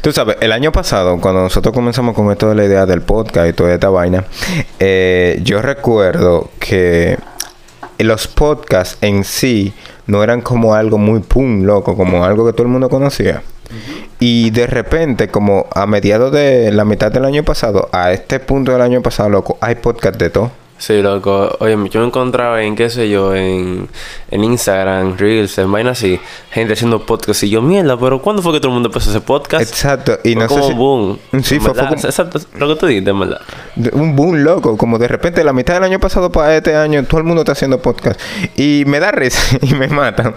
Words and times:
Tú 0.00 0.12
sabes, 0.12 0.36
el 0.40 0.52
año 0.52 0.72
pasado, 0.72 1.20
cuando 1.20 1.42
nosotros 1.42 1.74
comenzamos 1.74 2.14
con 2.14 2.30
esto 2.30 2.48
de 2.48 2.54
la 2.54 2.64
idea 2.64 2.86
del 2.86 3.02
podcast 3.02 3.48
y 3.48 3.52
toda 3.52 3.74
esta 3.74 3.88
vaina, 3.88 4.24
eh, 4.78 5.40
yo 5.42 5.62
recuerdo 5.62 6.50
que 6.58 7.18
los 7.98 8.28
podcasts 8.28 8.98
en 9.00 9.24
sí 9.24 9.72
no 10.06 10.22
eran 10.22 10.40
como 10.40 10.74
algo 10.74 10.98
muy 10.98 11.20
pum, 11.20 11.64
loco, 11.64 11.96
como 11.96 12.24
algo 12.24 12.46
que 12.46 12.52
todo 12.52 12.62
el 12.64 12.68
mundo 12.68 12.88
conocía. 12.88 13.42
Y 14.20 14.50
de 14.50 14.66
repente, 14.66 15.28
como 15.28 15.66
a 15.74 15.86
mediados 15.86 16.32
de 16.32 16.70
la 16.72 16.84
mitad 16.84 17.10
del 17.10 17.24
año 17.24 17.42
pasado, 17.42 17.88
a 17.92 18.12
este 18.12 18.38
punto 18.38 18.72
del 18.72 18.80
año 18.80 19.02
pasado, 19.02 19.28
loco, 19.28 19.58
hay 19.60 19.74
podcast 19.76 20.18
de 20.18 20.30
todo. 20.30 20.50
Sí, 20.78 21.00
loco. 21.00 21.56
Oye, 21.60 21.74
yo 21.90 22.00
me 22.00 22.06
encontraba 22.06 22.62
en, 22.62 22.76
qué 22.76 22.90
sé 22.90 23.08
yo, 23.08 23.34
en, 23.34 23.88
en 24.30 24.44
Instagram, 24.44 25.16
Reels, 25.16 25.56
en 25.56 25.72
vainas 25.72 25.98
así, 25.98 26.20
gente 26.50 26.74
haciendo 26.74 27.04
podcast. 27.06 27.42
Y 27.44 27.48
yo, 27.50 27.62
mierda, 27.62 27.98
pero 27.98 28.20
¿cuándo 28.20 28.42
fue 28.42 28.52
que 28.52 28.60
todo 28.60 28.68
el 28.68 28.74
mundo 28.74 28.90
empezó 28.90 29.08
a 29.08 29.12
hacer 29.14 29.22
podcast? 29.22 29.62
Exacto. 29.62 30.18
Y 30.22 30.34
Fue 30.34 30.42
no 30.42 30.48
sé 30.48 30.54
como 30.54 30.68
si- 30.68 30.74
boom. 30.74 31.18
Sí, 31.42 31.54
En 31.54 31.60
fue- 31.62 31.72
fue 31.74 31.82
como- 31.82 31.94
Exacto, 32.04 32.38
lo 32.58 32.68
que 32.68 32.76
tú 32.76 32.86
dijiste, 32.86 33.08
en 33.10 33.18
verdad. 33.20 33.40
un 33.92 34.14
boom 34.14 34.44
loco, 34.44 34.76
como 34.76 34.98
de 34.98 35.08
repente 35.08 35.42
la 35.44 35.54
mitad 35.54 35.74
del 35.74 35.84
año 35.84 35.98
pasado 35.98 36.30
para 36.30 36.54
este 36.56 36.76
año 36.76 37.02
todo 37.04 37.18
el 37.20 37.24
mundo 37.24 37.40
está 37.42 37.52
haciendo 37.52 37.80
podcast 37.80 38.20
y 38.56 38.84
me 38.86 39.00
da 39.00 39.12
risa 39.12 39.56
y 39.62 39.74
me 39.74 39.88
mata 39.88 40.34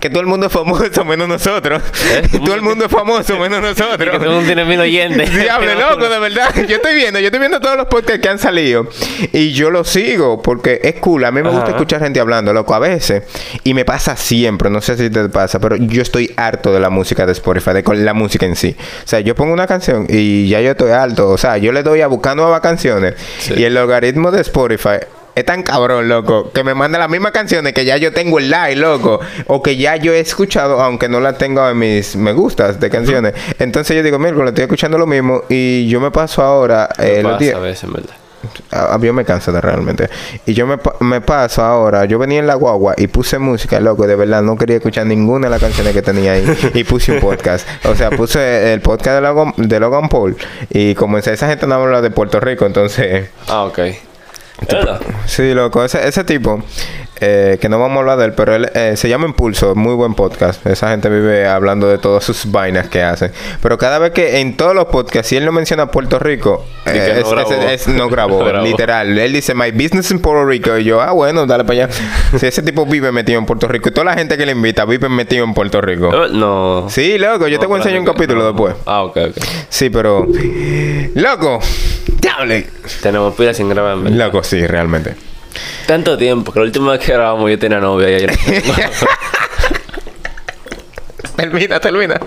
que 0.00 0.10
todo 0.10 0.20
el 0.20 0.26
mundo 0.26 0.46
es 0.46 0.52
famoso 0.52 1.04
menos 1.04 1.28
nosotros, 1.28 1.80
¿Eh? 2.10 2.28
todo 2.44 2.54
el 2.56 2.62
mundo 2.62 2.86
es 2.86 2.90
famoso 2.90 3.38
menos 3.38 3.60
Y 3.60 3.74
que 3.74 3.74
todo 3.82 3.92
el 3.94 3.98
nosotros. 4.06 4.22
mundo 4.32 4.46
tiene 4.46 4.64
mil 4.64 4.80
oyentes. 4.80 5.32
Diablo, 5.32 5.74
loco, 5.74 6.08
de 6.08 6.18
verdad. 6.18 6.52
Yo 6.68 6.76
estoy 6.76 6.94
viendo, 6.96 7.20
yo 7.20 7.26
estoy 7.26 7.38
viendo 7.38 7.60
todos 7.60 7.76
los 7.76 7.86
podcasts 7.86 8.20
que 8.20 8.28
han 8.28 8.38
salido. 8.40 8.88
Y 9.32 9.52
yo 9.52 9.70
los 9.76 9.88
sigo 9.88 10.40
porque 10.42 10.80
es 10.82 10.94
cool. 10.96 11.24
A 11.24 11.30
mí 11.30 11.42
me 11.42 11.50
gusta 11.50 11.70
escuchar 11.70 12.00
gente 12.02 12.20
hablando, 12.20 12.52
loco, 12.52 12.74
a 12.74 12.78
veces. 12.78 13.22
Y 13.64 13.74
me 13.74 13.84
pasa 13.84 14.16
siempre, 14.16 14.70
no 14.70 14.80
sé 14.80 14.96
si 14.96 15.10
te 15.10 15.28
pasa, 15.28 15.58
pero 15.60 15.76
yo 15.76 16.02
estoy 16.02 16.32
harto 16.36 16.72
de 16.72 16.80
la 16.80 16.90
música 16.90 17.26
de 17.26 17.32
Spotify, 17.32 17.72
de 17.72 17.82
con 17.84 18.04
la 18.04 18.14
música 18.14 18.46
en 18.46 18.56
sí. 18.56 18.76
O 19.04 19.06
sea, 19.08 19.20
yo 19.20 19.34
pongo 19.34 19.52
una 19.52 19.66
canción 19.66 20.06
y 20.08 20.48
ya 20.48 20.60
yo 20.60 20.70
estoy 20.72 20.90
harto. 20.90 21.28
O 21.30 21.38
sea, 21.38 21.58
yo 21.58 21.72
le 21.72 21.82
doy 21.82 22.00
a 22.00 22.06
buscar 22.06 22.36
nuevas 22.36 22.60
canciones. 22.60 23.14
Sí. 23.38 23.54
Y 23.56 23.64
el 23.64 23.74
logaritmo 23.74 24.30
de 24.30 24.40
Spotify. 24.40 24.98
Es 25.34 25.44
tan 25.44 25.62
cabrón, 25.62 26.08
loco, 26.08 26.50
que 26.50 26.64
me 26.64 26.72
manda 26.72 26.98
las 26.98 27.10
mismas 27.10 27.30
canciones 27.32 27.74
que 27.74 27.84
ya 27.84 27.98
yo 27.98 28.10
tengo 28.10 28.40
en 28.40 28.50
live, 28.50 28.76
loco, 28.76 29.20
o 29.48 29.62
que 29.62 29.76
ya 29.76 29.96
yo 29.96 30.14
he 30.14 30.20
escuchado, 30.20 30.80
aunque 30.80 31.10
no 31.10 31.20
las 31.20 31.36
tengo 31.36 31.68
en 31.68 31.78
mis 31.78 32.16
me 32.16 32.32
gustas 32.32 32.80
de 32.80 32.88
canciones. 32.88 33.34
Entonces 33.58 33.94
yo 33.94 34.02
digo, 34.02 34.18
mira, 34.18 34.34
estoy 34.48 34.62
escuchando 34.62 34.96
lo 34.96 35.06
mismo 35.06 35.42
y 35.50 35.86
yo 35.88 36.00
me 36.00 36.10
paso 36.10 36.40
ahora 36.42 36.88
Me 36.96 37.18
eh, 37.18 37.22
los 37.22 37.38
días- 37.38 37.54
a 37.54 37.58
veces, 37.58 37.84
en 37.84 37.92
verdad. 37.92 38.14
A, 38.70 38.94
a 38.94 38.98
mí 38.98 39.10
me 39.12 39.24
cansa 39.24 39.52
de 39.52 39.60
realmente. 39.60 40.08
Y 40.46 40.54
yo 40.54 40.66
me, 40.66 40.78
me 41.00 41.20
paso 41.20 41.62
ahora, 41.62 42.04
yo 42.04 42.18
venía 42.18 42.38
en 42.38 42.46
la 42.46 42.54
guagua 42.54 42.94
y 42.96 43.06
puse 43.06 43.38
música, 43.38 43.80
loco, 43.80 44.06
de 44.06 44.16
verdad, 44.16 44.42
no 44.42 44.56
quería 44.56 44.76
escuchar 44.76 45.06
ninguna 45.06 45.46
de 45.46 45.50
las 45.50 45.60
canciones 45.60 45.92
que 45.92 46.02
tenía 46.02 46.32
ahí. 46.32 46.44
y 46.74 46.84
puse 46.84 47.12
un 47.12 47.20
podcast. 47.20 47.66
O 47.84 47.94
sea, 47.94 48.10
puse 48.10 48.72
el 48.72 48.80
podcast 48.80 49.16
de 49.16 49.20
Logan, 49.20 49.54
de 49.56 49.80
Logan 49.80 50.08
Paul. 50.08 50.36
Y 50.70 50.94
comencé, 50.94 51.32
esa 51.32 51.48
gente 51.48 51.66
no 51.66 51.74
habla 51.74 52.00
de 52.00 52.10
Puerto 52.10 52.40
Rico, 52.40 52.66
entonces... 52.66 53.30
Ah, 53.48 53.64
ok. 53.64 53.78
Sí, 55.26 55.52
loco, 55.52 55.84
ese, 55.84 56.06
ese 56.08 56.24
tipo, 56.24 56.62
eh, 57.20 57.58
que 57.60 57.68
no 57.68 57.78
vamos 57.78 57.96
a 57.96 58.00
hablar 58.00 58.18
de 58.18 58.26
él, 58.26 58.32
pero 58.34 58.54
él 58.54 58.70
eh, 58.74 58.92
se 58.96 59.08
llama 59.08 59.26
Impulso, 59.26 59.74
muy 59.74 59.94
buen 59.94 60.14
podcast. 60.14 60.64
Esa 60.66 60.90
gente 60.90 61.08
vive 61.08 61.46
hablando 61.46 61.88
de 61.88 61.98
todas 61.98 62.24
sus 62.24 62.50
vainas 62.50 62.88
que 62.88 63.02
hacen. 63.02 63.32
Pero 63.62 63.78
cada 63.78 63.98
vez 63.98 64.10
que 64.12 64.40
en 64.40 64.56
todos 64.56 64.74
los 64.74 64.86
podcasts, 64.86 65.28
si 65.28 65.36
él 65.36 65.44
no 65.44 65.52
menciona 65.52 65.86
Puerto 65.90 66.18
Rico, 66.18 66.64
eh, 66.84 66.92
no 67.14 67.20
es- 67.20 67.30
grabó. 67.30 67.52
es- 67.52 67.86
es- 67.86 67.88
no 67.88 68.08
grabó, 68.08 68.38
No 68.42 68.44
grabó. 68.46 68.66
literal. 68.66 69.18
Él 69.18 69.32
dice, 69.32 69.54
My 69.54 69.70
business 69.70 70.10
in 70.10 70.18
Puerto 70.20 70.44
Rico. 70.46 70.76
Y 70.76 70.84
yo, 70.84 71.00
ah, 71.00 71.12
bueno, 71.12 71.46
dale 71.46 71.64
para 71.64 71.84
allá. 71.84 71.94
si 72.38 72.46
ese 72.46 72.62
tipo 72.62 72.84
vive 72.86 73.10
metido 73.12 73.38
en 73.38 73.46
Puerto 73.46 73.66
Rico, 73.68 73.88
y 73.88 73.92
toda 73.92 74.04
la 74.04 74.14
gente 74.14 74.36
que 74.36 74.44
le 74.46 74.52
invita 74.52 74.84
vive 74.84 75.08
metido 75.08 75.44
en 75.44 75.54
Puerto 75.54 75.80
Rico. 75.80 76.10
Eh, 76.12 76.28
No. 76.32 76.86
Sí, 76.90 77.18
loco, 77.18 77.48
yo 77.48 77.58
te 77.58 77.66
voy 77.66 77.76
a 77.76 77.78
enseñar 77.78 78.00
un 78.00 78.06
capítulo 78.06 78.44
después. 78.46 78.74
Ah, 78.84 79.02
ok, 79.04 79.16
ok. 79.30 79.44
Sí, 79.68 79.90
pero. 79.90 80.26
Loco, 81.14 81.60
diable. 82.20 82.66
Tenemos 83.02 83.34
pilas 83.34 83.56
sin 83.56 83.68
grabar. 83.68 83.96
Loco, 83.96 84.42
sí, 84.42 84.66
realmente. 84.66 85.14
Tanto 85.86 86.16
tiempo 86.16 86.52
que 86.52 86.60
la 86.60 86.66
última 86.66 86.92
vez 86.92 87.00
que 87.00 87.12
grabamos 87.12 87.50
yo 87.50 87.58
tenía 87.58 87.80
novia 87.80 88.10
y 88.10 88.14
ella 88.14 88.32
Termina, 91.36 91.78
termina. 91.80 92.18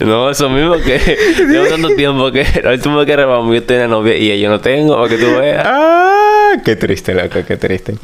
No, 0.00 0.30
eso 0.30 0.50
mismo 0.50 0.76
que 0.76 0.98
llevo 1.38 1.66
tanto 1.66 1.88
tiempo 1.96 2.30
que 2.30 2.44
la 2.62 2.72
última 2.72 2.98
vez 2.98 3.06
que 3.06 3.12
grabamos 3.12 3.54
yo 3.54 3.62
tenía 3.62 3.88
novia 3.88 4.16
y 4.16 4.30
ella 4.30 4.50
no 4.50 4.60
tengo, 4.60 4.96
para 4.96 5.08
que 5.08 5.16
tú 5.16 5.34
veas. 5.38 5.64
Ah, 5.66 6.52
qué 6.62 6.76
triste, 6.76 7.14
loco, 7.14 7.40
qué 7.46 7.56
triste. 7.56 7.94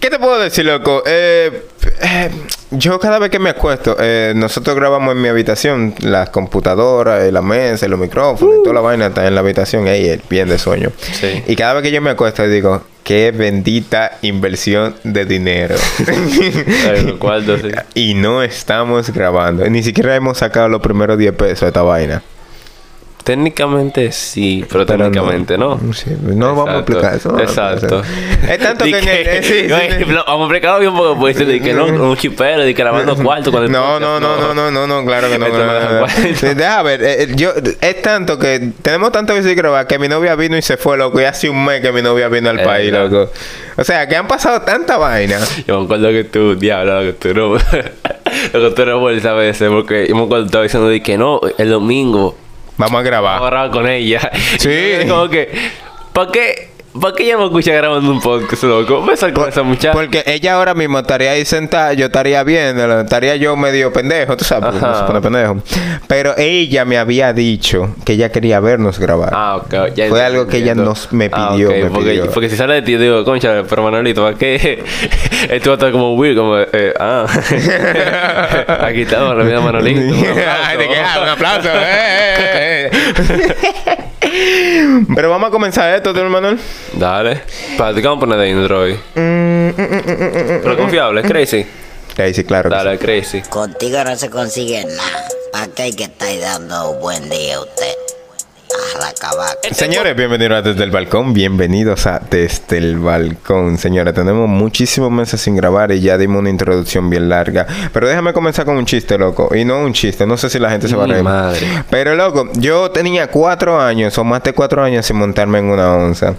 ¿Qué 0.00 0.10
te 0.10 0.18
puedo 0.18 0.38
decir, 0.40 0.64
loco? 0.64 1.02
Eh, 1.06 1.66
eh, 2.00 2.30
yo 2.72 2.98
cada 2.98 3.18
vez 3.18 3.30
que 3.30 3.38
me 3.38 3.50
acuesto, 3.50 3.96
eh, 4.00 4.32
nosotros 4.34 4.74
grabamos 4.76 5.14
en 5.14 5.20
mi 5.20 5.28
habitación, 5.28 5.94
las 6.00 6.30
computadoras, 6.30 7.22
eh, 7.24 7.32
la 7.32 7.42
mesa, 7.42 7.86
los 7.88 7.98
micrófonos, 7.98 8.56
y 8.60 8.62
toda 8.62 8.74
la 8.74 8.80
vaina 8.80 9.06
está 9.06 9.26
en 9.26 9.34
la 9.34 9.40
habitación, 9.40 9.86
ey, 9.86 10.08
el 10.08 10.22
bien 10.28 10.48
de 10.48 10.58
sueño. 10.58 10.90
Sí. 10.98 11.42
Y 11.46 11.56
cada 11.56 11.74
vez 11.74 11.82
que 11.82 11.92
yo 11.92 12.00
me 12.00 12.10
acuesto, 12.10 12.46
digo, 12.46 12.82
qué 13.04 13.30
bendita 13.30 14.18
inversión 14.22 14.94
de 15.04 15.24
dinero. 15.24 15.74
Y 17.94 18.14
no 18.14 18.42
estamos 18.42 19.10
grabando. 19.10 19.68
Ni 19.68 19.82
siquiera 19.82 20.14
hemos 20.16 20.38
sacado 20.38 20.68
los 20.68 20.80
primeros 20.80 21.18
10 21.18 21.34
pesos 21.34 21.60
de 21.60 21.66
esta 21.68 21.82
vaina. 21.82 22.22
Técnicamente 23.24 24.10
sí, 24.10 24.64
pero, 24.68 24.84
Pero 24.84 24.98
técnicamente 24.98 25.56
no. 25.56 25.78
Sí, 25.92 26.10
no 26.20 26.56
vamos 26.56 26.68
a 26.70 26.78
explicar 26.78 27.14
eso. 27.14 27.30
no 27.32 27.40
Exacto. 27.40 28.02
Es 28.48 28.58
tanto 28.58 28.84
que 28.84 28.98
el... 28.98 29.08
eh, 29.08 29.42
sí, 29.42 29.68
lo- 30.12 30.24
Vamos 30.24 30.50
a 30.50 30.54
explicarlo 30.54 30.80
bien 30.80 30.94
porque 30.94 31.20
pues 31.20 31.38
de 31.38 31.60
que 31.60 31.72
no, 31.72 31.84
un 31.84 32.16
chipero, 32.16 32.62
de 32.62 32.74
que 32.74 32.82
lavando 32.82 33.14
cuarto 33.22 33.52
con 33.52 33.62
el 33.62 33.70
No, 33.70 34.00
no, 34.00 34.18
no, 34.18 34.36
no, 34.36 34.54
no, 34.54 34.70
no, 34.70 34.86
no, 34.86 35.04
claro 35.06 35.28
que 35.28 35.38
no. 35.38 35.48
No, 35.48 35.56
no, 35.58 36.00
no. 36.00 36.08
Sí, 36.08 36.54
Deja 36.54 36.82
ver, 36.82 37.02
eh, 37.02 37.22
eh, 37.22 37.28
yo, 37.36 37.52
es 37.80 38.02
tanto 38.02 38.38
que 38.38 38.72
tenemos 38.82 39.12
tantas 39.12 39.36
veces 39.36 39.50
que 39.50 39.56
grabar 39.56 39.86
que 39.86 39.98
mi 39.98 40.08
novia 40.08 40.34
vino 40.34 40.56
y 40.56 40.62
se 40.62 40.76
fue, 40.76 40.96
loco, 40.96 41.20
y 41.20 41.24
hace 41.24 41.48
un 41.48 41.64
mes 41.64 41.80
que 41.80 41.92
mi 41.92 42.02
novia 42.02 42.28
vino 42.28 42.50
al 42.50 42.60
país, 42.62 42.92
loco. 42.92 43.30
O 43.76 43.84
sea, 43.84 44.08
que 44.08 44.16
han 44.16 44.26
pasado 44.26 44.62
tanta 44.62 44.96
vaina. 44.98 45.38
Yo 45.66 45.78
me 45.78 45.84
acuerdo 45.84 46.08
que 46.08 46.24
tú, 46.24 46.56
diablo, 46.56 47.02
lo 47.02 47.12
que 47.12 47.18
tú 47.18 47.34
no. 47.34 47.48
lo 48.52 48.68
que 48.68 48.74
tú 48.74 48.86
no 48.86 48.98
vuelves 48.98 49.24
a 49.24 49.32
veces, 49.34 49.70
porque 49.70 50.06
yo 50.08 50.16
me 50.16 50.24
acuerdo 50.24 50.44
que 50.44 50.46
estaba 50.46 50.64
diciendo 50.64 50.88
de 50.88 51.02
que 51.02 51.16
no, 51.16 51.40
el 51.56 51.70
domingo 51.70 52.36
Vamos 52.76 53.00
a 53.00 53.02
grabar. 53.02 53.36
agarraba 53.38 53.70
con 53.70 53.88
ella. 53.88 54.30
Sí. 54.58 54.92
Como 55.08 55.28
que, 55.28 55.50
¿para 56.12 56.32
qué? 56.32 56.71
¿Para 57.00 57.14
qué 57.14 57.22
ella 57.24 57.38
me 57.38 57.44
escucha 57.46 57.72
grabando 57.72 58.10
un 58.10 58.20
podcast, 58.20 58.64
loco? 58.64 59.10
Esa 59.10 59.62
muchacha. 59.62 59.92
Porque 59.92 60.22
ella 60.26 60.54
ahora 60.54 60.74
mismo 60.74 60.98
estaría 60.98 61.30
ahí 61.30 61.44
sentada, 61.46 61.94
yo 61.94 62.06
estaría 62.06 62.42
viéndola, 62.44 63.00
estaría 63.00 63.34
yo 63.36 63.56
medio 63.56 63.90
pendejo, 63.94 64.36
tú 64.36 64.44
sabes, 64.44 64.74
no 64.74 64.94
se 64.98 65.04
pone 65.04 65.20
pendejo. 65.22 65.56
Pero 66.06 66.34
ella 66.36 66.84
me 66.84 66.98
había 66.98 67.32
dicho 67.32 67.94
que 68.04 68.12
ella 68.12 68.30
quería 68.30 68.60
vernos 68.60 68.98
grabar. 68.98 69.30
Ah, 69.32 69.56
ok. 69.56 69.94
ya 69.94 70.08
Fue 70.08 70.22
algo 70.22 70.46
que 70.46 70.58
ella 70.58 70.74
nos- 70.74 71.10
me 71.12 71.30
Ah, 71.32 71.52
pidió, 71.52 71.70
ok, 71.70 71.74
me 71.76 71.84
porque, 71.90 72.10
pidió. 72.10 72.30
porque 72.30 72.50
si 72.50 72.56
sale 72.56 72.74
de 72.74 72.82
ti, 72.82 72.96
digo, 72.98 73.24
concha, 73.24 73.62
pero 73.66 73.82
Manolito, 73.82 74.22
¿para 74.22 74.36
qué? 74.36 74.84
Esto 75.50 75.70
va 75.70 75.74
a 75.74 75.78
estar 75.78 75.92
como 75.92 76.14
weird, 76.14 76.36
como, 76.36 76.58
eh, 76.58 76.92
ah. 77.00 77.24
Aquí 78.86 79.02
estamos, 79.02 79.34
la 79.36 79.44
vida 79.44 79.60
Manolito. 79.62 80.00
un 80.14 80.14
aplauso. 80.28 80.50
Ay, 80.66 80.76
¿de 80.76 80.88
qué? 80.88 80.96
Ah, 81.00 81.20
un 81.22 81.28
aplauso. 81.30 81.68
eh, 81.72 82.90
eh, 82.90 82.90
eh. 83.86 83.96
Pero 85.14 85.30
vamos 85.30 85.48
a 85.48 85.50
comenzar 85.50 85.94
esto, 85.94 86.12
¿tú, 86.14 86.20
Manuel. 86.24 86.58
Dale. 86.94 87.42
Para, 87.76 87.94
¿qué 87.94 88.00
vamos 88.02 88.18
a 88.18 88.20
poner 88.20 88.38
de 88.38 88.50
intro 88.50 88.80
hoy? 88.80 88.98
Pero 89.14 90.76
confiable, 90.76 91.20
es 91.20 91.26
crazy. 91.26 91.66
Sí, 92.32 92.44
claro. 92.44 92.70
Dale, 92.70 92.98
crazy. 92.98 93.42
Contigo 93.42 94.02
no 94.04 94.16
se 94.16 94.30
consigue 94.30 94.84
nada. 94.84 95.28
¿Para 95.52 95.68
qué 95.68 95.82
hay 95.82 95.92
que 95.92 96.04
estar 96.04 96.28
dando 96.40 96.94
buen 96.94 97.28
día 97.28 97.56
a 97.56 97.60
usted? 97.60 97.94
A 98.72 98.98
la 98.98 99.12
cabaca. 99.12 99.74
Señores, 99.74 100.16
bienvenidos 100.16 100.58
a 100.58 100.62
Desde 100.62 100.84
el 100.84 100.90
Balcón. 100.90 101.34
Bienvenidos 101.34 102.06
a 102.06 102.18
Desde 102.18 102.78
el 102.78 102.98
Balcón. 102.98 103.76
Señores, 103.76 104.14
tenemos 104.14 104.48
muchísimos 104.48 105.10
meses 105.10 105.40
sin 105.42 105.56
grabar 105.56 105.92
y 105.92 106.00
ya 106.00 106.16
dimos 106.16 106.40
una 106.40 106.48
introducción 106.48 107.10
bien 107.10 107.28
larga. 107.28 107.66
Pero 107.92 108.08
déjame 108.08 108.32
comenzar 108.32 108.64
con 108.64 108.76
un 108.76 108.86
chiste, 108.86 109.18
loco. 109.18 109.54
Y 109.54 109.66
no 109.66 109.80
un 109.80 109.92
chiste, 109.92 110.26
no 110.26 110.38
sé 110.38 110.48
si 110.48 110.58
la 110.58 110.70
gente 110.70 110.88
se 110.88 110.96
va 110.96 111.04
a 111.04 111.06
reír. 111.06 111.22
madre. 111.22 111.66
Pero, 111.90 112.14
loco, 112.14 112.48
yo 112.54 112.90
tenía 112.90 113.26
cuatro 113.26 113.78
años 113.78 114.16
o 114.16 114.24
más 114.24 114.42
de 114.42 114.54
cuatro 114.54 114.82
años 114.82 115.04
sin 115.04 115.16
montarme 115.16 115.58
en 115.58 115.66
una 115.66 115.92
onza. 115.92 116.34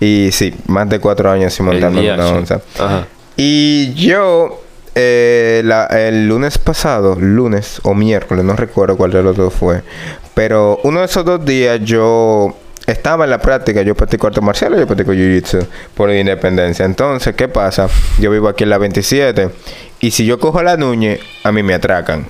Y 0.00 0.30
sí, 0.32 0.54
más 0.66 0.88
de 0.88 0.98
cuatro 0.98 1.30
años 1.30 1.54
sin 1.54 1.66
montarme 1.66 2.04
en 2.04 2.14
una 2.14 2.28
onza. 2.28 2.60
Ajá. 2.80 3.06
Y 3.36 3.94
yo, 3.94 4.62
eh, 4.96 5.60
la- 5.64 5.86
el 5.86 6.26
lunes 6.26 6.58
pasado, 6.58 7.14
lunes 7.20 7.80
o 7.84 7.94
miércoles, 7.94 8.44
no 8.44 8.56
recuerdo 8.56 8.96
cuál 8.96 9.12
de 9.12 9.22
los 9.22 9.36
dos 9.36 9.52
fue, 9.54 9.82
pero 10.34 10.80
uno 10.82 11.00
de 11.00 11.06
esos 11.06 11.24
dos 11.24 11.44
días 11.44 11.80
yo 11.84 12.56
estaba 12.86 13.24
en 13.24 13.30
la 13.30 13.38
práctica, 13.38 13.82
yo 13.82 13.94
practico 13.94 14.26
artes 14.26 14.42
marciales, 14.42 14.80
yo 14.80 14.86
practico 14.86 15.12
jiu-jitsu 15.12 15.66
por 15.94 16.10
independencia. 16.10 16.84
Entonces, 16.84 17.34
¿qué 17.34 17.46
pasa? 17.48 17.88
Yo 18.18 18.30
vivo 18.30 18.48
aquí 18.48 18.64
en 18.64 18.70
la 18.70 18.78
27 18.78 19.50
y 20.00 20.10
si 20.12 20.24
yo 20.24 20.38
cojo 20.40 20.62
la 20.62 20.76
Núñez, 20.76 21.20
a 21.44 21.52
mí 21.52 21.62
me 21.62 21.74
atracan. 21.74 22.26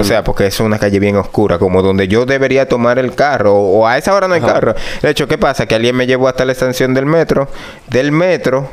O 0.00 0.02
sea, 0.02 0.24
porque 0.24 0.46
es 0.48 0.58
una 0.58 0.76
calle 0.80 0.98
bien 0.98 1.14
oscura, 1.14 1.58
como 1.60 1.82
donde 1.82 2.08
yo 2.08 2.26
debería 2.26 2.66
tomar 2.68 2.98
el 2.98 3.14
carro, 3.14 3.54
o, 3.54 3.78
o 3.82 3.86
a 3.86 3.96
esa 3.96 4.12
hora 4.12 4.26
no 4.26 4.34
hay 4.34 4.40
carro. 4.40 4.74
De 5.02 5.10
hecho, 5.10 5.28
¿qué 5.28 5.38
pasa? 5.38 5.66
Que 5.66 5.76
alguien 5.76 5.94
me 5.94 6.04
llevó 6.08 6.26
hasta 6.26 6.44
la 6.44 6.50
estación 6.50 6.94
del 6.94 7.06
metro. 7.06 7.46
Del 7.88 8.10
metro, 8.10 8.68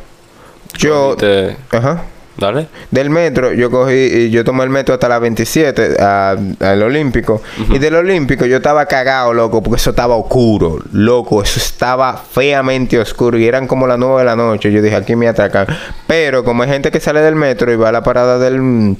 yo... 0.79 1.15
Te- 1.15 1.57
Ajá. 1.71 2.01
Dale. 2.37 2.67
Del 2.91 3.09
metro, 3.09 3.53
yo 3.53 3.71
cogí, 3.71 4.29
yo 4.29 4.43
tomé 4.43 4.63
el 4.65 4.69
metro 4.69 4.93
hasta 4.95 5.07
la 5.07 5.19
27, 5.19 5.95
a- 6.01 6.35
al 6.59 6.83
Olímpico. 6.83 7.41
Y 7.69 7.79
del 7.79 7.95
Olímpico 7.95 8.45
yo 8.45 8.57
estaba 8.57 8.85
cagado, 8.87 9.33
loco, 9.33 9.63
porque 9.63 9.79
eso 9.79 9.91
estaba 9.91 10.15
oscuro. 10.15 10.79
Loco, 10.91 11.41
eso 11.41 11.59
estaba 11.59 12.17
feamente 12.17 12.99
oscuro. 12.99 13.37
Y 13.37 13.47
eran 13.47 13.67
como 13.67 13.87
las 13.87 13.97
9 13.97 14.19
de 14.19 14.25
la 14.25 14.35
noche. 14.35 14.71
Yo 14.71 14.81
dije, 14.81 14.95
aquí 14.95 15.15
me 15.15 15.27
atacan. 15.27 15.65
Pero 16.07 16.43
como 16.43 16.63
hay 16.63 16.69
gente 16.69 16.91
que 16.91 16.99
sale 16.99 17.21
del 17.21 17.35
metro 17.35 17.71
y 17.71 17.75
va 17.77 17.89
a 17.89 17.91
la 17.91 18.03
parada 18.03 18.37
del... 18.39 18.97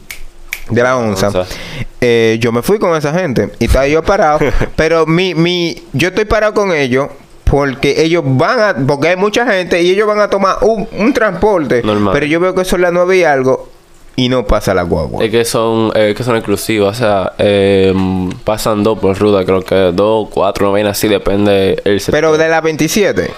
De 0.70 0.82
la 0.82 0.98
onza. 0.98 1.28
Onza. 1.28 1.46
eh, 2.02 2.38
yo 2.40 2.52
me 2.52 2.64
fui 2.64 2.80
con 2.80 2.96
esa 2.96 3.14
gente. 3.14 3.52
Y 3.60 3.66
estaba 3.66 3.88
yo 3.88 4.02
parado. 4.02 4.40
pero 4.76 5.06
mi, 5.06 5.36
mi... 5.36 5.84
Yo 5.94 6.08
estoy 6.08 6.26
parado 6.26 6.54
con 6.54 6.72
ellos. 6.72 7.10
Porque 7.46 8.02
ellos 8.04 8.24
van 8.26 8.60
a... 8.60 8.76
Porque 8.88 9.10
hay 9.10 9.16
mucha 9.16 9.46
gente. 9.46 9.82
Y 9.82 9.92
ellos 9.92 10.08
van 10.08 10.20
a 10.20 10.30
tomar 10.30 10.58
un, 10.62 10.88
un 10.98 11.14
transporte. 11.14 11.82
Normal. 11.84 12.14
Pero 12.14 12.26
yo 12.26 12.40
veo 12.40 12.54
que 12.54 12.66
son 12.66 12.82
las 12.82 12.92
9 12.92 13.18
y 13.18 13.24
algo. 13.24 13.70
Y 14.18 14.30
no 14.30 14.46
pasa 14.48 14.74
la 14.74 14.84
guagua. 14.84 15.24
Es 15.24 15.30
que 15.30 15.44
son, 15.46 15.92
eh, 15.94 16.14
que 16.16 16.24
son 16.24 16.38
exclusivos, 16.38 16.90
o 16.96 16.98
sea, 16.98 17.34
eh, 17.38 17.94
pasan 18.46 18.82
dos 18.82 18.98
por 18.98 19.18
ruta, 19.20 19.44
creo 19.44 19.62
que 19.62 19.76
dos, 19.94 20.30
cuatro, 20.32 20.68
no 20.68 20.72
vaina 20.72 20.92
así, 20.92 21.10
depende 21.10 21.82
el 21.84 22.00
sector. 22.00 22.14
Pero 22.22 22.38
de 22.38 22.48
la 22.48 22.62
27. 22.62 23.30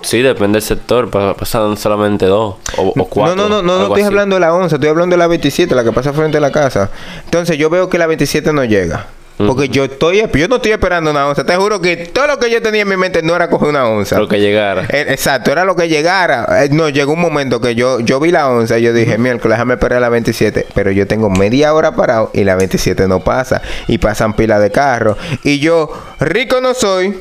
Sí, 0.00 0.22
depende 0.22 0.56
del 0.56 0.62
sector, 0.62 1.10
pa- 1.10 1.34
pasan 1.34 1.76
solamente 1.76 2.24
dos 2.24 2.54
o, 2.78 2.94
o 2.96 3.04
cuatro. 3.04 3.36
no, 3.36 3.48
no, 3.50 3.56
no, 3.56 3.62
no, 3.62 3.78
no 3.80 3.82
estoy 3.88 4.00
así. 4.00 4.06
hablando 4.06 4.36
de 4.36 4.40
la 4.40 4.54
11, 4.54 4.76
estoy 4.76 4.88
hablando 4.88 5.12
de 5.14 5.18
la 5.18 5.26
27, 5.26 5.74
la 5.74 5.84
que 5.84 5.92
pasa 5.92 6.14
frente 6.14 6.38
a 6.38 6.40
la 6.40 6.52
casa. 6.52 6.90
Entonces 7.26 7.58
yo 7.58 7.68
veo 7.68 7.90
que 7.90 7.98
la 7.98 8.06
27 8.06 8.50
no 8.54 8.64
llega. 8.64 9.08
Porque 9.46 9.68
yo 9.68 9.84
estoy, 9.84 10.22
yo 10.34 10.48
no 10.48 10.56
estoy 10.56 10.72
esperando 10.72 11.10
una 11.12 11.26
onza. 11.28 11.44
Te 11.44 11.54
juro 11.56 11.80
que 11.80 11.96
todo 11.96 12.26
lo 12.26 12.38
que 12.40 12.50
yo 12.50 12.60
tenía 12.60 12.82
en 12.82 12.88
mi 12.88 12.96
mente 12.96 13.22
no 13.22 13.36
era 13.36 13.48
coger 13.48 13.68
una 13.68 13.86
onza. 13.86 14.18
Lo 14.18 14.26
que 14.26 14.40
llegara. 14.40 14.82
Eh, 14.90 15.06
Exacto, 15.10 15.52
era 15.52 15.64
lo 15.64 15.76
que 15.76 15.88
llegara. 15.88 16.64
Eh, 16.64 16.68
no, 16.72 16.88
llegó 16.88 17.12
un 17.12 17.20
momento 17.20 17.60
que 17.60 17.74
yo, 17.76 18.00
yo 18.00 18.18
vi 18.18 18.32
la 18.32 18.48
onza 18.48 18.78
y 18.78 18.82
yo 18.82 18.92
dije, 18.92 19.16
miércoles, 19.16 19.56
déjame 19.56 19.74
esperar 19.74 20.00
la 20.00 20.08
27. 20.08 20.66
Pero 20.74 20.90
yo 20.90 21.06
tengo 21.06 21.30
media 21.30 21.72
hora 21.72 21.92
parado 21.94 22.30
y 22.34 22.42
la 22.42 22.56
27 22.56 23.06
no 23.06 23.20
pasa. 23.20 23.62
Y 23.86 23.98
pasan 23.98 24.34
pilas 24.34 24.60
de 24.60 24.70
carro. 24.72 25.16
Y 25.44 25.60
yo, 25.60 25.88
rico 26.18 26.60
no 26.60 26.74
soy. 26.74 27.16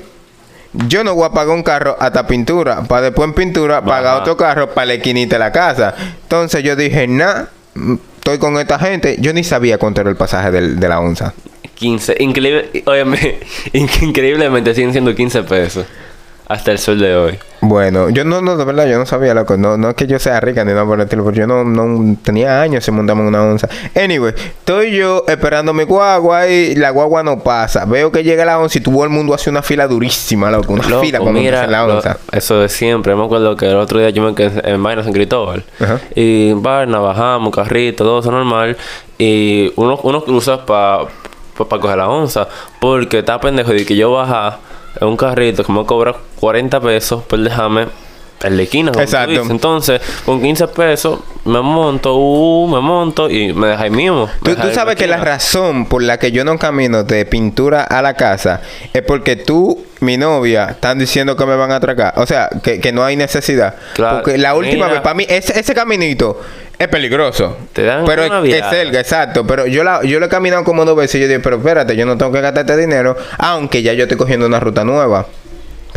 Yo 0.73 1.03
no 1.03 1.15
voy 1.15 1.25
a 1.25 1.29
pagar 1.29 1.55
un 1.55 1.63
carro 1.63 1.97
hasta 1.99 2.25
pintura. 2.27 2.81
Para 2.83 3.03
después 3.03 3.27
en 3.27 3.33
pintura 3.33 3.83
pagar 3.83 4.21
otro 4.21 4.35
carro 4.37 4.69
para 4.73 4.87
la 4.87 4.93
esquinita 4.95 5.35
de 5.35 5.39
la 5.39 5.51
casa. 5.51 5.93
Entonces 6.23 6.63
yo 6.63 6.75
dije, 6.75 7.07
nah, 7.07 7.43
mm, 7.75 7.95
estoy 8.17 8.37
con 8.37 8.57
esta 8.57 8.77
gente. 8.77 9.17
Yo 9.19 9.33
ni 9.33 9.43
sabía 9.43 9.77
cuánto 9.77 10.01
era 10.01 10.09
el 10.09 10.15
pasaje 10.17 10.51
del- 10.51 10.79
de 10.79 10.87
la 10.89 10.99
onza. 10.99 11.33
15. 11.77 12.15
Increíble, 12.19 12.83
óyeme, 12.85 13.39
increíblemente 14.01 14.74
siguen 14.74 14.91
siendo 14.91 15.13
15 15.15 15.44
pesos. 15.44 15.85
Hasta 16.50 16.71
el 16.71 16.79
sol 16.79 16.97
de 16.97 17.13
hoy. 17.13 17.38
Bueno, 17.59 18.09
yo 18.09 18.24
no, 18.24 18.41
no, 18.41 18.56
de 18.56 18.63
verdad, 18.63 18.88
yo 18.88 18.97
no 18.97 19.06
sabía, 19.06 19.33
loco. 19.33 19.57
No, 19.57 19.75
no 19.75 19.89
es 19.89 19.95
que 19.95 20.07
yo 20.07 20.18
sea 20.18 20.39
rica 20.39 20.63
ni 20.63 20.71
nada 20.71 20.85
por 20.85 20.97
el 20.97 21.03
estilo, 21.03 21.25
pero 21.25 21.35
yo 21.35 21.45
no, 21.45 21.65
no 21.65 22.15
tenía 22.24 22.62
años 22.62 22.85
sin 22.85 22.94
montarme 22.94 23.24
en 23.24 23.27
una 23.27 23.44
onza. 23.44 23.68
Anyway, 24.01 24.33
estoy 24.38 24.95
yo 24.95 25.25
esperando 25.27 25.74
mi 25.74 25.83
guagua 25.83 26.47
y 26.47 26.75
la 26.75 26.91
guagua 26.91 27.21
no 27.21 27.39
pasa. 27.39 27.83
Veo 27.83 28.13
que 28.13 28.23
llega 28.23 28.45
la 28.45 28.59
onza 28.59 28.77
y 28.77 28.81
todo 28.81 29.03
el 29.03 29.09
mundo 29.09 29.33
hace 29.33 29.50
una 29.50 29.62
fila 29.62 29.88
durísima, 29.89 30.50
loco. 30.50 30.71
Una 30.71 30.88
Loco, 30.88 31.01
fila 31.03 31.19
cuando 31.19 31.38
mira, 31.41 31.68
la 31.68 31.85
lo- 31.85 31.95
onza. 31.97 32.18
eso 32.31 32.62
de 32.62 32.69
siempre. 32.69 33.13
Me 33.13 33.25
acuerdo 33.25 33.57
que 33.57 33.65
el 33.69 33.75
otro 33.75 34.00
día 34.00 34.12
yo 34.12 34.21
me 34.23 34.33
quedé 34.33 34.71
en 34.71 34.81
Vaina 34.81 35.03
San 35.03 35.12
Cristóbal. 35.12 35.65
Ajá. 35.81 36.00
Y 36.15 36.51
en 36.51 36.63
Vaina 36.63 37.00
bajamos, 37.00 37.53
carrito, 37.53 38.06
todo 38.06 38.19
eso 38.21 38.31
normal. 38.31 38.77
Y 39.18 39.73
uno, 39.75 40.00
uno 40.01 40.23
cruza 40.23 40.65
para 40.65 41.07
pa, 41.65 41.80
coger 41.80 41.98
la 41.98 42.09
onza. 42.09 42.48
Porque 42.80 43.19
está 43.19 43.39
pendejo 43.39 43.71
de 43.71 43.86
que 43.86 43.95
yo 43.95 44.12
baja 44.12 44.59
en 45.00 45.07
un 45.07 45.18
carrito 45.18 45.63
que 45.63 45.71
me 45.71 45.86
cobra 45.86 46.15
40 46.39 46.80
pesos 46.81 47.24
por 47.24 47.39
dejarme 47.39 47.88
en 48.44 48.57
la 48.57 48.63
esquina. 48.63 48.92
Exacto. 48.98 49.42
Entonces, 49.50 50.01
con 50.25 50.42
15 50.42 50.68
pesos 50.69 51.19
me 51.45 51.62
monto, 51.62 52.15
uh, 52.15 52.68
me 52.68 52.80
monto 52.80 53.30
y 53.30 53.54
me 53.54 53.68
deja 53.68 53.83
ahí 53.83 53.89
mismo. 53.89 54.30
Me 54.42 54.56
Tú, 54.56 54.74
sabes 54.74 54.95
que 54.95 55.07
la 55.07 55.18
razón 55.18 55.86
por 55.86 56.04
la 56.04 56.19
que 56.19 56.31
yo 56.31 56.44
no 56.44 56.57
camino 56.57 57.04
de 57.04 57.25
pintura 57.25 57.83
a 57.83 58.01
la 58.01 58.15
casa 58.15 58.62
es 58.94 59.01
porque 59.01 59.36
tú, 59.36 59.86
mi 60.01 60.18
novia, 60.18 60.68
están 60.71 61.00
diciendo 61.00 61.36
que 61.36 61.45
me 61.45 61.56
van 61.56 61.71
a 61.71 61.77
atracar. 61.77 62.13
O 62.18 62.25
sea, 62.25 62.50
que, 62.62 62.80
que 62.80 62.92
no 62.92 63.04
hay 63.04 63.15
necesidad. 63.15 63.75
Claro. 63.94 64.18
Porque 64.18 64.38
la 64.38 64.56
última 64.56 64.86
Mira. 64.86 64.88
vez, 64.88 65.01
para 65.01 65.15
mí, 65.15 65.25
ese, 65.27 65.59
ese 65.59 65.74
caminito 65.74 66.39
es 66.79 66.88
peligroso. 66.88 67.57
Te 67.74 67.83
dan 67.83 68.06
pero 68.06 68.25
una 68.25 68.47
es, 68.47 68.65
cerca, 68.69 69.00
exacto. 69.00 69.45
Pero 69.45 69.65
yo, 69.65 69.83
la, 69.83 70.03
yo 70.03 70.19
lo 70.19 70.27
he 70.27 70.29
caminado 70.29 70.63
como 70.63 70.85
dos 70.85 70.95
veces 70.95 71.15
y 71.15 71.21
yo 71.21 71.27
digo, 71.27 71.41
pero 71.41 71.57
espérate, 71.57 71.95
yo 71.95 72.06
no 72.06 72.18
tengo 72.18 72.31
que 72.31 72.41
gastarte 72.41 72.77
dinero, 72.77 73.15
aunque 73.38 73.81
ya 73.81 73.94
yo 73.94 74.03
estoy 74.03 74.18
cogiendo 74.18 74.45
una 74.45 74.59
ruta 74.59 74.83
nueva. 74.83 75.25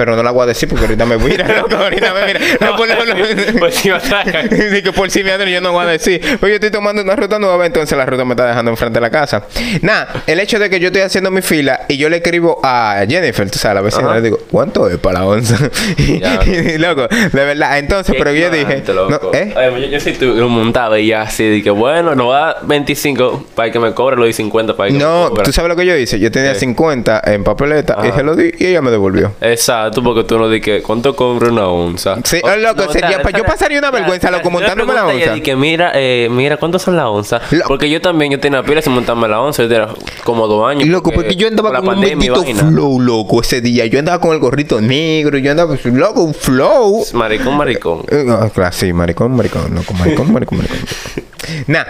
Pero 0.00 0.16
no 0.16 0.22
la 0.22 0.30
voy 0.30 0.44
a 0.44 0.46
decir 0.46 0.66
porque 0.66 0.86
ahorita 0.86 1.04
me 1.04 1.16
voy 1.16 1.32
a 1.32 1.34
ir, 1.34 1.46
loco, 1.58 1.76
ahorita 1.76 2.14
me 2.14 2.24
mira. 2.24 2.40
No, 2.58 2.74
por, 2.74 2.88
no, 2.88 2.94
no. 3.04 3.14
Pues 3.60 3.74
si 3.74 3.90
me 3.90 3.96
atracan. 3.96 4.48
Digo, 4.48 4.92
por 4.94 5.10
si 5.10 5.22
me 5.22 5.30
andan, 5.30 5.46
yo 5.50 5.60
no 5.60 5.72
voy 5.72 5.84
a 5.84 5.88
decir. 5.88 6.22
Pues 6.40 6.48
yo 6.48 6.54
estoy 6.54 6.70
tomando 6.70 7.02
una 7.02 7.14
ruta 7.16 7.38
nueva, 7.38 7.66
entonces 7.66 7.98
la 7.98 8.06
ruta 8.06 8.24
me 8.24 8.32
está 8.32 8.46
dejando 8.46 8.70
enfrente 8.70 8.94
de 8.96 9.02
la 9.02 9.10
casa. 9.10 9.44
Nada, 9.82 10.22
el 10.26 10.40
hecho 10.40 10.58
de 10.58 10.70
que 10.70 10.80
yo 10.80 10.86
estoy 10.86 11.02
haciendo 11.02 11.30
mi 11.30 11.42
fila 11.42 11.82
y 11.86 11.98
yo 11.98 12.08
le 12.08 12.16
escribo 12.16 12.60
a 12.64 13.04
Jennifer, 13.06 13.50
tú 13.50 13.58
sabes, 13.58 13.74
la 13.74 13.80
vecina, 13.82 14.06
Ajá. 14.06 14.14
le 14.14 14.22
digo, 14.22 14.38
¿cuánto 14.50 14.88
es 14.88 14.96
para 14.96 15.18
la 15.18 15.26
onza? 15.26 15.58
Y, 15.98 16.78
loco, 16.78 17.06
de 17.08 17.44
verdad. 17.44 17.78
Entonces, 17.78 18.14
pero 18.18 18.32
yo 18.32 18.50
dije, 18.50 18.82
no, 18.88 19.10
loco. 19.10 19.32
¿eh? 19.34 19.52
Oye, 19.54 19.82
yo, 19.82 19.86
yo 19.88 20.00
sí 20.00 20.10
estuve 20.10 20.40
montado 20.44 20.96
y 20.96 21.08
ya 21.08 21.22
así, 21.22 21.60
que 21.62 21.68
bueno, 21.70 22.14
no 22.14 22.28
va 22.28 22.52
a 22.52 22.56
25 22.62 23.48
para 23.54 23.70
que 23.70 23.78
me 23.78 23.92
cobre, 23.92 24.16
lo 24.16 24.24
di 24.24 24.32
50 24.32 24.74
para 24.76 24.86
que 24.88 24.94
me 24.94 24.98
No, 24.98 25.28
cobre. 25.28 25.42
tú 25.44 25.52
sabes 25.52 25.68
lo 25.68 25.76
que 25.76 25.84
yo 25.84 25.94
hice. 25.94 26.18
Yo 26.18 26.30
tenía 26.30 26.54
¿Qué? 26.54 26.60
50 26.60 27.20
en 27.26 27.44
papeleta 27.44 27.98
y 28.02 28.08
Ajá. 28.08 28.16
se 28.16 28.22
lo 28.22 28.34
di 28.34 28.50
y 28.58 28.66
ella 28.66 28.80
me 28.80 28.90
devolvió. 28.90 29.32
Exacto, 29.42 29.89
porque 30.02 30.24
tú 30.24 30.38
no 30.38 30.48
di 30.48 30.60
que 30.60 30.82
cuánto 30.82 31.14
cobra 31.16 31.48
una 31.50 31.66
onza. 31.68 32.16
Sí, 32.24 32.38
O- 32.42 32.56
loco, 32.56 32.84
no, 32.86 32.92
sería- 32.92 33.10
dale, 33.10 33.24
yo 33.24 33.30
dale, 33.32 33.44
pasaría 33.44 33.78
una 33.78 33.90
vergüenza, 33.90 34.28
dale. 34.30 34.38
loco, 34.38 34.48
Yo 34.48 34.50
montándome 34.52 34.94
la 34.94 35.06
onza. 35.06 35.32
di 35.34 35.40
que 35.40 35.56
mira, 35.56 35.92
eh, 35.94 36.28
mira, 36.30 36.56
¿cuántas 36.56 36.82
son 36.82 36.96
las 36.96 37.06
onzas? 37.06 37.42
Lo- 37.52 37.64
Porque 37.66 37.90
yo 37.90 38.00
también, 38.00 38.32
yo 38.32 38.40
tenía 38.40 38.62
pila 38.62 38.80
sin 38.82 38.92
montarme 38.92 39.28
la 39.28 39.40
onza, 39.40 39.62
yo 39.64 39.68
tenía 39.68 39.88
como 40.24 40.46
dos 40.46 40.68
años. 40.70 40.88
Loco, 40.88 41.10
porque 41.12 41.36
yo 41.36 41.48
andaba 41.48 41.70
con 41.70 41.80
un 41.80 41.86
pandemia 41.86 42.26
y 42.26 42.30
bendito 42.30 42.66
flow, 42.68 43.00
loco, 43.00 43.40
ese 43.42 43.60
día. 43.60 43.86
Yo 43.86 43.98
andaba 43.98 44.20
con 44.20 44.32
el 44.32 44.38
gorrito 44.38 44.80
negro, 44.80 45.38
yo 45.38 45.50
andaba, 45.50 45.76
pues, 45.76 45.84
loco, 45.94 46.22
un 46.22 46.34
flow. 46.34 47.04
Maricón, 47.14 47.56
maricón. 47.56 48.02
Claro, 48.04 48.72
sí, 48.72 48.92
maricón, 48.92 49.32
maricón, 49.36 49.74
loco, 49.74 49.92
maricón, 49.94 50.32
maricón, 50.32 50.58
maricón. 50.58 50.78
Nah, 51.66 51.84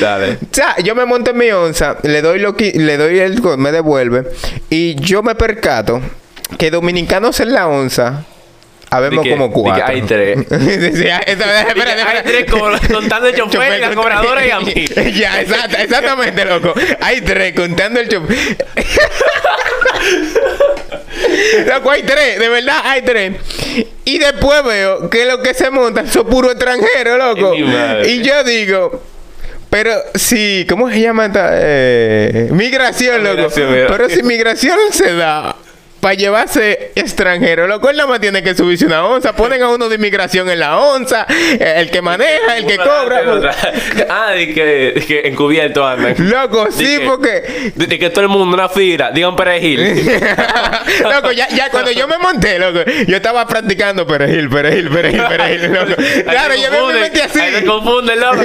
Dale. 0.00 0.32
o 0.32 0.38
sea, 0.54 0.76
yo 0.82 0.94
me 0.94 1.04
monto 1.04 1.30
en 1.32 1.38
mi 1.38 1.50
onza, 1.50 1.96
le 2.02 2.22
doy 2.22 2.38
lo 2.38 2.54
que, 2.56 2.72
le 2.72 2.96
doy 2.96 3.18
el, 3.20 3.40
me 3.58 3.72
devuelve, 3.72 4.24
y 4.70 4.94
yo 4.96 5.22
me 5.22 5.34
percato 5.34 6.00
que 6.58 6.70
dominicanos 6.70 7.40
en 7.40 7.52
la 7.52 7.66
onza, 7.68 8.24
habemos 8.90 9.26
como 9.26 9.50
cuatro. 9.50 9.84
hay 9.86 10.02
tres. 10.02 10.38
Hay- 10.50 12.22
tres 12.24 12.50
contando 12.90 13.26
el 13.28 13.34
chofer, 13.36 13.80
la 13.80 13.94
cobradora 13.94 14.46
y 14.46 14.50
a 14.50 14.60
mí. 14.60 14.72
ya, 15.14 15.40
exacta- 15.40 15.82
exactamente, 15.82 16.44
loco. 16.44 16.72
Hay 17.00 17.20
tres, 17.22 17.54
contando 17.54 17.98
el 18.00 18.08
chofer. 18.08 18.56
Loco, 21.66 21.90
hay 21.90 22.02
tres, 22.02 22.38
de 22.38 22.48
verdad 22.48 22.80
hay 22.84 23.02
tres. 23.02 23.32
Y 24.04 24.18
después 24.18 24.62
veo 24.64 25.08
que 25.10 25.24
lo 25.24 25.42
que 25.42 25.54
se 25.54 25.70
montan 25.70 26.06
son 26.08 26.26
puro 26.26 26.50
extranjeros, 26.50 27.18
loco. 27.18 27.54
Y 27.54 28.22
yo 28.22 28.44
digo, 28.44 29.02
pero 29.70 29.92
si, 30.14 30.66
¿cómo 30.68 30.90
se 30.90 31.00
llama 31.00 31.26
esta? 31.26 31.50
Eh, 31.54 32.48
migración, 32.52 33.22
loco. 33.22 33.36
migración. 33.36 33.68
Pero 33.88 34.08
si 34.08 34.22
migración 34.22 34.78
se 34.92 35.14
da 35.14 35.56
para 36.04 36.16
llevarse 36.16 36.92
extranjero, 36.96 37.66
loco, 37.66 37.88
él 37.88 37.96
nada 37.96 38.06
más 38.10 38.20
tiene 38.20 38.42
que 38.42 38.54
subirse 38.54 38.84
una 38.84 39.06
onza. 39.06 39.34
Ponen 39.34 39.62
a 39.62 39.70
uno 39.70 39.88
de 39.88 39.94
inmigración 39.94 40.50
en 40.50 40.58
la 40.58 40.76
onza, 40.76 41.26
el 41.58 41.90
que 41.90 42.02
maneja, 42.02 42.58
el 42.58 42.66
que 42.66 42.76
cobra. 42.76 43.22
Ah, 44.10 44.32
de 44.32 44.52
que, 44.52 44.64
de 44.64 45.00
que 45.06 45.28
encubierto 45.28 45.86
andan. 45.86 46.14
Loco, 46.18 46.68
sí, 46.70 46.98
que- 46.98 47.06
porque 47.06 47.72
De, 47.74 47.86
de 47.86 47.98
que 47.98 48.10
todo 48.10 48.20
el 48.20 48.28
mundo 48.28 48.54
una 48.54 48.68
fila, 48.68 49.12
digan 49.12 49.34
perejil. 49.34 49.80
loco, 51.02 51.32
ya, 51.32 51.48
ya 51.48 51.70
cuando 51.70 51.90
yo 51.90 52.06
me 52.06 52.18
monté, 52.18 52.58
loco, 52.58 52.80
yo 53.06 53.16
estaba 53.16 53.46
practicando 53.46 54.06
perejil, 54.06 54.50
perejil, 54.50 54.90
perejil, 54.90 55.22
perejil, 55.26 55.72
loco. 55.72 55.94
Claro, 56.28 56.54
yo 56.54 56.86
me 56.86 57.00
metí 57.00 57.20
así. 57.20 57.40
ahí 57.40 57.52
te 57.54 57.64
confunden, 57.64 58.20
loco. 58.20 58.42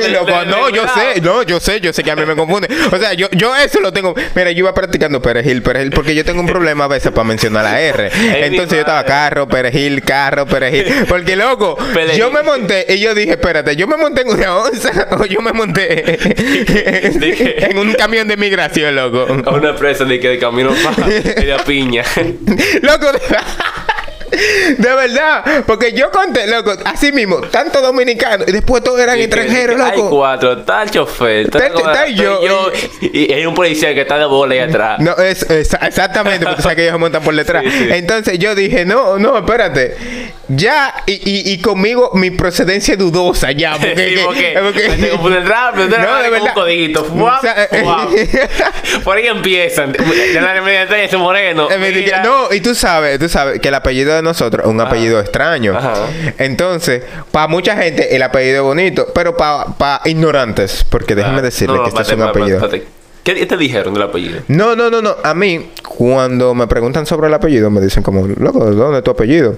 No, 0.48 0.70
yo 0.70 0.84
sé, 0.88 1.20
no, 1.20 1.44
yo 1.44 1.60
sé, 1.60 1.82
yo 1.82 1.92
sé 1.92 2.04
que 2.06 2.12
a 2.12 2.16
mí 2.16 2.26
me 2.26 2.38
confunde. 2.38 2.70
O 2.90 2.98
sea, 2.98 3.14
yo, 3.16 3.28
yo 3.32 3.54
eso 3.58 3.82
lo 3.82 3.92
tengo. 3.92 4.16
Mira, 4.34 4.50
yo 4.52 4.60
iba 4.60 4.74
practicando 4.74 5.22
perejil, 5.22 5.62
perejil, 5.62 5.92
porque 5.92 6.16
yo 6.16 6.24
tengo 6.24 6.40
un 6.40 6.48
problema 6.48 6.86
a 6.86 6.88
veces 6.88 7.12
para 7.12 7.26
mencionar 7.26 7.49
la 7.52 7.82
R. 7.82 8.12
Entonces 8.46 8.74
yo 8.74 8.80
estaba 8.80 9.04
carro, 9.04 9.48
perejil, 9.48 10.02
carro, 10.04 10.46
perejil. 10.46 11.06
Porque, 11.08 11.36
loco, 11.36 11.78
yo 12.18 12.32
me 12.32 12.44
monté 12.44 12.86
y 12.90 13.00
yo 13.00 13.14
dije, 13.16 13.32
espérate, 13.32 13.76
yo 13.76 13.88
me 13.88 13.98
monté 13.98 14.22
en 14.22 14.30
una 14.30 14.58
onza 14.58 15.08
o 15.20 15.26
yo 15.26 15.42
me 15.42 15.54
monté 15.54 16.18
en 17.70 17.78
un 17.78 17.94
camión 17.94 18.28
de 18.28 18.38
migración, 18.38 18.96
loco. 18.96 19.28
A 19.46 19.52
una 19.52 19.70
empresa 19.70 20.06
de 20.06 20.20
que 20.20 20.30
de 20.30 20.40
camino 20.40 20.74
para 20.84 21.08
media 21.08 21.58
piña. 21.64 22.04
Loco, 22.82 23.08
de, 24.78 24.96
verdad, 24.96 25.64
porque 25.66 25.92
yo 25.94 26.12
conté, 26.12 26.48
loco, 26.48 26.74
así 26.86 27.12
mismo, 27.12 27.38
tanto 27.42 27.82
dominicanos 27.82 28.48
y 28.48 28.52
después 28.52 28.84
todos 28.84 29.00
eran 29.00 29.18
Y 29.18 29.24
extranjeros, 29.24 29.76
que 29.78 29.82
Hay 29.84 29.98
loco. 29.98 30.10
cuatro, 30.10 30.54
está 30.54 30.84
el 30.84 30.92
chofer, 30.92 31.46
está, 31.46 31.68
Está- 31.68 32.08
yo. 32.08 32.72
y, 33.02 33.26
y 33.30 33.34
hay 33.34 33.46
un 33.46 33.54
policía 33.54 33.94
que 33.94 34.02
está 34.02 34.18
de 34.18 34.26
bola 34.26 34.54
ahí 34.54 34.60
atrás. 34.60 35.00
No, 35.00 35.16
es, 35.18 35.44
es- 35.50 35.74
exactamente, 35.82 36.46
porque 36.46 36.62
sabes 36.62 36.76
que 36.76 36.84
ellos 36.84 36.94
se 36.94 37.00
montan 37.00 37.24
por 37.24 37.36
detrás. 37.40 37.64
Sí, 37.64 37.72
sí. 37.72 37.88
Entonces 37.92 38.40
yo 38.40 38.56
dije, 38.56 38.86
no, 38.86 39.18
no, 39.20 39.38
espérate. 39.38 39.96
Ya, 40.50 41.04
y, 41.06 41.14
y, 41.14 41.52
y 41.54 41.58
conmigo 41.62 42.12
mi 42.16 42.32
procedencia 42.32 42.94
es 42.94 42.98
dudosa 42.98 43.52
ya. 43.52 43.74
Porque, 43.80 43.96
Sí, 43.96 44.16
que- 44.16 44.22
porque 44.26 44.54
porque- 44.64 44.90
te 45.02 45.10
confunden 45.12 45.46
rápido, 45.48 45.88
te 45.88 45.98
No, 46.00 46.02
de 46.02 46.08
como 46.08 46.26
un 46.26 46.32
verdad. 46.32 46.54
codiguito. 46.54 47.04
Fuap. 47.06 47.44
Por 49.04 49.18
ahí 49.18 49.28
empiezan. 49.28 49.92
De 49.92 50.42
la 50.42 50.62
mediante 50.62 51.04
ese 51.04 51.18
moreno. 51.18 51.68
Mira. 51.80 52.24
no, 52.24 52.52
y 52.54 52.62
tú 52.62 52.74
sabes, 52.76 53.20
tú 53.20 53.30
sabes 53.30 53.60
que 53.60 53.68
el 53.68 53.76
apellido 53.76 54.16
de 54.16 54.22
nosotros 54.22 54.66
es 54.66 54.70
un 54.72 54.82
apellido 54.82 55.20
extraño. 55.20 55.78
Ajá. 55.78 55.94
Entonces, 56.38 57.04
para 57.32 57.48
mucha 57.48 57.76
gente 57.78 58.16
el 58.16 58.24
apellido 58.24 58.58
es 58.58 58.64
bonito, 58.64 59.08
pero 59.14 59.36
para 59.38 60.02
ignorantes, 60.06 60.84
porque 60.90 61.16
déjame 61.16 61.40
Ah, 61.40 61.44
decirle 61.44 61.78
no, 61.78 61.84
que 61.84 61.90
este 61.90 62.02
es 62.02 62.10
un 62.12 62.22
apellido. 62.24 62.70
¿Qué 63.24 63.46
te 63.46 63.58
dijeron 63.58 63.94
del 63.94 64.04
apellido? 64.04 64.42
No, 64.48 64.76
no, 64.76 64.90
no, 64.90 65.02
no. 65.02 65.16
A 65.24 65.34
mí, 65.36 65.70
cuando 65.88 66.56
me 66.56 66.66
preguntan 66.68 67.06
sobre 67.06 67.28
el 67.28 67.34
apellido, 67.34 67.70
me 67.70 67.82
dicen 67.82 68.02
como, 68.02 68.26
loco, 68.28 68.66
¿de 68.66 68.76
dónde 68.76 68.98
es 69.00 69.04
tu 69.04 69.12
apellido? 69.12 69.58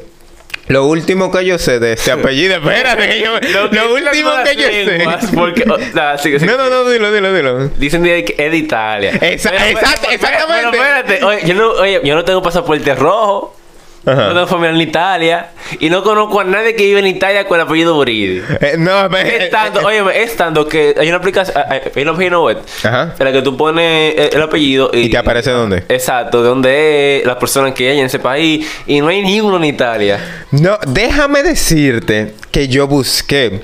Lo 0.72 0.86
último 0.86 1.32
que 1.32 1.46
yo 1.46 1.58
sé 1.58 1.80
de 1.80 1.94
este 1.94 2.12
apellido, 2.12 2.56
espérate, 2.56 3.08
que 3.10 3.20
yo- 3.22 3.34
lo, 3.34 3.70
que 3.70 3.80
último 3.94 4.32
que 4.44 4.56
yo 4.56 4.68
sé. 4.68 5.06
Porque, 5.36 5.64
o 5.70 5.78
sigue, 6.18 6.40
sigue. 6.40 6.52
No, 6.52 6.58
no, 6.58 6.70
no, 6.70 6.90
dilo, 6.90 7.12
dilo, 7.12 7.34
dilo. 7.34 7.68
Dicen 7.78 8.04
que 8.04 8.36
es 8.38 8.52
de 8.52 8.58
Italia. 8.58 9.12
Esa- 9.22 9.52
Pero, 9.52 9.64
pero, 9.66 10.12
exactamente. 10.12 10.68
Pero 10.72 10.84
espérate, 10.84 11.24
oye, 11.26 11.42
yo 11.46 11.54
no, 11.56 11.72
oye, 11.72 12.02
yo 12.04 12.16
no 12.16 12.24
tengo 12.26 12.42
pasaporte 12.42 12.96
rojo. 12.96 13.56
Ajá. 14.06 14.28
No 14.28 14.34
tengo 14.34 14.48
familia 14.48 14.76
en 14.76 14.82
Italia. 14.82 15.50
Y 15.80 15.90
no 15.90 16.04
conozco 16.04 16.40
a 16.40 16.44
nadie 16.44 16.76
que 16.76 16.84
vive 16.86 17.00
en 17.00 17.08
Italia 17.08 17.46
con 17.48 17.60
el 17.60 17.66
apellido 17.68 17.94
Buridi. 17.94 18.42
Eh, 18.60 18.76
no, 18.78 19.08
me- 19.10 19.46
Es 19.46 19.50
tanto, 19.52 19.80
oye, 19.86 20.02
es 20.24 20.36
tanto 20.36 20.68
que 20.68 20.96
hay 21.00 21.08
una 21.08 21.18
aplicación, 21.18 21.56
hay 21.70 21.82
hay 21.96 22.02
una 22.04 22.14
página 22.14 22.40
web 22.40 22.58
Ajá. 22.84 23.16
en 23.18 23.26
la 23.26 23.32
que 23.32 23.42
tú 23.42 23.56
pones 23.56 24.16
el, 24.18 24.36
el 24.36 24.42
apellido 24.42 24.90
y, 24.94 25.00
¿Y 25.02 25.10
te 25.10 25.18
aparece 25.18 25.52
dónde? 25.52 25.84
Exacto, 25.88 26.42
de 26.42 26.50
dónde 26.50 27.18
es 27.20 27.26
la 27.26 27.38
persona 27.38 27.74
que 27.74 27.90
hay 27.92 28.00
en 28.00 28.06
ese 28.08 28.20
país 28.20 28.68
y 28.88 29.00
no 29.02 29.08
hay 29.08 29.22
ninguno 29.22 29.58
en 29.58 29.66
Italia. 29.66 30.46
No, 30.52 30.78
déjame 30.88 31.44
decirte 31.44 32.34
que 32.52 32.68
yo 32.68 32.88
busqué 32.88 33.62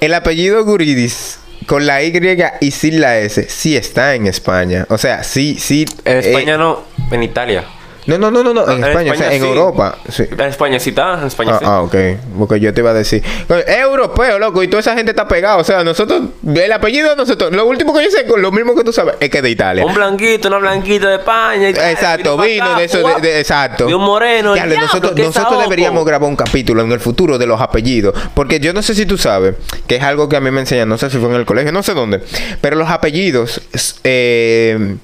el 0.00 0.14
apellido 0.14 0.64
Guridis 0.64 1.38
con 1.66 1.86
la 1.86 2.02
Y 2.02 2.12
y 2.60 2.70
sin 2.70 3.00
la 3.00 3.18
S. 3.18 3.48
Sí 3.48 3.76
está 3.76 4.14
en 4.14 4.26
España. 4.26 4.86
O 4.88 4.98
sea, 4.98 5.22
sí, 5.24 5.56
sí. 5.58 5.84
En 6.04 6.16
eh, 6.16 6.20
España 6.20 6.56
no, 6.56 6.84
en 7.10 7.22
Italia. 7.22 7.64
No, 8.06 8.18
no, 8.18 8.30
no, 8.30 8.42
no, 8.42 8.52
no. 8.54 8.68
En, 8.70 8.82
Ah, 8.84 8.88
España, 8.88 9.12
o 9.12 9.14
sea, 9.16 9.32
en. 9.32 9.44
Europa. 9.44 9.98
Sí. 10.08 10.24
En 10.30 10.40
España 10.42 10.78
sí 10.78 10.90
está, 10.90 11.20
en 11.20 11.26
España 11.26 11.52
Ah, 11.54 11.58
sí. 11.58 11.64
ah, 11.66 11.82
ok. 11.82 11.94
Porque 12.38 12.60
yo 12.60 12.72
te 12.72 12.80
iba 12.80 12.90
a 12.90 12.94
decir. 12.94 13.22
Es 13.66 13.76
europeo, 13.78 14.38
loco. 14.38 14.62
Y 14.62 14.68
toda 14.68 14.80
esa 14.80 14.94
gente 14.94 15.10
está 15.12 15.26
pegada. 15.28 15.56
O 15.56 15.64
sea, 15.64 15.82
nosotros. 15.84 16.22
El 16.54 16.72
apellido 16.72 17.10
de 17.10 17.16
nosotros. 17.16 17.52
Lo 17.52 17.66
último 17.66 17.92
que 17.94 18.04
yo 18.04 18.10
sé, 18.10 18.24
lo 18.36 18.52
mismo 18.52 18.74
que 18.74 18.84
tú 18.84 18.92
sabes, 18.92 19.16
es 19.20 19.28
que 19.30 19.38
es 19.38 19.42
de 19.42 19.50
Italia. 19.50 19.84
Un 19.84 19.94
blanquito, 19.94 20.48
una 20.48 20.58
blanquita 20.58 21.08
de 21.08 21.16
España. 21.16 21.68
Exacto, 21.68 22.36
vino 22.38 22.64
acá, 22.64 22.78
de 22.78 22.84
eso, 22.84 22.98
de, 23.06 23.20
de- 23.20 23.40
exacto. 23.40 23.86
De 23.86 23.94
un 23.94 24.02
moreno. 24.02 24.54
Diablo, 24.54 24.76
nosotros 24.80 25.16
nosotros 25.16 25.60
deberíamos 25.62 26.04
grabar 26.04 26.28
un 26.28 26.36
capítulo 26.36 26.82
en 26.82 26.92
el 26.92 27.00
futuro 27.00 27.38
de 27.38 27.46
los 27.46 27.60
apellidos. 27.60 28.14
Porque 28.34 28.60
yo 28.60 28.72
no 28.72 28.82
sé 28.82 28.94
si 28.94 29.06
tú 29.06 29.18
sabes, 29.18 29.54
que 29.86 29.96
es 29.96 30.02
algo 30.02 30.28
que 30.28 30.36
a 30.36 30.40
mí 30.40 30.50
me 30.50 30.60
enseñan, 30.60 30.88
no 30.88 30.98
sé 30.98 31.10
si 31.10 31.18
fue 31.18 31.28
en 31.30 31.36
el 31.36 31.44
colegio, 31.46 31.72
no 31.72 31.82
sé 31.82 31.94
dónde. 31.94 32.20
Pero 32.60 32.76
los 32.76 32.88
apellidos, 32.88 33.60
eh, 34.04 34.96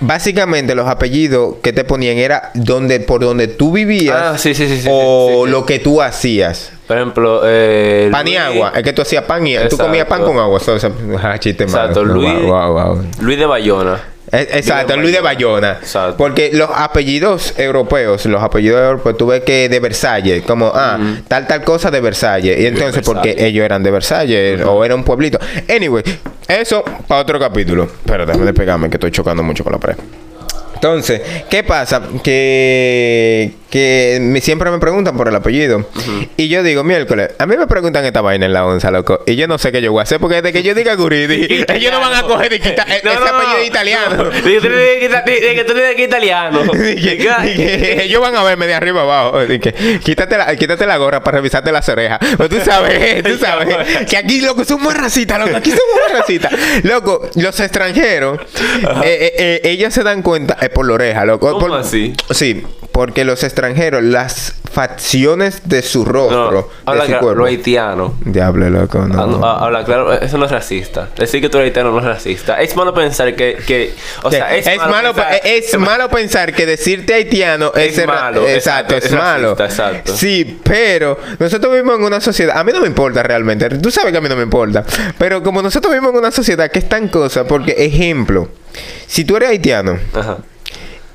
básicamente 0.00 0.74
los 0.74 0.88
apellidos 0.88 1.56
que 1.62 1.72
te 1.72 1.84
ponían 1.84 2.16
era 2.18 2.50
donde, 2.54 3.00
por 3.00 3.20
donde 3.22 3.48
tú 3.48 3.72
vivías 3.72 4.16
Ah, 4.16 4.38
sí, 4.38 4.54
sí, 4.54 4.68
sí, 4.68 4.80
sí, 4.82 4.88
o 4.90 5.46
lo 5.46 5.64
que 5.66 5.78
tú 5.78 6.00
hacías. 6.02 6.72
Por 6.86 6.96
ejemplo, 6.96 7.40
eh, 7.44 8.08
Pan 8.12 8.28
y 8.28 8.36
agua. 8.36 8.72
Es 8.76 8.82
que 8.82 8.92
tú 8.92 9.02
hacías 9.02 9.24
pan 9.24 9.46
y 9.46 9.56
tú 9.68 9.76
comías 9.76 10.06
pan 10.06 10.20
Exacto. 10.20 10.26
con 10.26 10.38
agua. 10.38 10.58
Eso, 10.58 10.76
eso- 10.76 10.92
ah. 11.22 11.34
Exacto, 11.36 12.04
Luis- 12.04 12.42
Wow, 12.42 12.72
wow, 12.72 12.72
wow. 12.94 13.04
Luis 13.20 13.38
de 13.38 13.46
Bayona. 13.46 14.00
Es- 14.32 14.48
Exacto, 14.56 14.96
Luis 14.96 15.12
de 15.14 15.20
Bayona. 15.20 15.78
Exacto. 15.80 16.16
Porque 16.16 16.50
los 16.52 16.68
apellidos 16.74 17.54
europeos, 17.58 18.26
los 18.26 18.42
apellidos 18.42 18.80
europeos, 18.80 19.16
tú 19.16 19.26
ves 19.28 19.42
que 19.44 19.68
de 19.68 19.80
Versalles, 19.80 20.42
como, 20.44 20.72
ah, 20.74 20.98
tal, 21.28 21.46
tal 21.46 21.62
cosa 21.64 21.90
de 21.90 22.00
Versalles. 22.00 22.58
Y 22.58 22.66
entonces, 22.66 23.02
porque 23.04 23.28
Versalles. 23.30 23.50
ellos 23.50 23.64
eran 23.64 23.82
de 23.82 23.90
Versalles 23.90 24.60
o 24.64 24.84
era 24.84 24.94
un 24.94 25.04
pueblito. 25.04 25.38
Anyway, 25.68 26.02
eso 26.48 26.82
para 27.06 27.20
otro 27.20 27.38
capítulo. 27.38 27.88
Pero 28.04 28.26
déjame 28.26 28.46
despegarme 28.46 28.88
que 28.90 28.96
estoy 28.96 29.10
chocando 29.10 29.42
mucho 29.42 29.62
con 29.64 29.72
la 29.72 29.78
pared. 29.78 29.96
Entonces, 30.86 31.20
¿qué 31.50 31.62
pasa? 31.64 32.00
Que, 32.22 33.52
que 33.70 34.18
me- 34.20 34.40
siempre 34.40 34.70
me 34.70 34.78
preguntan 34.78 35.16
por 35.16 35.28
el 35.28 35.34
apellido. 35.34 35.88
Y 36.36 36.48
yo 36.48 36.62
digo, 36.62 36.84
miércoles, 36.84 37.30
a 37.38 37.46
mí 37.46 37.56
me 37.56 37.66
preguntan 37.66 38.04
esta 38.04 38.20
vaina 38.20 38.46
en 38.46 38.52
la 38.52 38.64
onza, 38.66 38.90
loco. 38.90 39.20
Y 39.26 39.36
yo 39.36 39.46
no 39.48 39.58
sé 39.58 39.72
qué 39.72 39.82
yo 39.82 39.92
voy 39.92 40.00
a 40.00 40.02
hacer 40.04 40.20
porque 40.20 40.36
desde 40.36 40.52
que 40.52 40.62
yo 40.62 40.74
diga 40.74 40.94
Guridi, 40.94 41.64
ellos 41.68 41.92
no 41.92 42.00
van 42.00 42.14
a 42.14 42.22
coger 42.22 42.52
y 42.52 42.60
quitar 42.60 42.86
No, 42.88 42.94
ese 42.94 43.04
no, 43.20 43.20
no. 43.20 43.26
apellido 43.38 43.64
italiano. 43.64 44.24
No, 44.26 44.30
Dije, 44.30 45.64
tú 45.66 45.74
que 45.96 46.02
italiano. 46.04 46.60
Ellos 46.72 48.20
van 48.20 48.36
a 48.36 48.42
verme 48.42 48.66
de 48.66 48.74
arriba 48.74 49.02
abajo. 49.02 49.44
Dije, 49.46 49.74
quítate 50.04 50.36
la, 50.38 50.54
quítate 50.56 50.86
la 50.86 50.96
gorra 50.96 51.22
para 51.22 51.38
revisarte 51.38 51.72
las 51.72 51.88
orejas. 51.88 52.18
Pues 52.36 52.50
tú 52.50 52.56
sabes, 52.64 53.22
tú 53.22 53.36
sabes. 53.38 53.76
Que 54.08 54.16
aquí, 54.16 54.40
loco, 54.40 54.64
somos 54.64 54.94
racistas, 54.94 55.38
loco. 55.38 55.56
Aquí 55.56 55.70
somos 55.70 55.96
más 56.08 56.20
racistas. 56.20 56.52
Loco, 56.84 57.28
los 57.34 57.58
extranjeros, 57.60 58.38
eh, 58.40 59.02
eh, 59.04 59.32
eh, 59.38 59.60
ellos 59.64 59.92
se 59.94 60.02
dan 60.02 60.22
cuenta, 60.22 60.56
por 60.76 60.86
la 60.86 60.92
oreja, 60.92 61.24
loco. 61.24 61.52
¿Cómo 61.52 61.68
Por- 61.68 61.78
así? 61.80 62.12
Sí, 62.30 62.62
porque 62.92 63.24
los 63.24 63.42
extranjeros, 63.42 64.02
las 64.04 64.56
facciones 64.76 65.62
de 65.64 65.80
su 65.80 66.04
No, 66.04 66.12
rostro, 66.12 66.70
habla 66.84 67.02
de 67.02 67.06
su 67.06 67.10
claro, 67.12 67.22
cuerpo. 67.24 67.40
lo 67.40 67.46
haitiano. 67.46 68.14
Diablo, 68.26 68.68
loco, 68.68 68.98
no. 69.08 69.22
Ah, 69.22 69.26
no, 69.26 69.40
ah, 69.44 69.64
Habla 69.64 69.84
claro, 69.86 70.12
eso 70.12 70.36
no 70.36 70.44
es 70.44 70.50
racista. 70.50 71.08
Decir 71.16 71.40
que 71.40 71.48
tú 71.48 71.56
eres 71.56 71.68
haitiano 71.70 71.90
no 71.92 71.98
es 72.00 72.04
racista. 72.04 72.60
Es 72.60 72.76
malo 72.76 72.92
pensar 72.92 73.34
que, 73.34 73.56
que 73.66 73.94
o 74.22 74.30
sea, 74.30 74.54
es, 74.54 74.66
es, 74.66 74.76
malo, 74.76 75.14
pensar- 75.14 75.40
pe- 75.40 75.56
es 75.58 75.78
malo 75.78 76.10
pensar 76.10 76.52
que 76.54 76.66
decirte 76.66 77.14
haitiano 77.14 77.72
es, 77.74 77.96
Es 77.96 78.06
malo, 78.06 78.46
exacto, 78.46 78.94
exacto, 78.94 78.96
es, 78.96 79.04
es 79.06 79.12
malo. 79.12 79.54
racista, 79.54 79.64
exacto. 79.90 80.14
Sí, 80.16 80.60
pero 80.62 81.18
nosotros 81.38 81.72
vivimos 81.72 81.98
en 81.98 82.04
una 82.04 82.20
sociedad, 82.20 82.58
a 82.58 82.62
mí 82.62 82.70
no 82.72 82.80
me 82.82 82.86
importa 82.86 83.22
realmente, 83.22 83.70
tú 83.70 83.90
sabes 83.90 84.12
que 84.12 84.18
a 84.18 84.20
mí 84.20 84.28
no 84.28 84.36
me 84.36 84.42
importa, 84.42 84.84
pero 85.16 85.42
como 85.42 85.62
nosotros 85.62 85.90
vivimos 85.90 86.12
en 86.12 86.18
una 86.18 86.30
sociedad 86.30 86.70
que 86.70 86.80
es 86.80 86.88
tan 86.88 87.08
cosa, 87.08 87.44
porque 87.46 87.74
ejemplo, 87.78 88.48
si 89.06 89.24
tú 89.24 89.36
eres 89.36 89.48
haitiano 89.48 89.98
Ajá. 90.12 90.36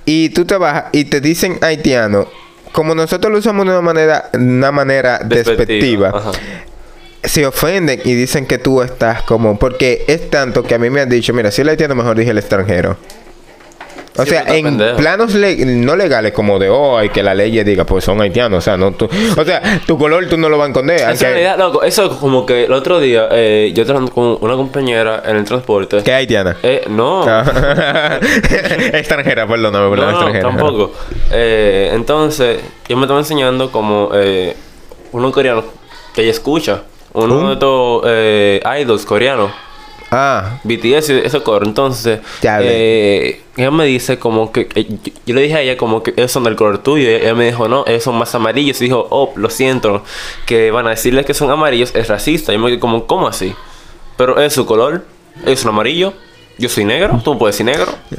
y 0.06 0.30
tú 0.30 0.46
te 0.46 0.58
vas 0.58 0.86
y 0.94 1.06
te 1.06 1.22
dicen 1.22 1.60
haitiano, 1.62 2.28
como 2.72 2.96
nosotros 2.96 3.32
lo 3.32 3.40
usamos 3.40 3.66
de 3.66 3.72
una 3.72 3.82
manera, 3.82 4.30
una 4.34 4.72
manera 4.72 5.20
despectiva, 5.20 6.32
se 7.24 7.46
ofenden 7.46 8.02
y 8.04 8.14
dicen 8.14 8.46
que 8.46 8.58
tú 8.58 8.82
estás 8.82 9.22
como 9.24 9.60
porque 9.60 10.06
es 10.08 10.30
tanto 10.30 10.64
que 10.64 10.76
a 10.76 10.80
mí 10.80 10.90
me 10.90 11.02
han 11.02 11.10
dicho 11.10 11.34
mira 11.34 11.52
si 11.52 11.62
el 11.62 11.70
haitiano 11.70 11.94
mejor 11.94 12.18
dije 12.18 12.32
el 12.32 12.40
extranjero 12.40 12.98
o 14.18 14.24
Sí, 14.24 14.30
sea, 14.32 14.44
en 14.48 14.64
pendejo. 14.66 14.98
planos 14.98 15.34
le- 15.36 15.56
no 15.66 15.96
legales 15.96 16.34
como 16.34 16.60
de 16.60 16.70
hoy 16.70 17.10
que 17.10 17.24
la 17.24 17.34
ley 17.34 17.64
diga 17.64 17.86
pues 17.86 18.04
son 18.04 18.20
haitianos, 18.22 18.58
o 18.58 18.62
sea, 18.62 18.76
no 18.78 18.92
tú, 18.92 19.10
o 19.38 19.46
sea, 19.46 19.62
tu 19.88 19.98
color 19.98 20.28
tú 20.28 20.38
no 20.38 20.50
lo 20.50 20.58
vas 20.58 20.66
a 20.66 20.70
esconder, 20.72 21.04
aunque- 21.06 21.26
realidad, 21.26 21.58
loco, 21.58 21.84
eso 21.84 22.12
es 22.12 22.18
como 22.18 22.46
que 22.46 22.66
el 22.66 22.74
otro 22.74 23.00
día 23.00 23.28
eh, 23.32 23.72
yo 23.74 23.86
trabajando 23.86 24.14
con 24.14 24.38
una 24.42 24.56
compañera 24.56 25.24
en 25.26 25.38
el 25.38 25.46
transporte. 25.46 26.04
que 26.04 26.12
es 26.12 26.18
haitiana. 26.18 26.58
Eh, 26.62 26.84
no. 26.90 27.24
Ah. 27.26 28.20
extranjera, 28.94 29.48
perdóname, 29.48 29.86
No, 29.86 29.92
perdón, 29.92 30.12
no, 30.12 30.18
extranjera. 30.28 30.50
tampoco. 30.50 30.92
Eh, 31.32 31.92
entonces, 31.94 32.60
yo 32.88 32.98
me 32.98 33.04
estaba 33.04 33.20
enseñando 33.20 33.72
como 33.72 34.10
eh, 34.14 34.56
uno 35.14 35.32
coreano 35.32 35.64
que 36.14 36.22
ella 36.24 36.32
escucha. 36.32 36.82
Uno 37.14 37.40
¿Un? 37.40 37.48
de 37.48 37.54
estos 37.54 38.04
eh, 38.08 38.62
idols 38.82 39.06
coreanos. 39.06 39.52
Ah, 40.12 40.60
BTS, 40.66 41.10
eso 41.10 41.44
coro. 41.44 41.66
Entonces, 41.66 42.20
Ya 42.42 42.58
ve. 42.60 42.66
eh, 42.70 43.42
ella 43.58 43.72
me 43.72 43.86
dice 43.86 44.20
como 44.20 44.52
que... 44.52 44.68
eh, 44.76 44.86
yo, 44.90 45.14
yo 45.26 45.36
le 45.36 45.42
dije 45.42 45.56
a 45.56 45.62
ella 45.62 45.78
como 45.78 46.04
que 46.04 46.14
esos 46.18 46.32
son 46.34 46.44
del 46.44 46.56
color 46.58 46.80
tuyo. 46.80 47.10
Y 47.10 47.14
ella 47.14 47.34
me 47.34 47.46
dijo, 47.46 47.68
no, 47.70 47.86
esos 47.86 48.04
son 48.04 48.18
más 48.18 48.36
amarillos. 48.36 48.82
Y 48.82 48.86
dijo, 48.86 49.08
oh, 49.10 49.32
lo 49.36 49.50
siento. 49.50 50.04
Que 50.46 50.70
van 50.72 50.86
a 50.88 50.90
decirle 50.92 51.24
que 51.24 51.34
son 51.34 51.50
amarillos 51.50 51.96
es 51.96 52.08
racista. 52.10 52.52
Y 52.52 52.58
yo 52.58 52.62
me 52.62 52.70
quedé 52.70 52.80
como, 52.80 53.08
¿cómo 53.08 53.28
así? 53.28 53.54
Pero 54.18 54.40
es 54.42 54.54
su 54.54 54.66
color. 54.66 55.06
Es 55.46 55.64
un 55.64 55.70
amarillo. 55.70 56.14
Yo 56.58 56.70
soy 56.70 56.86
negro. 56.86 57.20
Tú 57.24 57.34
no 57.34 57.40
puedes 57.40 57.56
decir 57.58 57.66
negro. 57.66 57.92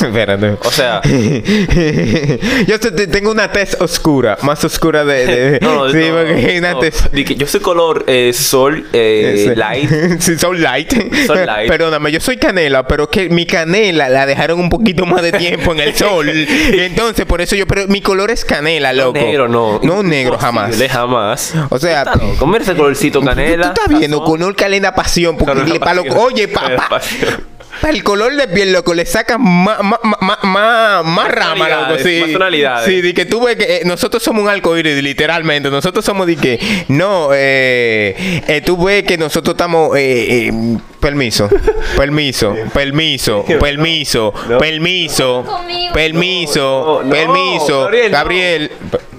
espérate. 0.00 0.56
O 0.64 0.70
sea... 0.70 1.00
Yo 2.66 2.78
te- 2.80 2.90
te- 2.92 3.06
tengo 3.06 3.30
una 3.30 3.50
tez 3.50 3.76
oscura, 3.80 4.36
más 4.42 4.62
oscura 4.64 5.04
de, 5.04 5.26
de- 5.26 5.60
No, 5.62 5.90
sí, 5.90 5.96
no, 5.98 6.16
porque 6.16 6.46
hay 6.50 6.58
una 6.58 6.72
no. 6.72 6.78
tez 6.80 7.10
Di 7.12 7.24
que 7.24 7.34
yo 7.34 7.46
soy 7.46 7.60
color 7.60 8.04
eh, 8.06 8.32
sol 8.32 8.86
eh, 8.92 9.34
Ese. 9.46 9.56
light. 9.56 9.90
sí, 10.20 10.38
son 10.38 10.60
light. 10.60 10.92
Son 11.26 11.44
light. 11.46 11.68
Perdóname, 11.68 12.12
yo 12.12 12.20
soy 12.20 12.36
canela, 12.36 12.86
pero 12.86 13.08
que 13.08 13.28
mi 13.30 13.46
canela 13.46 14.08
la 14.08 14.26
dejaron 14.26 14.60
un 14.60 14.68
poquito 14.68 15.06
más 15.06 15.22
de 15.22 15.32
tiempo 15.32 15.72
en 15.72 15.80
el 15.80 15.94
sol. 15.94 16.28
y 16.30 16.46
entonces, 16.80 17.24
por 17.26 17.40
eso 17.40 17.56
yo, 17.56 17.66
pero 17.66 17.86
mi 17.88 18.00
color 18.00 18.30
es 18.30 18.44
canela, 18.44 18.92
loco. 18.92 19.12
Negro 19.18 19.48
no. 19.48 19.80
No 19.82 20.02
negro, 20.02 20.38
jamás. 20.38 20.64
Imposible, 20.66 20.88
jamás. 20.88 21.54
O 21.70 21.78
sea, 21.78 22.02
Está 22.02 22.16
loco. 22.16 22.46
Mira 22.46 22.62
ese 22.64 22.74
colorcito 22.74 23.18
tú, 23.20 23.24
tú 23.24 23.28
canela. 23.30 23.66
estás 23.68 23.88
viendo 23.98 24.22
color 24.24 24.54
canela 24.56 24.94
pasión, 24.94 25.36
porque 25.36 25.52
Color 25.54 25.68
le- 25.68 25.80
pa' 25.80 25.94
lo- 25.94 26.02
pasión. 26.04 26.18
oye, 26.24 26.48
Color 26.52 26.76
papá. 26.76 26.88
pasión. 26.88 27.52
El 27.88 28.04
color 28.04 28.34
de 28.36 28.46
piel, 28.48 28.72
loco, 28.72 28.94
le 28.94 29.04
sacan 29.04 29.40
más 29.42 29.80
más 29.82 29.98
más 30.42 31.04
más 31.04 31.28
rama, 31.30 31.68
loco, 31.68 31.98
sí. 32.02 32.20
más 32.20 32.32
tonalidades. 32.32 32.86
Sí, 32.86 33.00
de 33.00 33.12
que 33.12 33.24
tú 33.26 33.44
ves 33.44 33.56
que 33.56 33.64
eh, 33.78 33.82
nosotros 33.84 34.22
somos 34.22 34.44
un 34.44 34.48
arcoíris, 34.48 35.02
literalmente. 35.02 35.68
Nosotros 35.70 36.04
somos 36.04 36.26
de 36.26 36.36
que, 36.36 36.84
no, 36.88 37.30
eh, 37.32 38.42
eh, 38.46 38.60
tú 38.64 38.82
ves 38.84 39.02
que 39.02 39.18
nosotros 39.18 39.54
estamos, 39.54 39.96
eh, 39.96 40.48
eh, 40.48 40.52
permiso, 41.00 41.48
permiso, 41.96 42.54
permiso, 42.72 43.44
permiso, 43.58 44.32
No. 44.48 44.58
permiso, 44.58 45.44
permiso, 45.92 47.00
No, 47.04 47.10
permiso. 47.10 47.88
Gabriel. 48.10 48.70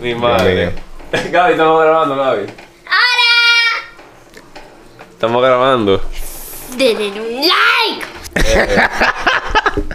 Mi 0.01 0.15
madre. 0.15 0.72
Gaby, 1.32 1.51
estamos 1.51 1.82
grabando, 1.84 2.15
Gaby. 2.15 2.41
¡Hola! 2.86 4.53
Estamos 5.12 5.43
grabando. 5.43 6.01
Denle 6.77 7.12
un 7.22 7.41
like. 7.41 8.22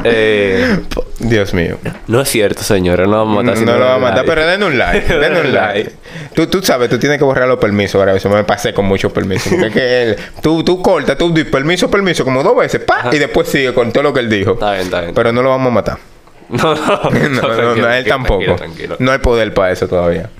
Eh, 0.05 0.81
Dios 1.19 1.55
mío. 1.55 1.79
no 2.07 2.21
es 2.21 2.29
cierto, 2.29 2.63
señora. 2.63 3.05
No 3.05 3.19
vamos 3.19 3.39
a 3.39 3.43
matar. 3.43 3.59
si 3.59 3.65
no 3.65 3.77
lo 3.79 3.85
va 3.85 3.95
a 3.95 3.99
matar, 3.99 4.17
like. 4.19 4.29
pero 4.31 4.47
den 4.47 4.63
un 4.63 4.79
like. 4.79 5.15
Den 5.19 5.37
un 5.37 5.53
like. 5.55 5.93
Tú, 6.35 6.47
tú 6.47 6.63
sabes, 6.63 6.89
tú 6.91 6.99
tienes 6.99 7.19
que 7.19 7.25
borrar 7.25 7.49
los 7.49 7.59
permisos 7.59 7.97
ahora. 7.97 8.15
Eso 8.15 8.29
me 8.29 8.45
pasé 8.45 8.73
con 8.73 8.85
muchos 8.87 9.13
permisos. 9.13 9.53
Porque 9.53 9.67
es 9.67 9.73
que 9.73 10.03
él- 10.03 10.17
tú, 10.43 10.63
tú 10.65 10.81
cortas, 10.83 11.17
tú 11.19 11.33
dices 11.33 11.51
permiso, 11.51 11.91
permiso, 11.91 12.25
como 12.25 12.43
dos 12.43 12.57
veces, 12.57 12.81
pa, 12.81 13.09
y 13.13 13.19
después 13.19 13.49
sigue 13.49 13.73
con 13.75 13.93
todo 13.93 14.03
lo 14.05 14.13
que 14.15 14.21
él 14.21 14.29
dijo. 14.31 14.53
Está 14.53 14.73
bien, 14.73 14.85
está 14.85 15.01
bien. 15.03 15.15
Pero 15.15 15.33
no 15.33 15.43
lo 15.43 15.51
vamos 15.51 15.69
a 15.71 15.75
matar. 15.75 15.99
No, 16.49 16.75
no, 16.75 16.75
No, 16.75 17.11
no, 17.11 17.29
no, 17.29 17.41
tranquilo, 17.41 17.69
él 17.93 18.05
tranquilo, 18.05 18.07
tampoco. 18.07 18.55
Tranquilo, 18.57 18.97
No 19.01 19.13
hay 19.13 19.19
poder 19.19 19.53
para 19.53 19.71
eso 19.73 19.87
todavía. 19.87 20.31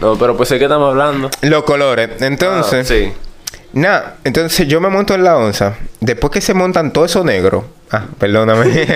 No, 0.00 0.16
pero 0.16 0.36
pues, 0.36 0.48
¿de 0.50 0.58
qué 0.58 0.64
estamos 0.66 0.90
hablando? 0.90 1.30
Los 1.42 1.64
colores. 1.64 2.10
Entonces, 2.20 2.86
Ah, 2.90 2.94
sí. 2.94 3.12
Nada, 3.72 4.16
entonces 4.24 4.66
yo 4.68 4.80
me 4.80 4.88
monto 4.88 5.14
en 5.14 5.24
la 5.24 5.36
onza. 5.36 5.76
Después 6.00 6.30
que 6.32 6.40
se 6.40 6.54
montan 6.54 6.92
todo 6.92 7.04
eso 7.04 7.24
negro. 7.24 7.66
Ah, 7.90 8.06
perdóname. 8.18 8.86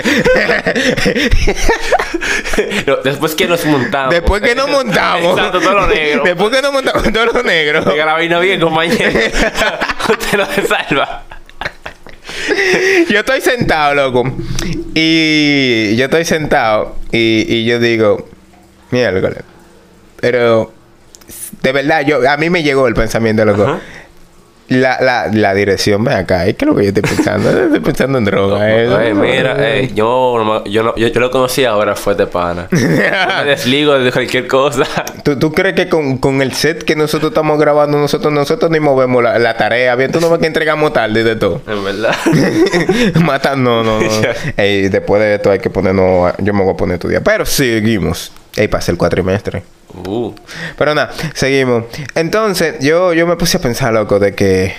No, 2.87 2.97
después 2.97 3.35
que 3.35 3.47
nos 3.47 3.65
montamos. 3.67 4.15
Después 4.15 4.41
que 4.41 4.55
nos 4.55 4.69
montamos. 4.69 5.37
Exacto, 5.37 5.61
todo 5.61 5.75
lo 5.75 5.87
negro. 5.87 6.25
Después 6.25 6.51
que 6.51 6.63
nos 6.63 6.73
montamos 6.73 7.13
todo 7.13 7.27
lo 7.27 7.43
negro. 7.43 7.85
Diga 7.85 8.07
la 8.07 8.15
vaina 8.15 8.39
bien, 8.39 8.61
compañero. 8.61 9.11
Usted 10.09 10.39
no 10.39 10.47
se 10.47 10.67
salva. 10.67 11.25
yo 13.11 13.19
estoy 13.19 13.41
sentado, 13.43 13.95
loco. 13.95 14.35
Y 14.95 15.95
yo 15.97 16.07
estoy 16.07 16.25
sentado. 16.25 16.97
Y, 17.13 17.45
y 17.47 17.65
yo 17.67 17.79
digo, 17.79 18.27
miércoles. 18.91 19.43
Pero, 20.21 20.73
de 21.63 21.73
verdad, 21.73 22.03
yo 22.07 22.29
a 22.29 22.37
mí 22.39 22.49
me 22.49 22.63
llegó 22.63 22.89
el 22.89 22.95
pensamiento, 22.95 23.45
loco. 23.45 23.65
Ajá. 23.65 23.81
La, 24.69 24.99
la, 25.01 25.29
la 25.33 25.55
dirección, 25.55 26.03
ven 26.03 26.15
acá. 26.17 26.45
Es 26.47 26.57
que 26.57 26.67
lo 26.67 26.75
que 26.75 26.83
yo 26.83 26.89
estoy 26.89 27.03
pensando. 27.05 27.51
estoy 27.51 27.81
pensando 27.81 28.19
en 28.19 28.25
droga. 28.27 28.69
eh. 28.69 29.07
Ey, 29.09 29.15
mira, 29.15 29.57
ey, 29.75 29.93
yo, 29.95 30.35
no 30.39 30.45
me- 30.65 30.71
yo, 30.71 30.83
no- 30.83 30.97
yo, 30.97 31.07
yo 31.07 31.21
lo 31.21 31.31
conocí 31.31 31.65
ahora, 31.65 31.95
fue 31.95 32.15
de 32.17 32.27
pana. 32.27 32.67
Yo 32.73 32.79
me 32.89 33.45
desligo 33.51 33.99
de 33.99 34.11
cualquier 34.11 34.47
cosa. 34.49 34.85
¿Tú, 35.23 35.39
tú 35.39 35.53
crees 35.53 35.75
que 35.77 35.89
con, 35.89 36.19
con 36.19 36.43
el 36.43 36.53
set 36.53 36.83
que 36.83 36.97
nosotros 36.97 37.31
estamos 37.31 37.59
grabando, 37.61 37.97
nosotros 37.99 38.33
nosotros 38.33 38.71
ni 38.71 38.81
movemos 38.81 39.23
la, 39.23 39.39
la 39.39 39.57
tarea? 39.57 39.95
Bien, 39.95 40.11
tú 40.11 40.21
no 40.21 40.31
ves 40.31 40.41
que 40.41 40.47
entregamos 40.47 40.93
tarde 40.93 41.23
de 41.23 41.37
todo. 41.37 41.63
En 41.69 41.85
verdad. 41.85 42.15
Mata, 43.25 43.55
no, 43.57 43.83
no, 43.85 44.01
no. 44.01 44.09
Ey, 44.57 44.89
después 44.89 45.21
de 45.23 45.35
esto 45.37 45.51
hay 45.51 45.59
que 45.59 45.71
ponernos. 45.71 46.33
Yo 46.39 46.53
me 46.55 46.63
voy 46.63 46.75
a 46.75 46.77
poner 46.77 46.95
a 46.95 46.97
estudiar. 46.97 47.23
Pero 47.23 47.47
seguimos. 47.47 48.33
Ey, 48.57 48.69
pasé 48.69 48.91
el 48.93 48.99
cuatrimestre. 48.99 49.63
Uh, 50.05 50.35
Pero 50.77 50.95
nada, 50.95 51.11
seguimos. 51.35 51.85
Entonces, 52.15 52.77
yo, 52.81 53.13
yo 53.15 53.27
me 53.27 53.37
puse 53.37 53.57
a 53.57 53.61
pensar, 53.61 53.93
loco, 53.93 54.19
de 54.19 54.35
que. 54.35 54.75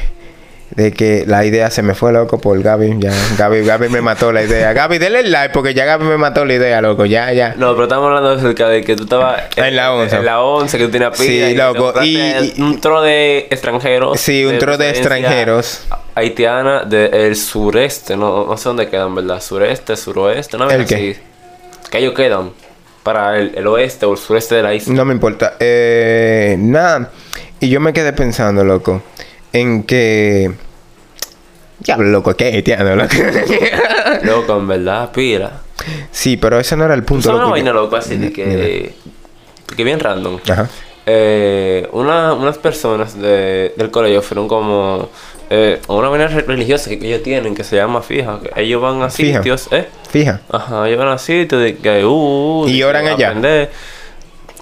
De 0.72 0.92
que 0.92 1.24
la 1.26 1.44
idea 1.46 1.72
se 1.72 1.82
me 1.82 1.96
fue, 1.96 2.12
loco, 2.12 2.40
por 2.40 2.62
Gaby. 2.62 2.98
Ya, 3.00 3.12
Gaby, 3.38 3.64
Gaby 3.66 3.88
me 3.90 4.02
mató 4.02 4.32
la 4.34 4.44
idea. 4.44 4.74
Gaby, 4.74 4.98
denle 5.00 5.22
el 5.22 5.32
like 5.32 5.52
porque 5.54 5.74
ya 5.74 5.86
Gaby 5.86 6.04
me 6.04 6.18
mató 6.18 6.44
la 6.46 6.54
idea, 6.54 6.82
loco. 6.82 7.06
Ya, 7.06 7.32
ya. 7.34 7.56
no, 7.58 7.72
pero 7.72 7.84
estamos 7.86 8.06
hablando 8.08 8.32
acerca 8.34 8.68
de 8.68 8.84
que 8.84 8.96
tú 8.96 9.04
estabas 9.06 9.44
En 9.56 9.76
la 9.76 9.94
once. 9.94 10.16
En 10.18 10.26
la 10.26 10.42
once, 10.42 10.78
que 10.78 10.86
tú 10.86 10.92
tenías 10.92 11.18
pila. 11.18 11.48
Sí, 11.48 11.56
loco, 11.56 11.94
y- 12.04 12.18
y- 12.18 12.62
un 12.62 12.80
tro 12.82 13.02
de 13.02 13.48
extranjeros. 13.50 14.20
Sí, 14.20 14.46
un 14.46 14.60
tro 14.60 14.78
de 14.78 14.90
extranjeros. 14.90 15.84
Haitiana 16.14 16.84
del 16.84 17.36
sureste. 17.38 18.18
No, 18.18 18.46
no 18.46 18.58
sé 18.58 18.66
dónde 18.70 18.90
quedan, 18.90 19.16
¿verdad? 19.16 19.42
Sureste, 19.42 19.96
suroeste. 19.96 20.58
No 20.58 20.70
¿El 20.70 20.86
qué? 20.86 21.18
Que 21.90 21.98
ellos 22.00 22.14
quedan. 22.14 22.52
Para 23.08 23.38
el, 23.40 23.54
el 23.56 23.66
oeste 23.68 24.06
o 24.06 24.12
el 24.12 24.18
sureste 24.18 24.56
de 24.56 24.64
la 24.64 24.74
isla. 24.74 24.94
No 24.94 25.06
me 25.06 25.14
importa. 25.14 25.54
Eh, 25.62 26.58
nada. 26.60 27.10
Y 27.62 27.70
yo 27.70 27.80
me 27.80 27.94
quedé 27.94 28.12
pensando, 28.12 28.66
loco, 28.66 29.02
en 29.54 29.84
que. 29.84 30.52
Diablo, 31.80 32.10
loco, 32.10 32.36
¿qué 32.36 32.48
haitiano, 32.48 32.96
loco? 32.98 33.16
Loco, 34.24 34.58
en 34.58 34.68
verdad, 34.68 35.10
pila. 35.14 35.62
sí, 36.12 36.36
pero 36.36 36.60
ese 36.60 36.76
no 36.76 36.84
era 36.84 36.96
el 36.96 37.04
punto. 37.04 37.24
¿Sabes 37.24 37.36
una 37.36 37.44
loco, 37.44 37.52
vaina 37.52 37.72
loco 37.72 37.96
así 37.96 38.18
de 38.18 38.34
que... 38.34 38.94
Que 39.76 39.84
bien 39.86 40.00
random. 40.00 40.40
Ajá. 40.50 40.68
Eh, 41.06 41.88
una- 41.94 42.34
unas 42.34 42.58
personas 42.58 43.18
de- 43.18 43.74
del 43.78 43.90
colegio 43.92 44.22
fueron 44.22 44.48
como... 44.50 45.10
Eh, 45.50 45.80
una 45.88 46.10
vaina 46.10 46.28
re- 46.28 46.42
religiosa 46.42 46.90
que 46.90 46.96
ellos 46.96 47.24
tienen 47.24 47.56
que 47.56 47.64
se 47.64 47.76
llama 47.78 48.02
fija. 48.02 48.40
que 48.42 48.62
ellos 48.62 48.82
van 48.82 49.02
a 49.02 49.10
Fija. 49.10 49.38
sitios, 49.40 49.68
¿eh? 49.72 49.88
Fija. 50.10 50.42
Ajá, 50.52 50.88
ellos 50.88 51.00
van 51.00 51.08
a 51.10 51.18
sitios 51.18 51.62
de 51.62 51.78
que... 51.78 52.04
Uh, 52.06 52.66
de 52.66 52.72
¿Y 52.72 52.78
que 52.80 52.86
oran 52.86 53.08
allá? 53.08 53.28
aprender. 53.30 53.72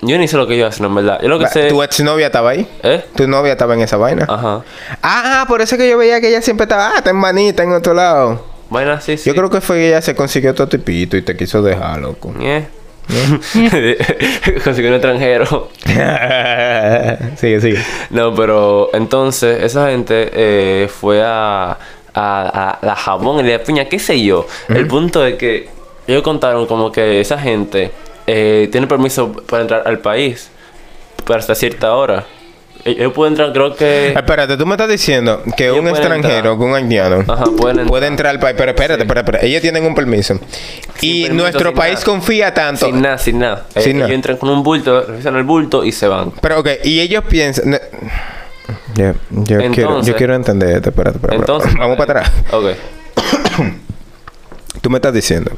Yo 0.01 0.17
ni 0.19 0.27
sé 0.27 0.37
lo 0.37 0.45
que 0.45 0.55
ellos 0.55 0.69
hacen, 0.69 0.85
en 0.85 0.93
verdad. 0.93 1.19
Yo 1.21 1.29
lo 1.29 1.39
que 1.39 1.47
sé... 1.47 1.67
¿Tu 1.69 1.81
exnovia 1.81 2.27
estaba 2.27 2.51
ahí? 2.51 2.67
¿Eh? 2.83 3.03
¿Tu 3.15 3.27
novia 3.27 3.53
estaba 3.53 3.73
en 3.73 3.81
esa 3.81 3.97
vaina? 3.97 4.25
Ajá. 4.29 4.61
Ah, 5.01 5.45
por 5.47 5.61
eso 5.61 5.77
que 5.77 5.89
yo 5.89 5.97
veía 5.97 6.21
que 6.21 6.27
ella 6.29 6.41
siempre 6.41 6.65
estaba, 6.65 6.89
ah, 6.89 6.97
está 6.97 7.09
en 7.09 7.15
manita 7.15 7.63
en 7.63 7.71
otro 7.73 7.93
lado. 7.93 8.45
Así, 8.93 9.17
sí. 9.17 9.29
Yo 9.29 9.35
creo 9.35 9.49
que 9.49 9.61
fue 9.61 9.77
que 9.77 9.87
ella 9.87 10.01
se 10.01 10.13
consiguió 10.15 10.51
otro 10.51 10.67
tipito 10.67 11.15
y 11.15 11.21
te 11.21 11.35
quiso 11.37 11.61
dejar, 11.61 11.99
loco. 11.99 12.33
Consiguió 14.63 14.89
un 14.89 14.95
extranjero. 14.95 15.69
sigue, 17.37 17.61
sigue. 17.61 17.79
No, 18.09 18.33
pero 18.33 18.89
entonces 18.93 19.63
esa 19.63 19.89
gente 19.89 20.29
eh, 20.33 20.87
fue 20.87 21.23
a, 21.23 21.71
a, 21.71 21.77
a 22.13 22.79
la 22.81 22.95
jabón 22.95 23.45
y 23.45 23.49
la 23.51 23.59
piña, 23.59 23.85
qué 23.85 23.99
sé 23.99 24.21
yo. 24.21 24.47
El 24.69 24.87
punto 24.87 25.25
es 25.25 25.35
que 25.35 25.69
ellos 26.07 26.23
contaron 26.23 26.65
como 26.65 26.91
que 26.91 27.19
esa 27.19 27.37
gente 27.37 27.91
eh, 28.27 28.69
tiene 28.71 28.87
permiso 28.87 29.31
para 29.31 29.61
entrar 29.61 29.83
al 29.85 29.99
país, 29.99 30.49
pero 31.25 31.39
hasta 31.39 31.55
cierta 31.55 31.93
hora. 31.93 32.25
Ellos 32.87 33.13
pueden 33.13 33.33
entrar, 33.33 33.51
creo 33.51 33.75
que... 33.75 34.09
Espérate, 34.09 34.57
tú 34.57 34.65
me 34.67 34.73
estás 34.73 34.87
diciendo 34.87 35.41
que 35.57 35.65
Ellos 35.65 35.79
un 35.79 35.87
extranjero, 35.87 36.51
entrar. 36.51 36.57
que 36.57 36.63
un 36.63 36.75
haitiano, 36.75 37.25
Ajá, 37.27 37.45
pueden 37.57 37.79
entrar. 37.79 37.87
puede 37.87 38.05
entrar 38.07 38.29
al 38.29 38.39
país. 38.39 38.55
Pero 38.55 38.71
espérate, 38.71 39.01
espérate, 39.01 39.25
espérate. 39.25 39.47
Ellos 39.47 39.61
tienen 39.63 39.85
un 39.85 39.95
permiso. 39.95 40.35
y 41.01 41.23
permiso, 41.23 41.43
nuestro 41.43 41.73
país 41.73 41.95
nada. 41.95 42.05
confía 42.05 42.53
tanto. 42.53 42.85
Sin 42.85 43.01
nada, 43.01 43.17
sin 43.17 43.39
nada. 43.39 43.65
Ellos 43.73 44.07
entran 44.11 44.37
con 44.37 44.49
un 44.49 44.61
bulto, 44.61 45.01
revisan 45.01 45.35
el 45.35 45.43
bulto 45.43 45.83
y 45.83 45.91
se 45.91 46.07
van. 46.07 46.29
Pero 46.39 46.59
ok, 46.59 46.69
y 46.83 46.99
ellos 46.99 47.23
piensan. 47.27 47.79
Yo, 48.93 49.13
quiero, 49.73 50.03
yo 50.03 50.15
quiero 50.15 50.35
entender 50.35 50.77
esto. 50.77 50.89
Espérate, 50.89 51.17
espérate. 51.17 51.39
Entonces... 51.39 51.73
Vamos 51.73 51.97
para 51.97 52.19
atrás. 52.19 52.31
Ok. 52.51 52.65
Tú 54.81 54.91
me 54.91 54.97
estás 54.97 55.13
diciendo 55.13 55.51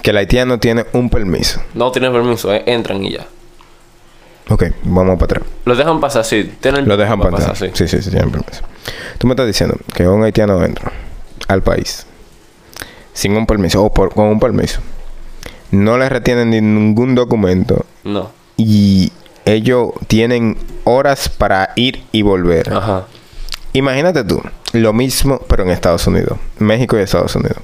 que 0.00 0.10
el 0.10 0.16
haitiano 0.16 0.60
tiene 0.60 0.86
un 0.92 1.10
permiso. 1.10 1.60
No 1.74 1.90
tienen 1.90 2.12
permiso, 2.12 2.54
eh, 2.54 2.62
entran 2.66 3.04
y 3.04 3.14
ya. 3.14 3.26
Ok, 4.50 4.64
vamos 4.84 5.14
para 5.18 5.24
atrás. 5.38 5.42
Los 5.64 5.76
dejan 5.78 6.00
pasar, 6.00 6.24
sí. 6.24 6.52
Tienen 6.60 6.88
Lo 6.88 6.96
dejan 6.96 7.18
para 7.18 7.30
pasar. 7.32 7.56
sí. 7.56 7.66
Sí, 7.74 7.86
sí, 7.88 8.00
sí, 8.02 8.10
tienen 8.10 8.30
permiso. 8.30 8.62
Tú 9.18 9.26
me 9.26 9.34
estás 9.34 9.46
diciendo 9.46 9.76
que 9.94 10.08
un 10.08 10.22
haitiano 10.24 10.62
entra 10.64 10.90
al 11.48 11.62
país 11.62 12.06
sin 13.12 13.36
un 13.36 13.46
permiso 13.46 13.82
o 13.84 13.92
por- 13.92 14.14
con 14.14 14.26
un 14.26 14.40
permiso. 14.40 14.80
No 15.70 15.98
le 15.98 16.08
retienen 16.08 16.50
ni 16.50 16.60
ningún 16.60 17.14
documento 17.14 17.84
No. 18.04 18.30
y 18.56 19.12
ellos 19.44 19.90
tienen 20.06 20.56
horas 20.84 21.28
para 21.28 21.70
ir 21.76 22.04
y 22.12 22.22
volver. 22.22 22.72
Ajá. 22.72 23.04
Imagínate 23.74 24.24
tú, 24.24 24.40
lo 24.72 24.92
mismo 24.94 25.40
pero 25.46 25.62
en 25.64 25.70
Estados 25.70 26.06
Unidos, 26.06 26.38
México 26.58 26.96
y 26.98 27.02
Estados 27.02 27.34
Unidos. 27.36 27.58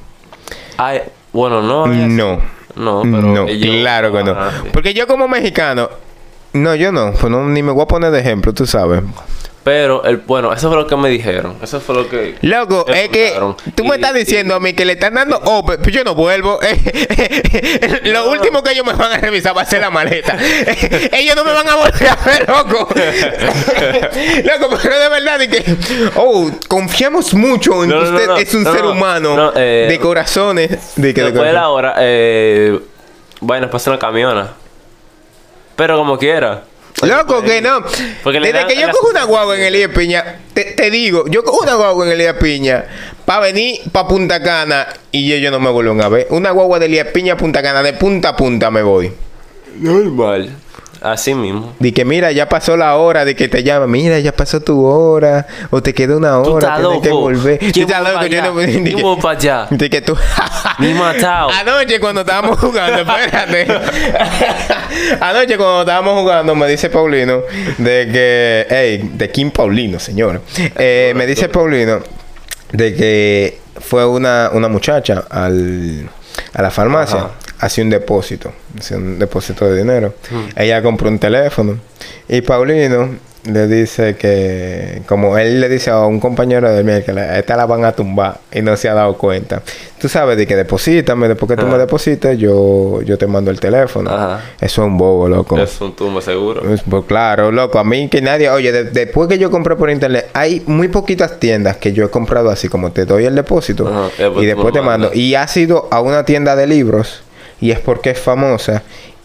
Ay, 0.77 1.01
bueno, 1.33 1.63
no. 1.63 1.87
No. 1.87 2.41
No, 2.77 3.03
pero 3.03 3.23
no, 3.23 3.47
ellos- 3.49 3.77
claro 3.81 4.13
que 4.13 4.25
no. 4.25 4.37
Porque 4.73 4.93
yo 4.95 5.07
como 5.07 5.29
mexicano, 5.29 5.89
no, 6.55 6.75
yo 6.75 6.91
no, 6.93 7.13
pues 7.13 7.31
no, 7.31 7.45
ni 7.49 7.63
me 7.63 7.73
voy 7.73 7.83
a 7.83 7.87
poner 7.87 8.11
de 8.11 8.21
ejemplo, 8.21 8.53
tú 8.55 8.67
sabes. 8.67 9.03
Pero, 9.65 10.05
el, 10.05 10.19
bueno, 10.19 10.53
eso 10.53 10.69
fue 10.69 10.77
lo 10.77 10.87
que 10.87 10.95
me 10.95 11.09
dijeron. 11.09 11.57
Eso 11.63 11.81
fue 11.81 11.95
lo 11.95 12.07
que... 12.07 12.35
Loco, 12.43 12.85
es 12.87 13.09
que 13.09 13.33
tú 13.75 13.85
me 13.85 13.91
Y- 13.91 13.93
estás 13.95 14.13
diciendo 14.13 14.55
a 14.55 14.61
mí 14.61 14.75
que 14.75 14.85
le 14.85 14.93
están 14.93 15.15
dando 15.15 15.41
oh, 15.43 15.65
pero 15.65 15.83
yo 15.89 16.05
no 16.05 16.15
vuelvo. 16.15 16.61
Lo 18.05 18.31
último 18.31 18.63
que 18.63 18.73
ellos 18.73 18.85
me 18.85 18.93
van 18.93 19.13
a 19.13 19.17
revisar 19.17 19.57
va 19.57 19.63
a 19.63 19.65
ser 19.65 19.81
la 19.81 19.89
maleta. 19.89 20.37
ellos 21.13 21.35
no 21.35 21.45
me 21.45 21.53
van 21.53 21.67
a 21.67 21.77
volver 21.77 22.09
a 22.09 22.17
ver, 22.27 22.47
loco. 22.47 22.79
loco, 24.45 24.79
pero 24.83 24.99
de 24.99 25.09
verdad 25.09 25.39
de 25.39 25.49
que 25.49 25.65
oh, 26.17 26.51
confiamos 26.69 27.33
mucho 27.33 27.85
en 27.85 27.89
No, 27.89 28.01
que 28.01 28.05
usted 28.11 28.27
no. 28.27 28.37
es 28.37 28.55
un 28.55 28.65
ser 28.65 28.83
no. 28.85 28.93
humano 28.93 29.35
No, 29.35 29.53
eh, 29.57 29.87
de 29.89 29.99
corazones, 29.99 30.93
de 30.97 31.15
que 31.15 31.23
de 31.23 31.27
Después 31.29 31.47
de 31.49 31.55
la 31.55 31.71
hora, 31.71 31.95
eh... 32.01 32.79
Bueno, 33.41 33.71
pasó 33.71 33.91
una 33.91 33.99
camiona. 33.99 34.53
Pero 35.77 35.97
como 35.99 36.19
quiera. 36.19 36.65
Loco, 37.03 37.43
que 37.43 37.61
no. 37.61 37.83
Porque 38.23 38.39
Desde 38.41 38.53
dan 38.59 38.69
que 38.69 38.77
yo 38.77 38.87
la- 38.87 38.93
cojo 38.93 39.09
una 39.11 39.25
guagua 39.25 39.57
en 39.57 39.63
Elías 39.65 39.91
Piña, 39.91 40.39
te, 40.55 40.63
te 40.65 40.91
digo, 40.91 41.25
yo 41.29 41.43
cojo 41.43 41.63
una 41.65 41.75
guagua 41.75 42.07
en 42.07 42.13
Elías 42.13 42.37
Piña 42.37 42.85
para 43.25 43.41
venir 43.41 43.81
para 43.91 44.07
Punta 44.07 44.41
Cana 44.43 44.87
y 45.11 45.33
ellos 45.33 45.51
no 45.51 45.59
me 45.59 45.71
vuelven 45.71 46.01
a 46.03 46.09
ver. 46.09 46.29
Una 46.31 46.51
guagua 46.53 46.79
de 46.79 46.87
Elías 46.87 47.09
Piña 47.09 47.35
a 47.35 47.37
Punta 47.37 47.63
Cana, 47.63 47.83
de 47.83 47.95
punta 47.95 48.31
a 48.31 48.37
punta 48.37 48.71
me 48.71 48.83
voy. 48.83 49.13
Normal. 49.81 50.51
Así 51.05 51.35
mismo. 51.35 51.75
De 51.79 51.93
que 51.93 52.03
mira, 52.07 52.33
ya 52.33 52.49
pasó 52.49 52.79
la 52.79 52.97
hora 52.97 53.27
de 53.27 53.37
que 53.37 53.47
te 53.47 53.63
llama. 53.63 53.87
Mira, 53.87 54.19
ya 54.21 54.33
pasó 54.33 54.61
tu 54.61 54.87
hora. 54.87 55.47
O 55.69 55.83
te 55.83 55.93
queda 55.93 56.17
una 56.17 56.39
hora. 56.39 56.77
Tienes 56.77 57.01
que 57.03 57.11
volver. 57.11 57.59
¿Quién 57.59 57.87
estás 57.87 58.03
loco. 58.03 58.25
Yo 58.25 58.43
no. 58.43 58.55
de 58.57 58.67
¿Quién 58.67 58.85
que- 58.85 59.03
voy 59.03 59.21
para 59.21 59.39
allá? 59.39 59.67
De 59.71 59.91
que 59.91 60.01
tú. 60.01 60.17
Ni 60.79 60.95
matado. 60.95 61.51
Anoche 61.51 62.01
cuando 62.01 62.23
estábamos 62.23 62.59
jugando, 62.59 63.01
espérate. 63.03 63.67
Anoche 65.21 65.57
cuando 65.59 65.81
estábamos 65.81 66.21
jugando 66.23 66.55
me 66.55 66.67
dice 66.69 66.89
Paulino 66.89 67.43
de 67.79 68.09
que, 68.11 68.67
hey, 68.71 69.11
de 69.13 69.31
Kim 69.31 69.51
Paulino, 69.51 69.99
señor. 69.99 70.41
Eh, 70.77 71.13
me 71.15 71.27
dice 71.27 71.49
Paulino 71.51 72.01
de 72.73 72.95
que 72.95 73.59
fue 73.79 74.07
una, 74.07 74.51
una 74.55 74.69
muchacha 74.69 75.25
al, 75.31 76.09
a 76.53 76.63
la 76.63 76.71
farmacia, 76.71 77.19
Ajá. 77.19 77.31
hacía 77.61 77.85
un 77.85 77.91
depósito, 77.91 78.53
hacía 78.79 78.97
un 78.97 79.19
depósito 79.19 79.67
de 79.67 79.79
dinero. 79.79 80.15
Ella 80.57 80.83
compró 80.83 81.09
un 81.09 81.19
teléfono 81.19 81.79
y 82.29 82.41
Paulino 82.41 83.11
le 83.45 83.67
dice 83.67 84.17
que, 84.17 85.03
como 85.07 85.37
él 85.37 85.61
le 85.61 85.69
dice 85.69 85.91
a 85.91 86.01
un 86.07 86.19
compañero 86.19 86.71
de 86.73 86.81
él, 86.81 87.05
que 87.05 87.13
la- 87.13 87.39
esta 87.39 87.57
la 87.57 87.67
van 87.67 87.85
a 87.85 87.93
tumbar 87.93 88.39
y 88.53 88.63
no 88.63 88.75
se 88.77 88.89
ha 88.89 88.95
dado 88.95 89.17
cuenta. 89.19 89.63
Tú 90.01 90.09
sabes 90.09 90.37
de 90.37 90.47
que 90.47 90.57
deposítame, 90.57 91.29
después 91.29 91.51
que 91.51 91.57
tú 91.57 91.67
me 91.67 91.77
deposites, 91.79 92.39
yo, 92.39 93.01
yo 93.03 93.17
te 93.19 93.27
mando 93.27 93.51
el 93.51 93.61
teléfono. 93.61 94.11
Ajá. 94.11 94.41
Eso 94.61 94.83
es 94.83 94.87
un 94.89 94.97
bobo, 94.99 95.29
loco. 95.29 95.59
Es 95.59 95.81
un 95.81 95.95
tumbo 95.95 96.21
seguro. 96.21 96.63
Pues, 96.63 96.83
pues, 96.89 97.05
claro, 97.07 97.51
loco, 97.53 97.79
a 97.79 97.85
mí 97.85 98.09
que 98.09 98.21
nadie, 98.23 98.49
oye, 98.51 98.73
de- 98.73 98.85
después 98.85 99.29
que 99.29 99.39
yo 99.39 99.51
compré 99.51 99.77
por 99.77 99.91
internet, 99.91 100.29
hay 100.35 100.63
muy 100.67 100.89
poquitas 100.89 101.39
tiendas 101.39 101.77
que 101.77 101.93
yo 101.93 102.05
he 102.07 102.09
comprado 102.11 102.51
así, 102.51 102.69
como 102.69 102.93
te 102.93 103.05
doy 103.05 103.25
el 103.27 103.35
depósito 103.35 103.87
Ajá, 103.89 104.09
y 104.19 104.23
después 104.23 104.43
y 104.45 104.47
después 104.47 104.73
te 104.75 104.81
mando. 104.81 105.11
Y 105.13 105.35
ha 105.35 105.47
sido 105.49 105.89
a 105.91 106.01
una 106.01 106.25
tienda 106.25 106.57
de 106.57 106.67
libros 106.67 107.23
y 107.61 107.71
es 107.71 107.79
porque 107.79 108.11
es 108.11 108.19
famosa. 108.19 108.83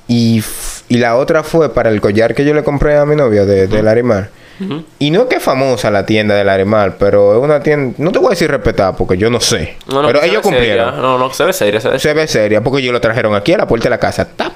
Y, 0.09 0.43
y 0.89 0.97
la 0.97 1.15
otra 1.15 1.43
fue 1.43 1.73
para 1.73 1.89
el 1.89 2.01
collar 2.01 2.35
que 2.35 2.43
yo 2.43 2.53
le 2.53 2.63
compré 2.63 2.97
a 2.97 3.05
mi 3.05 3.15
novia 3.15 3.45
de, 3.45 3.67
de 3.67 3.81
Larimar. 3.83 4.31
Ujú. 4.59 4.83
Y 4.97 5.11
no 5.11 5.21
es 5.21 5.27
que 5.27 5.35
es 5.35 5.43
famosa 5.43 5.89
la 5.89 6.05
tienda 6.05 6.35
de 6.35 6.43
Larimar, 6.43 6.97
pero 6.97 7.37
es 7.37 7.41
una 7.41 7.61
tienda, 7.61 7.95
no 7.97 8.11
te 8.11 8.19
voy 8.19 8.27
a 8.27 8.29
decir 8.31 8.51
respetada 8.51 8.93
porque 8.97 9.17
yo 9.17 9.29
no 9.29 9.39
sé. 9.39 9.77
No, 9.87 10.01
no, 10.01 10.07
pero 10.07 10.19
ellos 10.21 10.41
seria. 10.41 10.41
cumplieron. 10.41 11.01
No, 11.01 11.17
no, 11.17 11.31
se 11.31 11.45
ve 11.45 11.53
seria, 11.53 11.79
se 11.79 11.89
ve 11.89 11.99
Se 11.99 12.13
ve 12.13 12.27
seria 12.27 12.61
porque 12.61 12.81
ellos 12.81 12.91
lo 12.91 12.99
trajeron 12.99 13.35
aquí 13.35 13.53
a 13.53 13.59
la 13.59 13.67
puerta 13.67 13.85
de 13.85 13.91
la 13.91 13.99
casa. 13.99 14.27
¡Tap! 14.35 14.51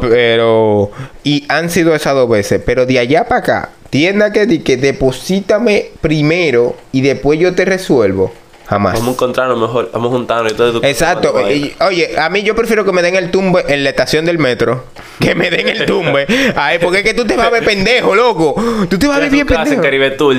Pero. 0.00 0.90
Y 1.24 1.44
han 1.48 1.70
sido 1.70 1.94
esas 1.94 2.14
dos 2.14 2.28
veces. 2.28 2.60
Pero 2.64 2.86
de 2.86 2.98
allá 2.98 3.24
para 3.24 3.40
acá, 3.40 3.70
tienda 3.90 4.32
que 4.32 4.46
di 4.46 4.58
que 4.60 4.76
deposítame 4.76 5.86
primero 6.00 6.76
y 6.92 7.00
después 7.00 7.38
yo 7.38 7.54
te 7.54 7.64
resuelvo. 7.64 8.32
Jamás. 8.68 8.94
Vamos 8.94 9.08
a 9.08 9.12
encontrarnos 9.12 9.58
mejor, 9.60 9.90
vamos 9.92 10.08
a 10.08 10.16
juntarnos 10.16 10.52
y 10.52 10.54
todo. 10.56 10.80
Exacto. 10.82 11.40
Y- 11.50 11.74
oye, 11.80 12.18
a 12.18 12.28
mí 12.28 12.42
yo 12.42 12.54
prefiero 12.54 12.84
que 12.84 12.92
me 12.92 13.00
den 13.02 13.14
el 13.14 13.30
tumbe 13.30 13.64
en 13.68 13.84
la 13.84 13.90
estación 13.90 14.24
del 14.24 14.38
metro. 14.38 14.84
Que 15.20 15.34
me 15.34 15.50
den 15.50 15.66
el 15.68 15.86
tumbe. 15.86 16.26
Ay, 16.54 16.78
porque 16.78 16.98
es 16.98 17.04
que 17.04 17.14
tú 17.14 17.24
te 17.24 17.36
vas 17.36 17.46
a 17.46 17.50
ver 17.50 17.64
pendejo, 17.64 18.14
loco. 18.14 18.54
Tú 18.88 18.98
te 18.98 19.06
vas 19.08 19.16
a 19.16 19.20
ver 19.20 19.30
bien 19.30 19.46
casa 19.46 19.62
en 19.62 19.80
pendejo. 19.80 19.82
Caribe 19.82 20.10
Tour, 20.10 20.36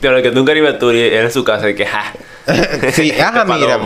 pero 0.00 0.22
que 0.22 0.30
tú 0.30 0.38
en 0.38 0.44
Caribe 0.46 0.72
Tour 0.74 0.94
en 0.94 1.30
su 1.30 1.42
casa 1.44 1.68
y 1.68 1.74
que 1.74 1.84
ja. 1.86 2.12
Sí, 2.92 3.12
ajá, 3.20 3.44
mira. 3.44 3.78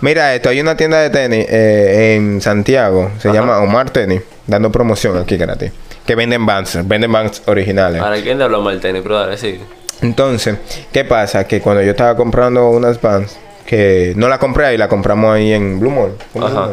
Mira 0.00 0.34
esto, 0.34 0.48
hay 0.48 0.60
una 0.60 0.76
tienda 0.76 0.98
de 1.00 1.10
tenis 1.10 1.46
eh, 1.48 2.16
en 2.16 2.40
Santiago, 2.40 3.10
se 3.18 3.28
Ajá. 3.28 3.38
llama 3.38 3.58
Omar 3.58 3.90
Tenis, 3.90 4.22
dando 4.46 4.70
promoción 4.72 5.16
aquí 5.16 5.36
gratis. 5.36 5.70
Que 6.06 6.14
venden 6.14 6.44
Vans, 6.44 6.86
venden 6.86 7.10
Vans 7.12 7.42
originales. 7.46 8.02
Ahora, 8.02 8.20
¿quién 8.20 8.36
te 8.36 8.44
habló 8.44 8.60
mal 8.60 8.80
tenis? 8.80 9.00
Pero 9.02 9.18
dale, 9.18 9.36
sí. 9.38 9.58
Entonces, 10.02 10.56
¿qué 10.92 11.04
pasa? 11.04 11.46
Que 11.46 11.60
cuando 11.60 11.82
yo 11.82 11.90
estaba 11.92 12.16
comprando 12.16 12.68
unas 12.70 13.00
Vans, 13.00 13.36
que 13.66 14.12
no 14.16 14.28
la 14.28 14.38
compré 14.38 14.66
ahí, 14.66 14.76
la 14.76 14.88
compramos 14.88 15.34
ahí 15.34 15.52
en 15.52 15.80
Blue 15.80 15.90
Mall. 15.90 16.12
¿Fue 16.32 16.42
en 16.42 16.48
Blue 16.50 16.58
Ajá. 16.60 16.72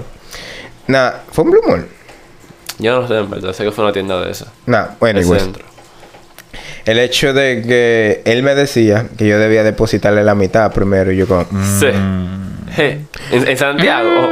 Nah, 0.87 1.11
¿fue 1.31 1.43
en 1.45 1.51
Blue 1.51 1.61
Mall? 1.67 1.87
Yo 2.79 2.99
no 3.01 3.07
sé, 3.07 3.17
en 3.19 3.29
verdad, 3.29 3.53
sé 3.53 3.63
que 3.63 3.71
fue 3.71 3.83
una 3.83 3.93
tienda 3.93 4.19
de 4.19 4.31
esas. 4.31 4.49
Nah, 4.65 4.87
bueno, 4.99 5.19
El 5.19 5.25
igual. 5.25 5.39
centro. 5.39 5.65
El 6.85 6.97
hecho 6.99 7.31
de 7.33 7.61
que 7.65 8.21
él 8.25 8.41
me 8.43 8.55
decía 8.55 9.05
que 9.17 9.27
yo 9.27 9.37
debía 9.37 9.63
depositarle 9.63 10.23
la 10.23 10.33
mitad 10.35 10.71
primero 10.73 11.11
y 11.11 11.17
yo 11.17 11.27
como... 11.27 11.45
mm, 11.49 11.79
Sí. 11.79 11.85
Je, 12.75 12.99
En, 13.31 13.47
en 13.47 13.57
Santiago. 13.57 14.29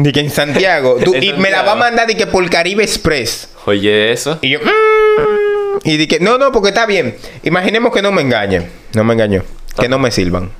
Di 0.00 0.12
que 0.12 0.20
en 0.20 0.30
Santiago. 0.30 0.96
tú- 1.04 1.14
En 1.14 1.22
y 1.22 1.32
me 1.34 1.50
la 1.50 1.62
va 1.62 1.72
a 1.72 1.76
mandar 1.76 2.06
de 2.06 2.16
que 2.16 2.26
por 2.26 2.48
Caribe 2.50 2.82
Express. 2.84 3.48
Oye, 3.66 4.12
eso. 4.12 4.38
Y 4.42 4.50
yo... 4.50 4.58
"Mm". 4.60 5.41
Y 5.84 5.96
dije, 5.96 6.18
no, 6.20 6.38
no, 6.38 6.52
porque 6.52 6.68
está 6.70 6.86
bien. 6.86 7.16
Imaginemos 7.42 7.92
que 7.92 8.02
no 8.02 8.12
me 8.12 8.22
engañen. 8.22 8.70
No 8.94 9.04
me 9.04 9.14
engañó. 9.14 9.42
Que 9.80 9.88
no 9.88 9.98
me 9.98 10.10
sirvan. 10.10 10.50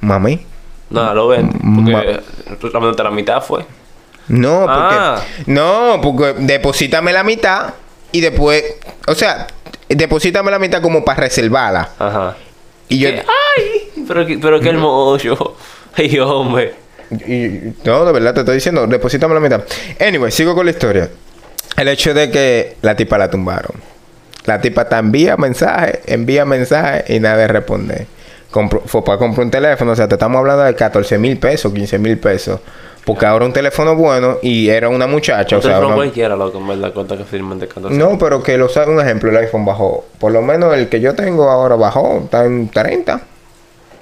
Mami. 0.00 0.46
Nada, 0.90 1.14
lo 1.14 1.28
ven. 1.28 1.50
Porque 1.84 2.20
realmente 2.68 3.02
la 3.02 3.10
mitad 3.10 3.42
fue. 3.42 3.64
No, 4.28 4.60
porque... 4.60 4.96
Ah. 4.98 5.22
No, 5.46 6.00
porque 6.02 6.34
deposítame 6.38 7.12
la 7.12 7.22
mitad 7.22 7.74
y 8.12 8.20
después... 8.20 8.62
O 9.06 9.14
sea, 9.14 9.46
deposítame 9.88 10.50
la 10.50 10.58
mitad 10.58 10.80
como 10.80 11.04
para 11.04 11.22
reservarla. 11.22 11.90
Ajá. 11.98 12.36
Y 12.88 12.98
yo... 12.98 13.10
¿Qué? 13.10 13.22
¡Ay! 13.58 14.04
Pero, 14.06 14.26
qué- 14.26 14.38
pero 14.38 14.60
qué 14.60 14.68
hermoso. 14.70 15.56
Ay, 15.96 16.18
hombre. 16.18 16.74
Y- 17.26 17.72
no, 17.84 18.04
de 18.04 18.12
verdad 18.12 18.34
te 18.34 18.40
estoy 18.40 18.54
diciendo, 18.56 18.86
deposítame 18.86 19.34
la 19.34 19.40
mitad. 19.40 19.62
Anyway, 20.00 20.30
sigo 20.30 20.54
con 20.54 20.64
la 20.64 20.70
historia. 20.72 21.10
El 21.76 21.88
hecho 21.88 22.12
de 22.14 22.30
que 22.30 22.76
la 22.82 22.94
tipa 22.96 23.16
la 23.18 23.30
tumbaron. 23.30 23.72
La 24.46 24.60
tipa 24.60 24.88
te 24.88 24.96
envía 24.96 25.36
mensaje, 25.36 26.00
envía 26.06 26.44
mensaje 26.44 27.14
y 27.14 27.20
nada 27.20 27.36
de 27.36 27.48
responder. 27.48 28.06
Compró- 28.50 28.82
fue 28.84 29.04
para 29.04 29.18
comprar 29.18 29.44
un 29.44 29.50
teléfono, 29.50 29.92
o 29.92 29.96
sea, 29.96 30.08
te 30.08 30.14
estamos 30.16 30.38
hablando 30.40 30.64
de 30.64 30.74
14 30.74 31.18
mil 31.18 31.38
pesos, 31.38 31.72
15 31.72 31.98
mil 31.98 32.18
pesos. 32.18 32.60
Porque 33.04 33.24
ahora 33.24 33.46
un 33.46 33.52
teléfono 33.52 33.94
bueno 33.96 34.38
y 34.42 34.68
era 34.68 34.88
una 34.88 35.06
muchacha, 35.06 35.56
o 35.56 35.62
sea, 35.62 35.78
una- 35.80 35.94
cualquiera, 35.94 36.36
loco, 36.36 36.64
verdad, 36.66 36.92
cuenta 36.92 37.16
que 37.16 37.24
firman 37.24 37.58
de 37.58 37.66
14. 37.68 37.96
no, 37.96 38.18
pero 38.18 38.42
que 38.42 38.58
lo 38.58 38.68
sabe 38.68 38.92
un 38.92 39.00
ejemplo, 39.00 39.30
el 39.30 39.36
iPhone 39.38 39.64
bajó. 39.64 40.04
Por 40.18 40.32
lo 40.32 40.42
menos 40.42 40.74
el 40.76 40.88
que 40.88 41.00
yo 41.00 41.14
tengo 41.14 41.48
ahora 41.48 41.76
bajó, 41.76 42.20
está 42.24 42.44
en 42.44 42.68
30. 42.68 43.20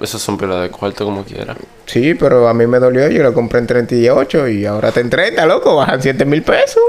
Esos 0.00 0.22
son 0.22 0.38
pilas 0.38 0.62
de 0.62 0.70
cuarto 0.70 1.04
como 1.04 1.24
quiera. 1.24 1.54
Sí, 1.86 2.14
pero 2.14 2.48
a 2.48 2.54
mí 2.54 2.66
me 2.66 2.78
dolió, 2.78 3.08
yo 3.08 3.22
lo 3.22 3.34
compré 3.34 3.58
en 3.60 3.66
38 3.66 4.48
y 4.48 4.64
ahora 4.66 4.88
está 4.88 5.00
en 5.00 5.10
30, 5.10 5.44
loco, 5.46 5.76
bajan 5.76 6.00
7 6.02 6.24
mil 6.24 6.42
pesos. 6.42 6.82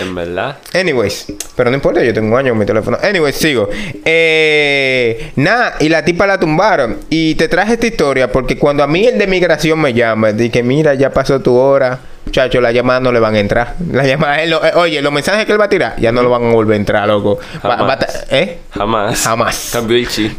En 0.00 0.14
verdad. 0.14 0.58
Anyways, 0.74 1.26
pero 1.56 1.70
no 1.70 1.76
importa, 1.76 2.02
yo 2.02 2.14
tengo 2.14 2.32
un 2.32 2.38
año 2.38 2.50
con 2.52 2.58
mi 2.58 2.66
teléfono. 2.66 2.98
Anyways, 3.02 3.34
sigo. 3.36 3.68
Eh, 4.04 5.32
nada, 5.36 5.74
y 5.80 5.88
la 5.88 6.04
tipa 6.04 6.26
la 6.26 6.38
tumbaron. 6.38 6.98
Y 7.10 7.34
te 7.34 7.48
traje 7.48 7.74
esta 7.74 7.86
historia 7.86 8.30
porque 8.30 8.56
cuando 8.58 8.82
a 8.82 8.86
mí 8.86 9.06
el 9.06 9.18
de 9.18 9.26
migración 9.26 9.80
me 9.80 9.92
llama, 9.92 10.32
dije, 10.32 10.62
mira, 10.62 10.94
ya 10.94 11.10
pasó 11.12 11.40
tu 11.40 11.54
hora. 11.56 11.98
Muchacho, 12.24 12.60
la 12.60 12.70
llamada 12.72 13.00
no 13.00 13.10
le 13.12 13.18
van 13.18 13.34
a 13.34 13.40
entrar. 13.40 13.74
La 13.92 14.04
llamada, 14.06 14.40
él 14.42 14.50
lo- 14.50 14.64
eh, 14.64 14.70
oye, 14.76 15.02
los 15.02 15.12
mensajes 15.12 15.44
que 15.44 15.52
él 15.52 15.60
va 15.60 15.64
a 15.64 15.68
tirar, 15.68 15.96
ya 15.98 16.12
no 16.12 16.22
lo 16.22 16.30
van 16.30 16.44
a 16.44 16.52
volver 16.52 16.74
a 16.74 16.76
entrar, 16.76 17.08
loco. 17.08 17.38
Va- 17.56 17.76
Jamás. 17.76 17.88
va 17.88 17.92
a 17.94 17.98
ta- 17.98 18.08
¿Eh? 18.30 18.58
Jamás. 18.70 19.22
Jamás. 19.24 19.70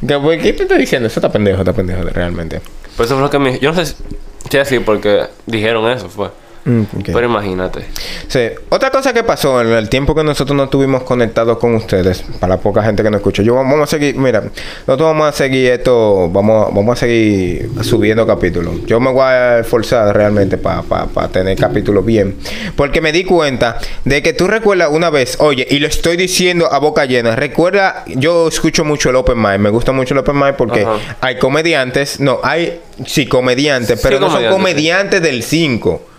¿Qué, 0.07 0.39
¿Qué 0.41 0.53
te 0.53 0.63
estoy 0.63 0.77
diciendo? 0.77 1.07
Eso 1.07 1.19
está 1.19 1.29
pendejo, 1.31 1.59
está 1.59 1.73
pendejo, 1.73 2.01
realmente. 2.03 2.61
Por 2.95 3.05
eso 3.05 3.15
fue 3.15 3.23
lo 3.23 3.29
que 3.29 3.39
me... 3.39 3.59
Yo 3.59 3.71
no 3.73 3.75
sé 3.77 3.85
si... 3.87 3.95
Sí, 4.49 4.57
así 4.57 4.79
porque 4.79 5.23
dijeron 5.45 5.89
eso, 5.91 6.09
fue. 6.09 6.29
Mm. 6.65 6.83
Pero 7.05 7.25
imagínate. 7.25 7.85
Sí. 8.27 8.49
Otra 8.69 8.89
cosa 8.89 9.13
que 9.13 9.23
pasó 9.23 9.61
en 9.61 9.69
el 9.69 9.89
tiempo 9.89 10.15
que 10.15 10.23
nosotros 10.23 10.55
no 10.55 10.65
estuvimos 10.65 11.03
conectados 11.03 11.57
con 11.57 11.75
ustedes, 11.75 12.23
para 12.39 12.55
la 12.55 12.61
poca 12.61 12.81
gente 12.83 13.03
que 13.03 13.09
nos 13.09 13.19
escucha, 13.19 13.43
yo 13.43 13.55
vamos 13.55 13.81
a 13.81 13.87
seguir, 13.87 14.15
mira, 14.15 14.41
nosotros 14.41 15.09
vamos 15.09 15.27
a 15.27 15.31
seguir 15.33 15.71
esto, 15.71 16.29
vamos, 16.29 16.73
vamos 16.73 16.97
a 16.97 16.99
seguir 17.01 17.69
subiendo 17.81 18.25
capítulos. 18.25 18.85
Yo 18.85 18.99
me 18.99 19.11
voy 19.11 19.23
a 19.23 19.59
esforzar 19.59 20.15
realmente 20.15 20.57
para 20.57 20.83
tener 21.31 21.57
capítulos 21.57 22.05
bien. 22.05 22.37
Porque 22.75 23.01
me 23.01 23.11
di 23.11 23.23
cuenta 23.23 23.77
de 24.05 24.21
que 24.21 24.33
tú 24.33 24.47
recuerdas 24.47 24.89
una 24.91 25.09
vez, 25.09 25.37
oye, 25.39 25.67
y 25.69 25.79
lo 25.79 25.87
estoy 25.87 26.15
diciendo 26.15 26.71
a 26.71 26.79
boca 26.79 27.05
llena, 27.05 27.35
recuerda, 27.35 28.03
yo 28.07 28.47
escucho 28.47 28.85
mucho 28.85 29.09
el 29.09 29.17
Open 29.17 29.39
Mic, 29.41 29.59
me 29.59 29.69
gusta 29.69 29.91
mucho 29.91 30.13
el 30.13 30.19
Open 30.19 30.39
Mic 30.39 30.55
porque 30.55 30.83
Ajá. 30.83 31.17
hay 31.19 31.37
comediantes, 31.37 32.19
no, 32.19 32.39
hay, 32.43 32.79
sí, 33.05 33.27
comediantes, 33.27 33.99
pero 34.01 34.19
no 34.19 34.29
son 34.29 34.45
comediantes, 34.49 34.49
sí. 34.49 34.53
comediantes 34.53 35.21
del 35.21 35.43
5. 35.43 36.12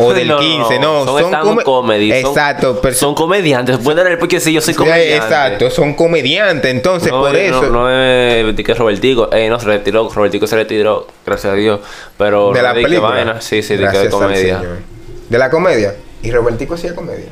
O 0.00 0.12
del 0.14 0.28
No, 0.28 0.38
15, 0.38 0.78
no, 0.78 1.04
son, 1.04 1.22
son, 1.32 1.40
come- 1.42 1.64
comedy. 1.64 2.12
Exacto, 2.12 2.78
pero 2.80 2.94
Son 2.94 3.14
comediantes. 3.16 3.78
Pueden 3.78 4.04
dar 4.04 4.18
porque 4.18 4.38
sí, 4.38 4.52
yo 4.52 4.60
soy 4.60 4.72
Sí, 4.74 4.78
comediante. 4.78 5.16
exacto, 5.16 5.70
son 5.70 5.94
comediantes, 5.94 6.70
entonces 6.70 7.10
No, 7.10 7.20
por 7.20 7.32
no, 7.32 7.36
eso 7.38 7.66
No, 7.66 7.90
es 7.90 8.56
de 8.56 8.62
que 8.64 8.74
Robertico. 8.74 9.28
Eh, 9.32 9.48
no, 9.48 9.58
se 9.58 9.66
retiró. 9.66 10.08
Robertico 10.08 10.46
se 10.46 10.54
retiró. 10.54 11.06
Gracias 11.26 11.52
a 11.52 11.56
Dios. 11.56 11.80
Pero 12.16 12.52
de 12.52 12.58
no 12.58 12.62
la 12.62 12.74
película. 12.74 13.00
vaina. 13.10 13.40
Sí, 13.40 13.60
sí, 13.62 13.74
de 13.76 13.82
Gracias 13.82 14.08
comedia. 14.08 14.62
De 15.28 15.38
la 15.38 15.50
comedia. 15.50 15.94
Y 16.22 16.30
Robertico 16.30 16.74
hacía 16.74 16.94
comedia. 16.94 17.26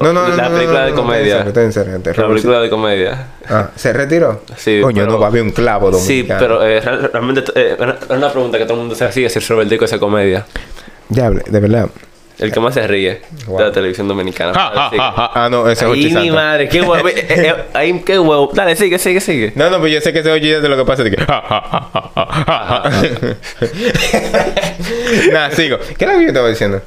No, 0.00 0.12
no, 0.12 0.26
no. 0.28 0.34
La 0.36 0.48
no, 0.48 0.54
película 0.56 0.80
no, 0.80 0.84
de 0.86 0.90
no, 0.92 0.96
no, 0.96 1.02
comedia. 1.02 1.44
La 1.44 2.28
película 2.28 2.60
de 2.60 2.70
comedia. 2.70 3.26
Ah, 3.48 3.70
¿se 3.76 3.92
retiró? 3.92 4.42
Sí, 4.56 4.80
Coño, 4.82 5.02
pero- 5.02 5.12
no 5.12 5.18
va 5.18 5.26
a 5.26 5.28
haber 5.28 5.42
un 5.42 5.50
clavo 5.50 5.92
Sí, 5.92 6.22
dominicano. 6.22 6.40
pero 6.40 6.62
eh, 6.66 6.80
real- 6.80 7.10
realmente 7.12 7.42
eh, 7.54 7.76
es 7.78 8.10
una 8.16 8.30
pregunta 8.32 8.58
que 8.58 8.64
todo 8.64 8.74
el 8.74 8.80
mundo 8.80 8.94
se 8.94 9.04
hacía 9.04 9.28
si 9.28 9.38
Robertico 9.40 9.84
hace 9.84 9.98
comedia. 9.98 10.46
Ya, 11.12 11.30
de 11.30 11.60
verdad. 11.60 11.88
El 12.38 12.50
que 12.50 12.58
más 12.58 12.74
se 12.74 12.84
ríe 12.88 13.20
Wow. 13.46 13.58
de 13.58 13.64
la 13.66 13.72
televisión 13.72 14.08
dominicana. 14.08 14.52
Ja, 14.52 14.72
ja, 14.74 14.86
Así 14.88 14.96
ja, 14.96 15.10
que- 15.10 15.16
ja. 15.16 15.30
Ah, 15.34 15.48
no, 15.48 15.68
ese 15.70 15.84
es 15.84 15.90
Ay, 15.92 16.04
mi 16.06 16.10
Santa. 16.12 16.32
madre, 16.32 16.68
qué 16.68 16.80
huevo. 16.80 17.06
Eh, 17.08 17.14
eh, 17.16 17.26
eh, 17.28 17.54
Ay, 17.72 18.02
qué 18.04 18.18
huevo. 18.18 18.50
Dale, 18.52 18.74
sigue, 18.74 18.98
sigue, 18.98 19.20
sigue. 19.20 19.52
No, 19.54 19.66
no, 19.70 19.76
pero 19.76 19.88
yo 19.88 20.00
sé 20.00 20.12
que 20.12 20.20
ese 20.20 20.32
Ochi 20.32 20.50
es 20.50 20.60
de 20.62 20.68
lo 20.68 20.76
que 20.76 20.84
pasa. 20.84 21.04
De 21.04 21.10
que... 21.12 21.22
Nada, 25.32 25.50
sigo. 25.52 25.78
¿Qué 25.96 26.04
era 26.04 26.14
lo 26.14 26.18
que 26.18 26.24
yo 26.24 26.28
estaba 26.30 26.48
diciendo? 26.48 26.80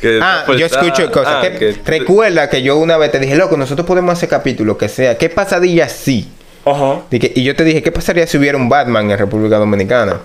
Que 0.00 0.20
Ah, 0.22 0.42
pues, 0.46 0.60
yo 0.60 0.66
escucho 0.66 1.04
ah, 1.08 1.10
cosas. 1.10 1.34
ah, 1.38 1.40
que- 1.42 1.58
que- 1.58 1.76
Recuerda 1.84 2.48
que 2.48 2.62
yo 2.62 2.76
una 2.76 2.96
vez 2.96 3.10
te 3.10 3.18
dije, 3.18 3.34
loco, 3.36 3.56
nosotros 3.56 3.86
podemos 3.86 4.12
hacer 4.12 4.28
capítulos 4.28 4.76
que 4.76 4.88
sea. 4.88 5.18
¿Qué 5.18 5.28
pasaría 5.28 5.88
si? 5.88 6.28
Ajá. 6.64 7.00
Y 7.10 7.42
yo 7.42 7.56
te 7.56 7.64
dije, 7.64 7.82
¿qué 7.82 7.90
pasaría 7.90 8.26
si 8.26 8.38
hubiera 8.38 8.56
un 8.58 8.68
Batman 8.68 9.10
en 9.10 9.18
República 9.18 9.56
Dominicana? 9.56 10.18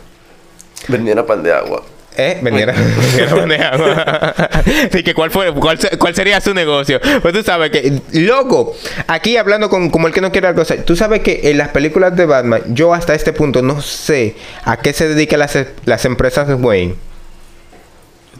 Vendía 0.87 1.13
una 1.13 1.25
pan 1.25 1.41
de 1.41 1.53
agua. 1.53 1.81
¿Eh? 2.17 2.39
Vendiera. 2.41 2.73
Así 2.73 3.17
que, 5.03 5.13
¿cuál, 5.15 5.31
fue, 5.31 5.53
¿cuál 5.53 6.15
sería 6.15 6.39
su 6.41 6.53
negocio? 6.53 6.99
Pues 7.21 7.33
tú 7.33 7.43
sabes 7.43 7.71
que, 7.71 7.99
loco, 8.13 8.75
aquí 9.07 9.37
hablando 9.37 9.69
con, 9.69 9.89
como 9.89 10.07
el 10.07 10.13
que 10.13 10.21
no 10.21 10.31
quiere 10.31 10.47
algo, 10.47 10.63
tú 10.63 10.95
sabes 10.95 11.21
que 11.21 11.41
en 11.43 11.57
las 11.57 11.69
películas 11.69 12.15
de 12.15 12.25
Batman, 12.25 12.61
yo 12.67 12.93
hasta 12.93 13.13
este 13.13 13.33
punto 13.33 13.61
no 13.61 13.81
sé 13.81 14.35
a 14.63 14.77
qué 14.77 14.93
se 14.93 15.07
dedican 15.07 15.39
las, 15.39 15.57
las 15.85 16.05
empresas 16.05 16.47
de 16.47 16.53
Wayne. 16.55 16.95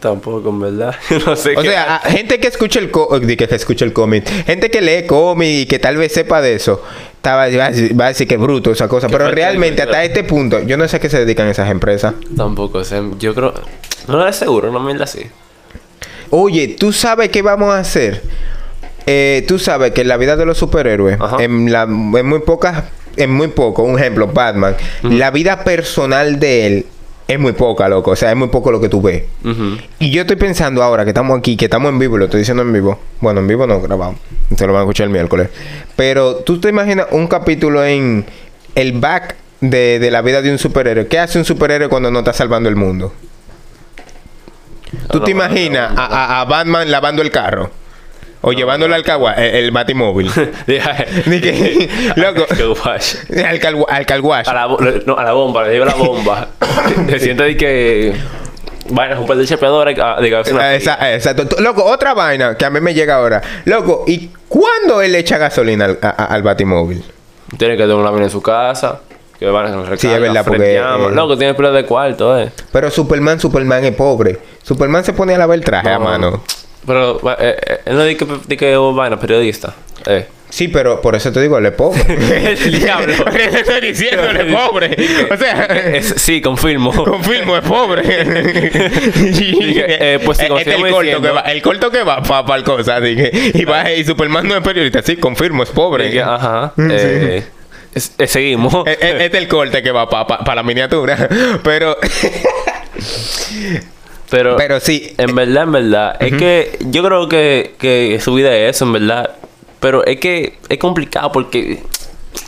Tampoco, 0.00 0.50
en 0.50 0.60
verdad. 0.60 0.94
no 1.26 1.36
sé 1.36 1.56
O 1.56 1.62
qué. 1.62 1.68
sea, 1.70 1.96
a- 1.96 2.10
gente 2.10 2.38
que 2.38 2.48
escucha 2.48 2.78
el 2.78 2.90
co- 2.90 3.08
que, 3.20 3.48
escucha 3.50 3.84
el 3.84 3.92
cómic, 3.92 4.26
gente 4.46 4.70
que 4.70 4.80
lee 4.82 5.06
cómic 5.06 5.48
y 5.48 5.66
que 5.66 5.78
tal 5.78 5.96
vez 5.96 6.12
sepa 6.12 6.40
de 6.42 6.54
eso, 6.54 6.82
estaba, 7.16 7.48
va, 7.48 7.64
a 7.66 7.70
decir, 7.70 7.98
va 8.00 8.04
a 8.04 8.08
decir 8.08 8.28
que 8.28 8.34
es 8.34 8.40
bruto 8.40 8.70
esa 8.70 8.88
cosa, 8.88 9.08
pero 9.08 9.30
realmente 9.30 9.82
hasta 9.82 10.04
este 10.04 10.22
punto, 10.24 10.62
yo 10.62 10.76
no 10.76 10.86
sé 10.86 10.96
a 10.96 11.00
qué 11.00 11.08
se 11.08 11.18
dedican 11.18 11.48
esas 11.48 11.70
empresas. 11.70 12.14
Tampoco 12.36 12.84
sé. 12.84 13.02
Yo 13.18 13.34
creo. 13.34 13.54
No 14.06 14.18
lo 14.18 14.28
es 14.28 14.36
seguro, 14.36 14.70
no 14.70 14.80
mierda 14.80 15.04
así. 15.04 15.26
Oye, 16.30 16.76
¿tú 16.78 16.92
sabes 16.92 17.28
qué 17.30 17.42
vamos 17.42 17.72
a 17.74 17.78
hacer? 17.78 18.22
Eh, 19.06 19.44
tú 19.46 19.58
sabes 19.58 19.92
que 19.92 20.00
en 20.02 20.08
la 20.08 20.16
vida 20.16 20.36
de 20.36 20.44
los 20.44 20.58
superhéroes, 20.58 21.18
Ajá. 21.20 21.36
en, 21.42 21.70
la, 21.72 21.82
en 21.84 22.26
muy 22.26 22.40
pocas, 22.40 22.84
en 23.16 23.30
muy 23.32 23.48
poco, 23.48 23.82
un 23.84 23.98
ejemplo, 23.98 24.26
Batman, 24.26 24.76
la 25.02 25.30
vida 25.30 25.62
personal 25.64 26.38
de 26.40 26.66
él 26.66 26.86
es 27.28 27.38
muy 27.40 27.52
poca, 27.52 27.88
loco. 27.88 28.12
O 28.12 28.16
sea, 28.16 28.30
es 28.30 28.36
muy 28.36 28.48
poco 28.48 28.70
lo 28.70 28.80
que 28.80 28.88
tú 28.88 29.02
ves. 29.02 29.24
Y 29.98 30.10
yo 30.10 30.22
estoy 30.22 30.36
pensando 30.36 30.82
ahora 30.82 31.04
que 31.04 31.10
estamos 31.10 31.38
aquí, 31.38 31.56
que 31.56 31.64
estamos 31.66 31.90
en 31.90 31.98
vivo, 31.98 32.16
lo 32.18 32.26
estoy 32.26 32.40
diciendo 32.40 32.62
en 32.62 32.72
vivo. 32.72 32.98
Bueno, 33.20 33.40
en 33.40 33.46
vivo 33.48 33.66
no 33.66 33.80
grabado. 33.80 34.14
Se 34.56 34.66
lo 34.66 34.72
van 34.72 34.80
a 34.80 34.84
escuchar 34.84 35.06
el 35.06 35.12
miércoles. 35.12 35.48
Pero 35.96 36.36
tú 36.36 36.60
te 36.60 36.68
imaginas 36.68 37.06
un 37.10 37.26
capítulo 37.26 37.84
en 37.84 38.24
el 38.74 38.92
back 38.92 39.36
de, 39.60 39.98
de 39.98 40.10
la 40.10 40.22
vida 40.22 40.42
de 40.42 40.52
un 40.52 40.58
superhéroe. 40.58 41.06
¿Qué 41.08 41.18
hace 41.18 41.38
un 41.38 41.44
superhéroe 41.44 41.88
cuando 41.88 42.10
no 42.10 42.20
está 42.20 42.32
salvando 42.32 42.68
el 42.68 42.76
mundo? 42.76 43.12
¿Tú 45.10 45.18
no, 45.18 45.24
te 45.24 45.34
no, 45.34 45.38
imaginas 45.42 45.92
no, 45.94 46.00
a- 46.00 46.40
a 46.40 46.44
Batman 46.44 46.90
lavando 46.90 47.22
el 47.22 47.30
carro? 47.30 47.70
O 48.42 48.52
llevándolo 48.52 48.94
al 48.94 49.02
cagua, 49.02 49.32
el, 49.34 49.54
el 49.56 49.70
batimóvil. 49.70 50.30
Ni 51.26 51.40
que, 51.40 51.88
loco, 52.16 52.46
al, 52.84 53.58
cal- 53.60 53.84
al. 53.88 54.44
A 54.48 54.54
la, 54.54 54.66
bo- 54.66 54.78
no, 55.06 55.16
a 55.16 55.24
la 55.24 55.32
bomba, 55.32 55.64
le 55.64 55.72
lleva 55.72 55.86
la 55.86 55.94
bomba. 55.94 56.48
Se 57.08 57.18
siente 57.18 57.42
de 57.44 57.56
que. 57.56 58.14
Bueno, 58.88 59.20
un 59.20 59.26
par 59.26 59.36
de 59.36 59.44
chapeadores. 59.46 59.98
Exacto. 59.98 61.60
Loco, 61.60 61.84
otra 61.84 62.14
vaina 62.14 62.56
que 62.56 62.64
a 62.64 62.70
mí 62.70 62.80
me 62.80 62.94
llega 62.94 63.16
ahora. 63.16 63.42
Loco, 63.64 64.04
¿y 64.06 64.30
cuándo 64.48 65.02
él 65.02 65.12
le 65.12 65.18
echa 65.18 65.38
gasolina 65.38 65.86
al, 65.86 65.98
a- 66.02 66.08
al 66.26 66.42
batimóvil? 66.42 67.02
Tiene 67.58 67.76
que 67.76 67.82
tener 67.82 67.96
una 67.96 68.10
mina 68.12 68.24
en 68.24 68.30
su 68.30 68.42
casa. 68.42 69.00
Que 69.38 69.46
van 69.50 69.66
a 69.66 69.70
recarga, 69.76 69.96
Sí, 69.98 70.06
es 70.08 70.18
verdad, 70.20 70.44
porque, 70.46 70.76
eh, 70.76 70.82
Loco, 71.12 71.36
tiene 71.36 71.52
pila 71.54 71.70
de 71.70 71.84
cuarto, 71.84 72.38
eh. 72.38 72.50
Pero 72.72 72.90
Superman, 72.90 73.38
Superman 73.38 73.84
es 73.84 73.94
pobre. 73.94 74.38
Superman 74.62 75.04
se 75.04 75.12
pone 75.12 75.34
a 75.34 75.38
lavar 75.38 75.58
el 75.58 75.64
traje 75.64 75.90
a 75.90 75.98
No. 75.98 76.04
mano. 76.04 76.42
Pero, 76.86 77.20
eh, 77.38 77.56
eh, 77.60 77.78
él 77.86 77.96
no 77.96 78.04
dice 78.04 78.24
que, 78.24 78.38
di 78.46 78.56
que 78.56 78.72
es 78.72 78.78
vaina, 78.94 79.18
periodista. 79.18 79.74
Eh. 80.06 80.26
Sí, 80.48 80.68
pero 80.68 81.02
por 81.02 81.16
eso 81.16 81.32
te 81.32 81.42
digo, 81.42 81.58
él 81.58 81.66
es 81.66 81.72
pobre. 81.72 82.00
El 82.08 82.78
diablo. 82.80 83.12
Estoy 83.36 83.80
diciendo, 83.80 84.30
él 84.30 84.36
es 84.48 84.54
pobre. 84.54 84.96
O 85.32 85.36
sea, 85.36 85.64
Es- 85.64 86.14
sí, 86.18 86.40
confirmo. 86.40 86.92
confirmo, 86.92 87.56
es 87.56 87.64
pobre. 87.64 88.02
eh, 88.06 90.20
pues 90.24 90.38
sí, 90.38 90.44
este 90.44 90.60
es 90.70 90.76
el 90.76 90.82
corto 90.82 91.00
diciendo. 91.00 91.22
que 91.22 91.30
va, 91.34 91.40
el 91.40 91.62
corto 91.62 91.90
que 91.90 92.02
va 92.04 92.22
para 92.22 92.56
el 92.56 92.62
cosa. 92.64 93.00
Dije, 93.00 93.30
y, 93.54 93.64
va, 93.64 93.90
y 93.92 94.04
Superman 94.04 94.46
no 94.46 94.54
es 94.56 94.62
periodista. 94.62 95.02
Sí, 95.02 95.16
confirmo, 95.16 95.64
es 95.64 95.70
pobre. 95.70 96.04
Dije, 96.06 96.22
Ajá. 96.22 96.72
Eh, 96.78 97.42
es- 97.92 98.12
eh, 98.16 98.26
seguimos. 98.28 98.72
Eh, 98.86 98.96
eh, 99.00 99.16
Este 99.24 99.38
es 99.38 99.42
el 99.42 99.48
corte 99.48 99.82
que 99.82 99.90
va 99.90 100.08
para 100.08 100.54
la 100.54 100.62
miniatura. 100.62 101.28
Pero, 101.64 101.96
Pero, 104.30 104.56
pero 104.56 104.80
sí. 104.80 105.14
en 105.18 105.34
verdad, 105.34 105.64
en 105.64 105.72
verdad, 105.72 106.16
es 106.20 106.32
que 106.34 106.78
yo 106.80 107.02
creo 107.04 107.28
que, 107.28 107.74
que 107.78 108.18
su 108.20 108.34
vida 108.34 108.54
es 108.56 108.76
eso, 108.76 108.84
en 108.84 108.92
verdad. 108.94 109.30
Pero 109.80 110.04
es 110.04 110.18
que 110.18 110.54
es 110.68 110.78
complicado 110.78 111.30
porque 111.30 111.80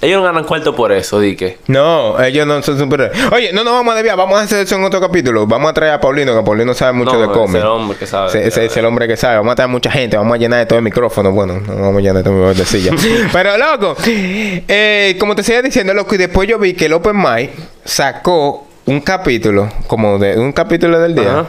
ellos 0.00 0.20
no 0.20 0.24
ganan 0.24 0.44
cuarto 0.44 0.74
por 0.74 0.92
eso, 0.92 1.20
di 1.20 1.36
que. 1.36 1.58
No, 1.66 2.20
ellos 2.22 2.46
no 2.46 2.60
son 2.62 2.78
superhéroes. 2.78 3.32
Oye, 3.32 3.52
no 3.52 3.64
nos 3.64 3.72
vamos 3.74 3.92
a 3.92 3.96
desviar. 3.96 4.16
Vamos 4.16 4.38
a 4.38 4.42
hacer 4.42 4.60
eso 4.60 4.76
en 4.76 4.84
otro 4.84 5.00
capítulo. 5.00 5.46
Vamos 5.46 5.70
a 5.70 5.74
traer 5.74 5.92
a 5.92 6.00
Paulino, 6.00 6.36
que 6.36 6.42
Paulino 6.44 6.74
sabe 6.74 6.92
mucho 6.92 7.14
No, 7.14 7.20
de 7.20 7.26
cómics. 7.28 7.58
ese 7.58 7.66
hombre 7.66 7.98
que 7.98 8.06
sabe. 8.06 8.28
Ese, 8.28 8.46
ese 8.46 8.64
es 8.66 8.76
el 8.76 8.84
hombre 8.84 9.06
que 9.08 9.16
sabe. 9.16 9.36
Vamos 9.36 9.52
a 9.52 9.56
traer 9.56 9.70
mucha 9.70 9.90
gente. 9.90 10.16
Vamos 10.16 10.34
a 10.34 10.38
llenar 10.38 10.60
de 10.60 10.66
todo 10.66 10.78
el 10.78 10.84
micrófono. 10.84 11.32
Bueno, 11.32 11.60
no 11.60 11.74
vamos 11.74 11.98
a 11.98 12.00
llenar 12.00 12.16
de 12.16 12.22
todo 12.24 12.50
el 12.50 12.56
de 12.56 12.64
silla. 12.64 12.92
Pero, 13.32 13.56
loco, 13.56 13.96
eh, 14.06 15.16
como 15.18 15.34
te 15.34 15.42
seguía 15.42 15.62
diciendo, 15.62 15.94
loco, 15.94 16.14
y 16.14 16.18
después 16.18 16.48
yo 16.48 16.58
vi 16.58 16.74
que 16.74 16.86
el 16.86 16.92
Open 16.92 17.16
Mic 17.16 17.50
sacó 17.84 18.66
un 18.86 19.00
capítulo, 19.00 19.68
como 19.86 20.18
de 20.18 20.38
un 20.38 20.52
capítulo 20.52 20.98
del 20.98 21.14
día, 21.14 21.30
Ajá. 21.40 21.46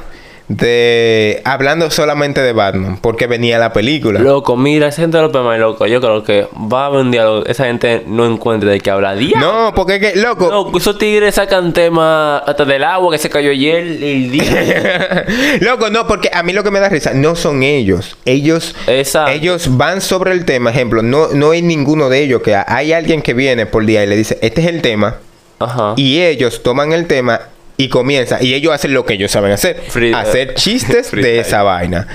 De 0.50 1.42
hablando 1.46 1.92
solamente 1.92 2.42
de 2.42 2.54
Batman, 2.54 2.98
porque 3.00 3.28
venía 3.28 3.60
la 3.60 3.72
película. 3.72 4.20
Loco, 4.20 4.58
mira, 4.58 4.88
esa 4.88 5.04
gente 5.04 5.18
de 5.18 5.24
los 5.24 5.32
PMI, 5.32 5.60
loco. 5.60 5.86
Yo 5.86 6.02
creo 6.02 6.24
que 6.24 6.48
va 6.56 6.84
a 6.84 6.86
haber 6.88 7.02
un 7.02 7.12
diálogo. 7.12 7.46
Esa 7.46 7.66
gente 7.66 8.04
no 8.08 8.26
encuentra 8.26 8.72
de 8.72 8.80
qué 8.80 8.90
hablar. 8.90 9.18
Día. 9.18 9.40
No, 9.40 9.72
porque 9.76 9.96
es 9.96 10.00
que, 10.00 10.20
loco, 10.20 10.50
Loco, 10.50 10.78
esos 10.78 10.98
tigres 10.98 11.36
sacan 11.36 11.72
temas 11.72 12.42
hasta 12.46 12.66
del 12.66 12.84
agua 12.84 13.12
que 13.12 13.20
se 13.20 13.30
cayó 13.30 13.52
ayer. 13.52 13.84
El 13.86 14.32
día. 14.32 15.26
Loco, 15.62 15.90
no, 15.92 16.08
porque 16.08 16.32
a 16.34 16.42
mí 16.42 16.52
lo 16.52 16.64
que 16.64 16.72
me 16.72 16.80
da 16.80 16.90
risa 16.90 17.14
no 17.14 17.36
son 17.36 17.62
ellos. 17.62 18.18
Ellos, 18.26 18.76
Exacto. 18.88 19.32
ellos 19.32 19.78
van 19.78 20.02
sobre 20.02 20.32
el 20.32 20.46
tema. 20.46 20.72
Ejemplo, 20.72 21.04
no, 21.04 21.28
no 21.28 21.52
hay 21.52 21.62
ninguno 21.62 22.10
de 22.10 22.24
ellos 22.24 22.42
que 22.42 22.56
hay 22.56 22.94
alguien 22.94 23.22
que 23.22 23.36
viene 23.36 23.68
por 23.68 23.86
día 23.86 24.04
y 24.04 24.08
le 24.08 24.16
dice, 24.16 24.40
este 24.42 24.62
es 24.62 24.68
el 24.68 24.82
tema. 24.82 25.18
Ajá. 25.60 25.94
Y 25.96 26.22
ellos 26.22 26.64
toman 26.64 26.92
el 26.94 27.06
tema 27.06 27.42
y 27.80 27.88
comienzan. 27.88 28.40
Y 28.44 28.56
ellos 28.56 28.74
hacen 28.74 28.94
lo 28.94 29.06
que 29.06 29.14
ellos 29.14 29.32
saben 29.32 29.54
hacer. 29.54 29.82
Hacer 30.14 30.54
chistes 30.56 31.12
de 31.12 31.40
esa 31.40 31.64
vaina. 31.64 32.08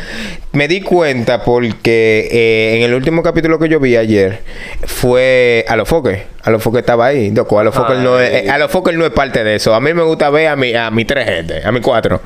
Me 0.52 0.68
di 0.68 0.82
cuenta 0.82 1.42
porque 1.42 2.28
eh, 2.30 2.76
en 2.76 2.82
el 2.82 2.92
último 2.92 3.22
capítulo 3.22 3.58
que 3.58 3.70
yo 3.70 3.80
vi 3.80 3.96
ayer 3.96 4.40
fue 4.84 5.64
Alofoque. 5.66 6.26
Alofoque 6.42 6.80
estaba 6.80 7.06
ahí. 7.06 7.30
Loco, 7.30 7.58
Alofoque 7.58 7.94
no 7.94 8.20
es, 8.20 8.44
eh, 8.44 8.50
Alofoque 8.50 8.92
no 8.92 9.06
es 9.06 9.12
parte 9.12 9.42
de 9.42 9.54
eso. 9.54 9.74
A 9.74 9.80
mí 9.80 9.94
me 9.94 10.02
gusta 10.02 10.28
ver 10.28 10.48
a 10.48 10.56
mi, 10.56 10.74
a 10.74 10.90
mi 10.90 11.06
tres 11.06 11.24
gente, 11.24 11.62
a 11.64 11.72
mi 11.72 11.80
cuatro. 11.80 12.20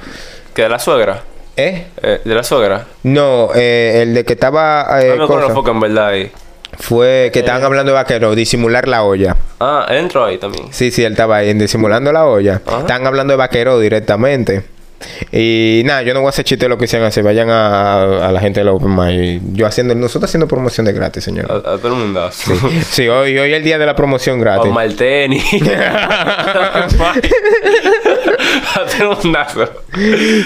¿Que 0.53 0.63
de 0.63 0.69
la 0.69 0.81
suegra? 0.81 1.23
¿Eh? 1.57 1.87
Eh, 2.03 2.21
¿De 2.25 2.35
la 2.35 2.43
suegra? 2.43 2.87
No, 3.05 3.51
eh, 3.55 4.01
el 4.03 4.15
de 4.15 4.25
que 4.25 4.33
estaba 4.33 4.99
no 5.01 5.17
me 5.17 5.25
acuerdo 5.25 5.71
en 5.71 5.81
verdad 5.81 6.09
ahí. 6.09 6.33
Fue 6.79 7.31
que 7.33 7.41
estaban 7.41 7.65
hablando 7.65 7.93
de 7.93 7.97
vaquero, 7.97 8.35
disimular 8.35 8.87
la 8.89 9.03
olla. 9.03 9.37
Ah, 9.61 9.87
entró 9.91 10.25
ahí 10.25 10.39
también. 10.39 10.69
Sí, 10.71 10.91
sí, 10.91 11.05
él 11.05 11.13
estaba 11.13 11.39
ahí 11.39 11.51
en 11.51 11.59
disimulando 11.59 12.13
la 12.13 12.27
olla. 12.27 12.63
Ajá. 12.65 12.81
Están 12.81 13.07
hablando 13.07 13.33
de 13.33 13.37
vaquero 13.37 13.79
directamente. 13.81 14.63
Y 15.33 15.83
nada, 15.85 16.03
yo 16.03 16.13
no 16.15 16.21
voy 16.21 16.27
a 16.29 16.31
hacer 16.31 16.45
chiste 16.45 16.65
de 16.65 16.69
lo 16.69 16.79
que 16.79 16.85
hicieron 16.87 17.07
así. 17.07 17.21
Vayan 17.23 17.51
a, 17.51 18.29
a 18.29 18.33
la 18.33 18.41
gente 18.41 18.61
de 18.61 18.65
la 18.65 18.73
Open 18.73 18.95
Mic. 18.95 19.43
Yo 19.53 19.67
haciendo, 19.67 19.95
nosotros 19.95 20.29
haciendo 20.31 20.49
promoción 20.49 20.87
de 20.87 20.93
gratis, 20.93 21.25
señor. 21.25 21.47
a 21.51 21.77
todo 21.79 21.89
el 21.89 21.95
mundo. 21.95 22.29
Sí, 22.33 23.09
hoy, 23.09 23.39
hoy 23.39 23.51
es 23.53 23.57
el 23.57 23.63
día 23.65 23.79
de 23.79 23.87
la 23.87 23.95
promoción 23.95 24.41
gratis. 24.41 24.71
mal 24.73 24.95
tenis. 24.95 25.45
a 28.75 28.87
todo 28.99 29.13
el 29.13 29.19
mundazo. 29.23 29.69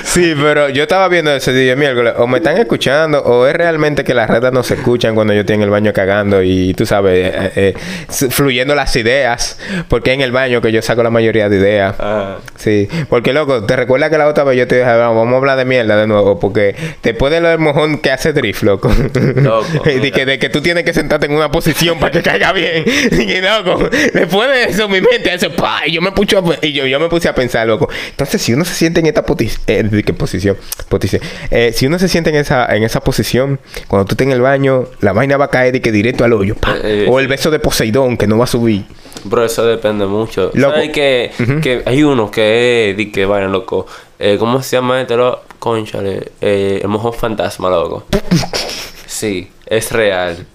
Sí, 0.04 0.34
pero 0.40 0.68
yo 0.68 0.82
estaba 0.82 1.08
viendo 1.08 1.32
ese 1.34 1.52
día 1.52 1.76
miércoles. 1.76 2.14
O 2.18 2.26
me 2.26 2.38
están 2.38 2.56
escuchando, 2.58 3.20
o 3.22 3.46
es 3.46 3.54
realmente 3.54 4.04
que 4.04 4.14
las 4.14 4.28
redes 4.28 4.52
no 4.52 4.62
se 4.62 4.74
escuchan 4.74 5.14
cuando 5.14 5.32
yo 5.34 5.40
estoy 5.40 5.56
en 5.56 5.62
el 5.62 5.70
baño 5.70 5.92
cagando 5.92 6.42
y 6.42 6.74
tú 6.74 6.86
sabes, 6.86 7.32
eh, 7.34 7.52
eh, 7.56 7.74
s- 8.08 8.30
fluyendo 8.30 8.74
las 8.74 8.94
ideas. 8.96 9.58
Porque 9.88 10.12
en 10.12 10.20
el 10.20 10.32
baño 10.32 10.60
que 10.60 10.72
yo 10.72 10.82
saco 10.82 11.02
la 11.02 11.10
mayoría 11.10 11.48
de 11.48 11.56
ideas. 11.56 11.96
Ah, 11.98 12.36
Sí, 12.56 12.88
porque 13.08 13.32
loco, 13.32 13.64
te 13.64 13.74
recuerdas 13.76 14.10
que 14.10 14.18
la 14.18 14.28
otra 14.28 14.41
yo 14.52 14.66
te 14.66 14.76
dije, 14.78 14.88
"Ah, 14.88 14.96
vamos 14.96 15.32
a 15.32 15.36
hablar 15.36 15.58
de 15.58 15.64
mierda 15.64 15.96
de 15.96 16.06
nuevo, 16.06 16.40
porque 16.40 16.74
después 17.02 17.32
de 17.32 17.40
lo 17.40 17.48
del 17.48 17.58
mojón 17.58 17.98
que 17.98 18.10
hace 18.10 18.32
drift, 18.32 18.62
loco, 18.62 18.90
Loco, 19.36 19.82
de, 19.84 20.10
que, 20.10 20.26
de 20.26 20.38
que 20.38 20.48
tú 20.48 20.60
tienes 20.60 20.84
que 20.84 20.92
sentarte 20.92 21.26
en 21.26 21.32
una 21.32 21.50
posición 21.50 21.98
para 21.98 22.10
que 22.10 22.22
caiga 22.22 22.52
bien, 22.52 22.84
y 23.12 23.40
loco, 23.40 23.88
después 24.12 24.48
de 24.48 24.64
eso 24.64 24.88
mi 24.88 25.00
mente 25.00 25.30
hace 25.30 25.50
pa, 25.50 25.82
y 25.86 25.92
yo 25.92 26.00
me 26.00 26.12
puse 26.12 26.36
a, 26.36 26.42
y 26.62 26.72
yo, 26.72 26.86
yo 26.86 26.98
me 26.98 27.08
puse 27.08 27.28
a 27.28 27.34
pensar, 27.34 27.66
loco, 27.66 27.88
entonces 28.10 28.42
si 28.42 28.52
uno 28.54 28.64
se 28.64 28.74
siente 28.74 29.00
en 29.00 29.06
esta 29.06 29.24
eh, 29.66 29.82
¿de 29.82 30.02
qué 30.02 30.12
posición, 30.12 30.56
posición, 30.88 31.22
Eh, 31.50 31.72
si 31.74 31.86
uno 31.86 31.98
se 31.98 32.08
siente 32.08 32.30
en 32.30 32.36
esa, 32.36 32.66
en 32.74 32.82
esa 32.82 33.00
posición, 33.00 33.60
cuando 33.88 34.06
tú 34.06 34.14
estés 34.14 34.26
en 34.26 34.32
el 34.32 34.40
baño, 34.40 34.86
la 35.00 35.12
vaina 35.12 35.36
va 35.36 35.46
a 35.46 35.50
caer 35.50 35.76
y 35.76 35.80
que 35.80 35.92
directo 35.92 36.24
al 36.24 36.32
hoyo, 36.32 36.54
pa, 36.54 36.76
Eh, 36.76 37.04
eh, 37.04 37.06
o 37.08 37.20
el 37.20 37.28
beso 37.28 37.50
de 37.50 37.58
Poseidón 37.58 38.16
que 38.16 38.26
no 38.26 38.38
va 38.38 38.44
a 38.44 38.46
subir. 38.46 38.84
Bro, 39.24 39.44
eso 39.44 39.64
depende 39.64 40.06
mucho. 40.06 40.50
Loco. 40.54 40.74
¿Sabes 40.74 40.90
que, 40.90 41.30
que 41.62 41.82
hay 41.84 42.02
uno 42.02 42.30
que 42.30 42.90
es... 42.90 42.96
Di 42.96 43.12
que, 43.12 43.24
vayan, 43.26 43.52
loco. 43.52 43.86
Eh, 44.24 44.36
¿Cómo 44.38 44.62
se 44.62 44.76
llama 44.76 45.00
este? 45.00 45.16
lo- 45.16 45.40
Conchale. 45.58 46.30
Eh, 46.40 46.78
el 46.80 46.88
mojón 46.88 47.12
fantasma, 47.12 47.68
loco. 47.68 48.04
Sí, 49.06 49.50
es 49.66 49.90
real. 49.92 50.46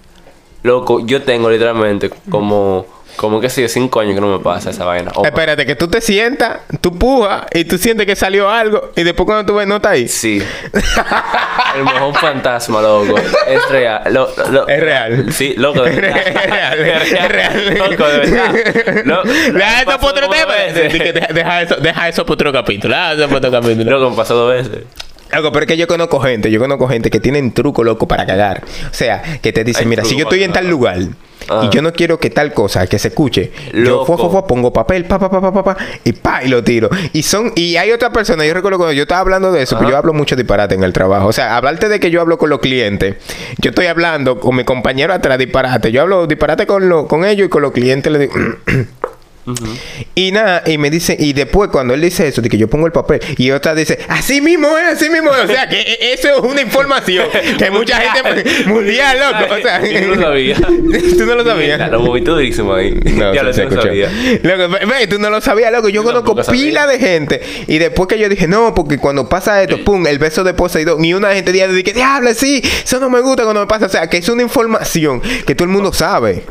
Loco, 0.62 1.00
yo 1.06 1.22
tengo 1.22 1.48
literalmente 1.50 2.10
como... 2.30 2.84
Como 3.18 3.40
que 3.40 3.50
sé 3.50 3.62
yo, 3.62 3.68
cinco 3.68 3.98
años 3.98 4.14
que 4.14 4.20
no 4.20 4.28
me 4.28 4.38
pasa 4.38 4.70
esa 4.70 4.84
vaina. 4.84 5.10
Oh, 5.16 5.24
Espérate, 5.24 5.66
que 5.66 5.74
tú 5.74 5.88
te 5.88 6.00
sientas, 6.00 6.60
tú 6.80 6.96
pujas 6.96 7.42
y 7.52 7.64
tú 7.64 7.76
sientes 7.76 8.06
que 8.06 8.14
salió 8.14 8.48
algo 8.48 8.92
y 8.94 9.02
después 9.02 9.26
cuando 9.26 9.44
tú 9.44 9.56
ves 9.58 9.66
no 9.66 9.76
está 9.76 9.90
ahí. 9.90 10.06
Sí. 10.06 10.40
El 11.76 11.82
mojón 11.84 12.14
fantasma, 12.14 12.80
loco. 12.80 13.16
Es 13.18 13.68
real. 13.70 14.02
Lo- 14.12 14.28
lo- 14.50 14.68
Es 14.68 14.80
real. 14.80 15.32
Sí, 15.32 15.54
loco, 15.56 15.82
de 15.82 15.90
Es 15.94 15.96
verdad. 16.00 16.74
real, 16.76 17.02
es 17.02 17.28
real. 17.28 17.78
Loco, 17.90 18.06
de 18.06 18.18
verdad. 18.18 19.04
Lo- 19.04 19.22
Deja 19.24 19.82
eso 19.82 19.98
por 19.98 20.10
otro 20.10 20.28
tema. 20.30 20.54
Deja, 20.54 21.32
deja 21.32 21.62
eso, 21.62 21.76
deja 21.76 22.08
eso 22.08 22.24
por 22.24 22.34
otro 22.34 22.52
capítulo. 22.52 22.94
Deja 22.94 23.12
eso 23.14 23.28
por 23.28 23.38
otro 23.38 23.50
capítulo. 23.50 23.90
Loco, 23.90 24.10
me 24.10 24.16
pasó 24.16 24.34
dos 24.36 24.52
veces. 24.52 24.84
Loco, 25.32 25.52
pero 25.52 25.64
es 25.64 25.68
que 25.68 25.76
yo 25.76 25.86
conozco 25.86 26.20
gente, 26.20 26.50
yo 26.50 26.58
conozco 26.58 26.88
gente 26.88 27.10
que 27.10 27.20
tienen 27.20 27.52
truco 27.52 27.84
loco 27.84 28.08
para 28.08 28.24
cagar. 28.24 28.62
O 28.90 28.94
sea, 28.94 29.22
que 29.42 29.52
te 29.52 29.62
dicen, 29.64 29.82
Hay 29.82 29.88
mira, 29.88 30.04
si 30.04 30.16
yo 30.16 30.22
estoy 30.22 30.42
en 30.42 30.52
tal 30.52 30.68
lugar 30.68 30.98
Ah. 31.48 31.62
y 31.64 31.74
yo 31.74 31.82
no 31.82 31.92
quiero 31.92 32.18
que 32.18 32.30
tal 32.30 32.52
cosa 32.52 32.86
que 32.86 32.98
se 32.98 33.08
escuche, 33.08 33.52
yo 33.72 34.04
pongo 34.04 34.72
papel, 34.72 35.04
pa, 35.04 35.18
pa, 35.18 35.30
pa, 35.30 35.40
pa, 35.40 35.52
pa, 35.52 35.64
pa, 35.64 35.76
y 36.04 36.12
pa, 36.12 36.42
y 36.44 36.48
lo 36.48 36.62
tiro. 36.62 36.90
Y 37.12 37.22
son, 37.22 37.52
y 37.54 37.76
hay 37.76 37.90
otra 37.92 38.10
persona, 38.10 38.44
yo 38.44 38.54
recuerdo 38.54 38.78
cuando 38.78 38.92
yo 38.92 39.02
estaba 39.02 39.20
hablando 39.20 39.52
de 39.52 39.62
eso, 39.62 39.76
pues 39.76 39.86
Ajá. 39.86 39.92
yo 39.92 39.96
hablo 39.98 40.12
mucho 40.12 40.36
disparate 40.36 40.74
en 40.74 40.84
el 40.84 40.92
trabajo. 40.92 41.28
O 41.28 41.32
sea, 41.32 41.56
hablarte 41.56 41.88
de 41.88 42.00
que 42.00 42.10
yo 42.10 42.20
hablo 42.20 42.38
con 42.38 42.50
los 42.50 42.60
clientes, 42.60 43.16
yo 43.58 43.70
estoy 43.70 43.86
hablando 43.86 44.40
con 44.40 44.56
mi 44.56 44.64
compañero 44.64 45.12
atrás 45.12 45.38
disparate. 45.38 45.92
Yo 45.92 46.02
hablo 46.02 46.26
disparate 46.26 46.66
con, 46.66 46.88
lo, 46.88 47.06
con 47.06 47.24
ellos 47.24 47.46
y 47.46 47.48
con 47.48 47.62
los 47.62 47.72
clientes 47.72 48.12
le 48.12 48.18
digo. 48.18 48.34
Y 50.14 50.32
nada, 50.32 50.62
y 50.66 50.78
me 50.78 50.90
dice, 50.90 51.16
y 51.18 51.32
después 51.32 51.70
cuando 51.70 51.94
él 51.94 52.00
dice 52.00 52.26
eso, 52.28 52.42
de 52.42 52.48
que 52.48 52.58
yo 52.58 52.68
pongo 52.68 52.86
el 52.86 52.92
papel, 52.92 53.20
y 53.36 53.50
otra 53.50 53.74
dice, 53.74 53.98
así 54.08 54.40
mismo 54.40 54.76
es, 54.78 54.94
así 54.94 55.10
mismo 55.10 55.30
es. 55.34 55.44
O 55.44 55.46
sea, 55.46 55.68
que 55.68 55.80
e- 55.80 56.12
eso 56.12 56.28
es 56.28 56.40
una 56.40 56.60
información 56.60 57.26
que 57.58 57.70
mucha 57.70 58.00
gente 58.00 58.64
mundial, 58.66 59.18
loco. 59.18 59.54
O 59.54 59.62
sea, 59.62 59.84
Yo 59.84 60.00
no 60.08 60.14
lo 60.14 60.22
sabía. 60.22 60.56
¿Tú 61.18 61.26
no 61.26 61.34
lo 61.34 61.44
sabías? 61.44 61.90
Lo 61.90 62.00
moví 62.00 62.20
durísimo 62.20 62.74
ahí. 62.74 62.92
No, 62.94 63.34
ya 63.34 63.42
lo 63.42 63.52
se 63.52 63.66
no 63.66 63.82
sabía. 63.82 64.10
Loco, 64.42 64.68
ve, 64.68 64.86
ve, 64.86 65.06
tú 65.06 65.18
no 65.18 65.30
lo 65.30 65.40
sabías, 65.40 65.72
loco. 65.72 65.88
Yo 65.88 66.02
Yo 66.02 66.04
conozco 66.04 66.36
pila 66.50 66.86
de 66.86 66.98
gente. 66.98 67.40
Y 67.66 67.78
después 67.78 68.08
que 68.08 68.18
yo 68.18 68.28
dije, 68.28 68.46
no, 68.46 68.74
porque 68.74 68.98
cuando 68.98 69.28
pasa 69.28 69.62
esto, 69.62 69.78
pum, 69.84 70.06
el 70.06 70.18
beso 70.18 70.44
de 70.44 70.54
Poseidón. 70.54 71.04
Y 71.04 71.14
una 71.14 71.32
gente 71.34 71.52
dice, 71.52 71.68
diablo, 71.92 72.32
sí, 72.34 72.62
eso 72.84 73.00
no 73.00 73.10
me 73.10 73.20
gusta 73.20 73.44
cuando 73.44 73.60
me 73.60 73.66
pasa. 73.66 73.86
O 73.86 73.88
sea, 73.88 74.08
que 74.08 74.18
es 74.18 74.28
una 74.28 74.42
información 74.42 75.20
que 75.46 75.54
todo 75.54 75.64
el 75.64 75.70
mundo 75.70 75.92
sabe. 75.92 76.44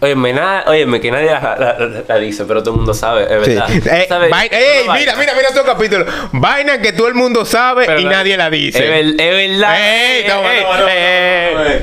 Óyeme, 0.00 0.32
nada, 0.32 0.64
óyeme, 0.68 1.00
que 1.00 1.10
nadie 1.10 1.26
la, 1.26 1.56
la- 1.58 1.76
la- 1.78 2.02
la 2.06 2.16
dice, 2.18 2.44
pero 2.44 2.62
todo 2.62 2.70
el 2.74 2.76
mundo 2.76 2.94
sabe, 2.94 3.24
es 3.24 3.44
Sí. 3.44 3.50
verdad. 3.50 3.70
Eh, 3.70 3.80
ey, 4.00 4.06
Una 4.10 4.18
mira, 4.28 4.86
vaina. 4.86 5.14
mira, 5.16 5.34
mira 5.34 5.48
otro 5.50 5.64
capítulo. 5.64 6.06
Vaina 6.32 6.80
que 6.80 6.92
todo 6.92 7.08
el 7.08 7.14
mundo 7.14 7.44
sabe 7.44 7.84
Pero 7.86 7.98
y 8.00 8.04
nadie 8.04 8.36
la 8.36 8.48
dice. 8.48 8.78
Es, 8.78 8.90
ver- 8.90 9.20
es 9.20 9.50
verdad. 9.50 9.76
Ey, 9.80 10.24
toma, 10.24 10.54
Ey, 10.54 10.62
toma, 10.62 10.78
toma, 10.78 10.92
ey, 10.92 11.52
toma, 11.52 11.66
ey. 11.72 11.82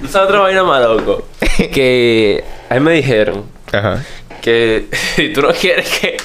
¿Tú 0.00 0.08
sabes 0.08 0.28
otra 0.28 0.40
vaina 0.40 0.64
más 0.64 0.82
loco? 0.82 1.28
que 1.72 2.42
a 2.70 2.74
mí 2.74 2.80
me 2.80 2.92
dijeron 2.92 3.44
Ajá. 3.72 4.02
que 4.40 4.86
si 5.16 5.28
tú 5.34 5.42
no 5.42 5.52
quieres 5.52 5.88
que, 5.98 6.16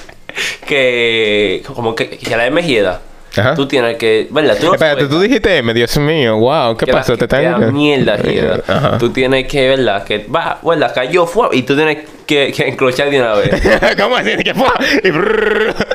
que 0.65 1.63
como 1.67 1.95
que, 1.95 2.09
que 2.11 2.35
la 2.35 2.49
hieda, 2.61 3.01
Ajá. 3.37 3.55
tú 3.55 3.67
tienes 3.67 3.97
que, 3.97 4.27
¿verdad? 4.29 4.57
Tú 4.59 4.65
no 4.67 4.73
Espérate, 4.73 5.05
tú 5.07 5.19
dijiste 5.19 5.57
M, 5.57 5.73
Dios 5.73 5.97
mío, 5.97 6.37
wow, 6.37 6.75
¿qué 6.77 6.87
pasó? 6.87 7.17
¿Te 7.17 7.25
están 7.25 7.73
mierda 7.73 8.17
hieda. 8.17 8.59
Ajá. 8.67 8.97
Tú 8.97 9.09
tienes 9.11 9.47
que, 9.47 9.69
¿verdad? 9.69 10.03
Que 10.03 10.25
va, 10.33 10.59
¿verdad? 10.63 10.93
Cayó, 10.93 11.25
fue, 11.25 11.47
y 11.53 11.63
tú 11.63 11.75
tienes 11.75 11.99
que, 12.25 12.51
que 12.51 12.67
encrochar 12.67 13.09
de 13.09 13.21
una 13.21 13.33
vez. 13.33 13.49
¿Cómo 13.97 14.15
así? 14.15 14.35
Que 14.37 14.53
fue? 14.53 14.67
Y. 15.03 15.11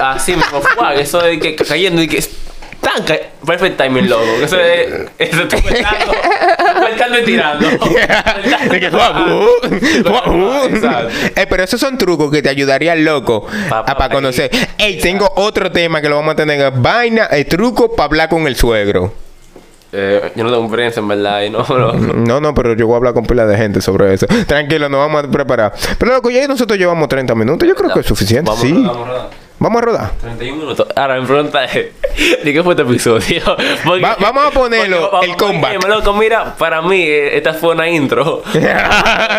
Así 0.00 0.36
mismo, 0.36 0.60
fue, 0.60 1.00
eso 1.00 1.20
de 1.20 1.38
que 1.38 1.56
cayendo 1.56 2.02
y 2.02 2.08
que 2.08 2.18
es 2.18 2.30
tan 2.80 3.04
ca- 3.04 3.18
perfect 3.46 3.76
timing 3.76 4.08
loco. 4.08 4.24
Eso 4.42 4.58
es, 4.58 5.10
eso 5.18 5.42
estoy 5.42 5.60
y 7.20 7.24
tirando. 7.24 7.66
De 8.70 8.80
que 8.80 8.90
fue, 8.90 9.00
uh, 9.00 10.30
uh. 10.30 11.08
Eh, 11.36 11.46
pero 11.48 11.62
esos 11.64 11.80
son 11.80 11.98
trucos 11.98 12.30
que 12.30 12.42
te 12.42 12.48
ayudarían 12.48 13.04
loco 13.04 13.46
Pa- 13.68 13.78
a 13.80 13.84
pa- 13.84 13.96
para 13.96 14.14
conocer. 14.14 14.50
Ey, 14.78 14.98
tengo 14.98 15.30
otro 15.36 15.70
tema 15.70 16.00
que 16.00 16.08
lo 16.08 16.16
vamos 16.16 16.32
a 16.32 16.36
tener. 16.36 16.72
Vaina, 16.72 17.28
eh, 17.30 17.44
truco 17.44 17.94
para 17.94 18.06
hablar 18.06 18.28
con 18.28 18.46
el 18.46 18.56
suegro. 18.56 19.12
Eh, 19.94 20.32
yo 20.36 20.44
no 20.44 20.50
tengo 20.50 20.62
experiencia 20.64 21.00
en 21.00 21.08
verdad 21.08 21.42
y 21.42 21.50
no, 21.50 21.66
no. 21.68 21.92
No, 22.14 22.40
no, 22.40 22.54
pero 22.54 22.74
yo 22.74 22.86
voy 22.86 22.94
a 22.94 22.96
hablar 22.96 23.12
con 23.14 23.26
pila 23.26 23.44
de 23.46 23.56
gente 23.58 23.80
sobre 23.82 24.14
eso. 24.14 24.26
Tranquilo, 24.46 24.88
nos 24.88 25.00
vamos 25.00 25.24
a 25.24 25.28
preparar. 25.30 25.72
Pero 25.98 26.12
loco, 26.12 26.30
ya 26.30 26.46
nosotros 26.48 26.78
llevamos 26.78 27.08
30 27.08 27.34
minutos. 27.34 27.68
Yo 27.68 27.74
creo 27.74 27.92
que 27.92 28.00
es 28.00 28.06
suficiente, 28.06 28.50
Vamos, 28.50 28.62
sí. 28.64 28.72
Vamos, 28.72 28.96
vamos, 29.08 29.26
Vamos 29.58 29.80
a 29.82 29.84
rodar. 29.84 30.10
31 30.20 30.56
minutos. 30.58 30.86
Ahora 30.96 31.20
mi 31.20 31.26
pregunta 31.26 31.64
es: 31.64 31.72
¿de 32.44 32.52
qué 32.52 32.62
fue 32.62 32.72
este 32.74 32.82
episodio? 32.82 33.42
Porque- 33.84 34.02
Va- 34.02 34.16
vamos 34.20 34.46
a 34.46 34.50
ponerlo, 34.50 35.10
porque- 35.10 35.26
el 35.30 35.36
comeback. 35.36 35.86
loco, 35.88 36.12
mira, 36.14 36.54
para 36.56 36.82
mí 36.82 37.00
eh, 37.00 37.36
esta 37.36 37.54
fue 37.54 37.70
una 37.74 37.88
intro. 37.88 38.42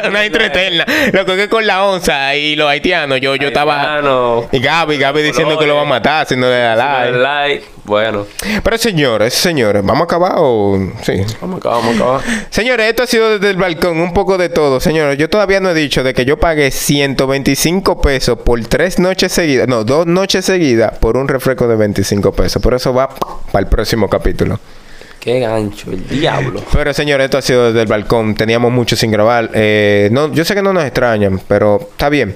Una 0.07 0.25
intro 0.25 0.43
eterna. 0.43 0.85
Lo 1.11 1.25
que 1.25 1.49
con 1.49 1.65
la 1.65 1.83
onza 1.85 2.35
y 2.35 2.55
los 2.55 2.69
haitianos. 2.69 3.19
Yo, 3.21 3.35
yo 3.35 3.47
estaba. 3.49 3.93
Bueno, 4.01 4.47
Y 4.51 4.59
Gaby, 4.59 4.97
Gaby 4.97 5.21
diciendo 5.23 5.57
que 5.57 5.65
lo 5.67 5.75
va 5.75 5.81
a 5.81 5.85
matar 5.85 6.25
si 6.27 6.35
no 6.35 6.47
le 6.47 6.57
da 6.57 6.75
like. 6.75 7.17
like. 7.17 7.65
Bueno, 7.85 8.25
Pero 8.63 8.77
señores, 8.77 9.33
señores, 9.33 9.83
¿vamos 9.83 10.03
a 10.03 10.05
acabar 10.05 10.35
o...? 10.37 10.79
Sí. 11.01 11.21
vamos 11.41 11.57
acá, 11.59 11.67
vamos 11.67 11.99
acá. 11.99 12.45
Señores, 12.49 12.87
esto 12.87 13.03
ha 13.03 13.07
sido 13.07 13.31
desde 13.37 13.49
el 13.51 13.57
balcón, 13.57 13.99
un 13.99 14.13
poco 14.13 14.37
de 14.37 14.47
todo. 14.47 14.79
Señores, 14.79 15.17
yo 15.17 15.29
todavía 15.29 15.59
no 15.59 15.69
he 15.69 15.73
dicho 15.73 16.01
de 16.01 16.13
que 16.13 16.23
yo 16.23 16.37
pagué 16.39 16.71
125 16.71 17.99
pesos 18.01 18.37
por 18.39 18.61
tres 18.67 18.99
noches 18.99 19.33
seguidas, 19.33 19.67
no, 19.67 19.83
dos 19.83 20.05
noches 20.07 20.12
seguidas 20.41 20.97
por 20.97 21.17
un 21.17 21.27
refresco 21.27 21.67
de 21.67 21.75
25 21.75 22.31
pesos. 22.33 22.61
Por 22.61 22.73
eso 22.73 22.93
va 22.93 23.09
para 23.09 23.59
el 23.63 23.67
próximo 23.67 24.09
capítulo. 24.09 24.59
Qué 25.19 25.39
gancho, 25.39 25.89
el 25.91 26.05
diablo. 26.07 26.61
Pero 26.73 26.93
señores, 26.93 27.25
esto 27.25 27.37
ha 27.37 27.41
sido 27.41 27.67
desde 27.67 27.81
el 27.81 27.87
balcón. 27.87 28.35
Teníamos 28.35 28.71
mucho 28.71 28.95
sin 28.95 29.09
grabar. 29.11 29.49
Eh, 29.53 30.09
no, 30.11 30.31
yo 30.33 30.43
sé 30.43 30.53
que 30.53 30.61
no 30.61 30.73
nos 30.73 30.83
extrañan, 30.83 31.39
pero 31.47 31.79
está 31.91 32.09
bien. 32.09 32.35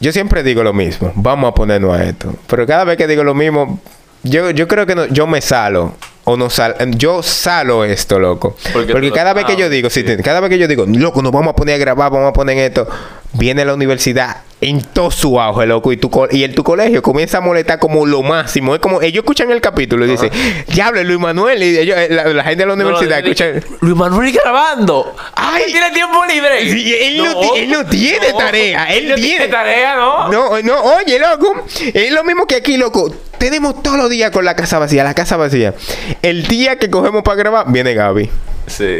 Yo 0.00 0.10
siempre 0.12 0.42
digo 0.42 0.64
lo 0.64 0.72
mismo. 0.72 1.12
Vamos 1.14 1.50
a 1.50 1.54
ponernos 1.54 1.96
a 1.96 2.02
esto. 2.02 2.34
Pero 2.48 2.66
cada 2.66 2.82
vez 2.84 2.96
que 2.96 3.06
digo 3.06 3.22
lo 3.22 3.34
mismo, 3.34 3.78
yo, 4.24 4.50
yo 4.50 4.66
creo 4.66 4.84
que 4.84 4.96
no- 4.96 5.06
yo 5.06 5.26
me 5.28 5.40
salo. 5.40 5.94
O 6.24 6.36
no 6.36 6.50
sal, 6.50 6.76
yo 6.96 7.20
salo 7.20 7.84
esto, 7.84 8.16
loco. 8.20 8.56
Porque 8.72 9.10
cada 9.10 9.32
vez 9.32 9.44
que 9.44 9.56
yo 9.56 9.68
digo, 9.68 9.90
sí, 9.90 10.04
sí. 10.06 10.16
cada 10.22 10.38
vez 10.38 10.50
que 10.50 10.58
yo 10.58 10.68
digo, 10.68 10.84
loco, 10.86 11.20
nos 11.20 11.32
vamos 11.32 11.52
a 11.52 11.56
poner 11.56 11.74
a 11.74 11.78
grabar, 11.78 12.12
vamos 12.12 12.28
a 12.28 12.32
poner 12.32 12.58
esto, 12.58 12.86
viene 13.34 13.64
la 13.64 13.74
universidad 13.74 14.38
en 14.60 14.80
todo 14.80 15.10
su 15.10 15.40
auge, 15.40 15.66
loco, 15.66 15.90
y 15.92 15.96
tu 15.96 16.08
co- 16.08 16.28
y 16.30 16.44
el 16.44 16.54
tu 16.54 16.62
colegio 16.62 17.02
comienza 17.02 17.38
a 17.38 17.40
molestar 17.40 17.80
como 17.80 18.06
lo 18.06 18.22
máximo. 18.22 18.74
Es 18.76 18.80
como, 18.80 19.02
ellos 19.02 19.24
escuchan 19.24 19.50
el 19.50 19.60
capítulo 19.60 20.04
y 20.06 20.10
dicen, 20.10 20.30
diablo, 20.68 21.02
Luis 21.02 21.18
Manuel, 21.18 21.60
y 21.64 21.76
ellos, 21.78 21.96
eh, 21.98 22.06
la, 22.10 22.24
la 22.26 22.44
gente 22.44 22.62
de 22.62 22.66
la 22.68 22.74
universidad 22.74 23.16
No, 23.18 23.24
no, 23.26 23.32
escucha. 23.32 23.76
Luis 23.80 23.96
Manuel 23.96 24.30
grabando. 24.32 25.16
Ay. 25.34 25.64
Tiene 25.66 25.90
tiempo 25.90 26.24
libre. 26.26 26.60
Él 27.08 27.16
no 27.18 27.40
ti- 27.40 27.48
él 27.58 27.70
no 27.72 27.84
tiene 27.86 28.32
tarea, 28.38 28.84
él 28.94 29.08
no 29.08 29.14
tiene- 29.16 29.48
tarea, 29.48 29.96
¿no? 29.96 30.28
No, 30.28 30.62
no, 30.62 30.80
oye, 30.94 31.18
loco. 31.18 31.64
Es 31.92 32.12
lo 32.12 32.22
mismo 32.22 32.46
que 32.46 32.54
aquí, 32.54 32.76
loco. 32.76 33.12
Tenemos 33.38 33.82
todos 33.82 33.96
los 33.98 34.08
días 34.10 34.30
con 34.30 34.44
la 34.44 34.54
casa 34.54 34.78
vacía, 34.78 35.02
la 35.02 35.14
casa 35.14 35.36
vacía. 35.36 35.74
El 36.22 36.46
día 36.46 36.76
que 36.76 36.88
cogemos 36.88 37.24
para 37.24 37.36
grabar, 37.36 37.64
viene 37.66 37.94
Gaby. 37.94 38.30
Sí. 38.68 38.98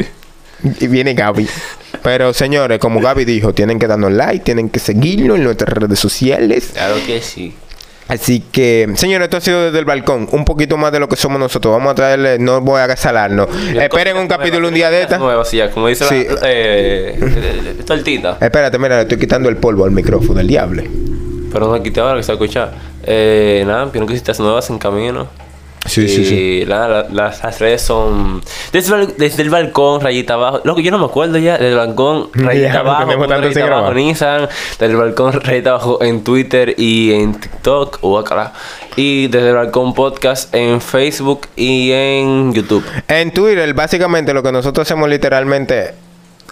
Y 0.81 0.87
viene 0.89 1.15
Gaby. 1.15 1.49
Pero 2.03 2.33
señores, 2.33 2.79
como 2.79 3.01
Gaby 3.01 3.25
dijo, 3.25 3.53
tienen 3.55 3.79
que 3.79 3.87
darnos 3.87 4.13
like, 4.13 4.45
tienen 4.45 4.69
que 4.71 4.81
seguirnos 4.81 5.37
en 5.39 5.45
nuestras 5.45 5.77
redes 5.77 5.99
sociales. 5.99 6.71
Claro 6.75 6.97
que 7.07 7.21
sí. 7.23 7.55
Así 8.09 8.41
que, 8.41 8.89
señores, 8.97 9.27
esto 9.27 9.37
ha 9.37 9.41
sido 9.41 9.65
desde 9.65 9.79
el 9.79 9.85
balcón. 9.85 10.29
Un 10.33 10.45
poquito 10.45 10.77
más 10.77 10.93
de 10.93 10.99
lo 10.99 11.09
que 11.09 11.17
somos 11.17 11.39
nosotros. 11.39 11.73
Vamos 11.73 11.93
a 11.93 11.95
traerle, 11.95 12.39
no 12.39 12.61
voy 12.61 12.81
a 12.81 12.85
agasalarnos. 12.85 13.49
Esperen 13.75 14.17
un 14.17 14.27
capítulo 14.27 14.69
un 14.69 14.75
día 14.75 14.91
de 14.91 15.03
esta. 15.03 15.19
Nueva, 15.19 15.45
sí, 15.45 15.59
ya, 15.59 15.71
como 15.71 15.87
dice 15.89 16.05
Sí. 16.07 16.27
la 16.29 16.41
eh, 16.43 17.17
eh, 17.19 17.83
tortita. 17.87 18.37
Espérate, 18.41 18.79
mira, 18.79 18.97
le 18.97 19.03
estoy 19.03 19.19
quitando 19.19 19.49
el 19.49 19.57
polvo 19.57 19.85
al 19.85 19.93
micrófono, 19.93 20.41
el 20.41 20.47
diable. 20.49 20.91
Pero 21.53 21.71
no 21.71 21.83
quité 21.83 22.01
ahora 22.01 22.17
que 22.17 22.23
se 22.23 22.33
escucha. 22.33 22.73
Eh, 23.05 23.63
nada, 23.67 23.85
vieron 23.87 24.09
cositas 24.09 24.39
nuevas 24.41 24.69
en 24.69 24.79
camino. 24.79 25.29
Sí, 25.85 26.09
sí, 26.09 26.25
sí. 26.25 26.65
Nada, 26.67 26.89
la- 26.89 27.09
las, 27.11 27.43
las 27.43 27.59
redes 27.59 27.83
son 27.83 28.41
desde, 28.73 29.07
desde 29.19 29.43
el 29.43 29.51
balcón, 29.51 30.01
rayita 30.01 30.35
abajo. 30.35 30.61
Loco, 30.65 30.81
yo 30.81 30.91
no 30.91 30.99
me 30.99 31.07
acuerdo 31.07 31.39
ya. 31.39 31.55
Desde 31.55 31.71
el 31.71 31.77
balcón, 31.77 32.29
rayita 32.35 32.73
Ya, 32.73 32.81
abajo, 32.81 33.27
rayita 33.27 33.65
abajo 33.67 33.93
en 33.93 33.99
Instagram. 33.99 34.49
Desde 34.79 34.87
el 34.93 34.97
balcón, 34.97 35.33
rayita 35.43 35.71
abajo 35.71 36.03
en 36.03 36.23
Twitter 36.25 36.75
y 36.79 37.13
en 37.13 37.35
TikTok. 37.35 38.01
guácala. 38.01 38.53
Y 38.97 39.27
desde 39.29 39.49
el 39.51 39.55
balcón 39.57 39.93
podcast 39.95 40.55
en 40.55 40.81
Facebook 40.81 41.49
y 41.57 41.91
en 41.93 42.53
YouTube. 42.53 42.85
En 43.09 43.33
Twitter, 43.33 43.73
básicamente 43.75 44.33
lo 44.33 44.43
que 44.43 44.53
nosotros 44.53 44.87
hacemos 44.87 45.09
literalmente. 45.09 45.95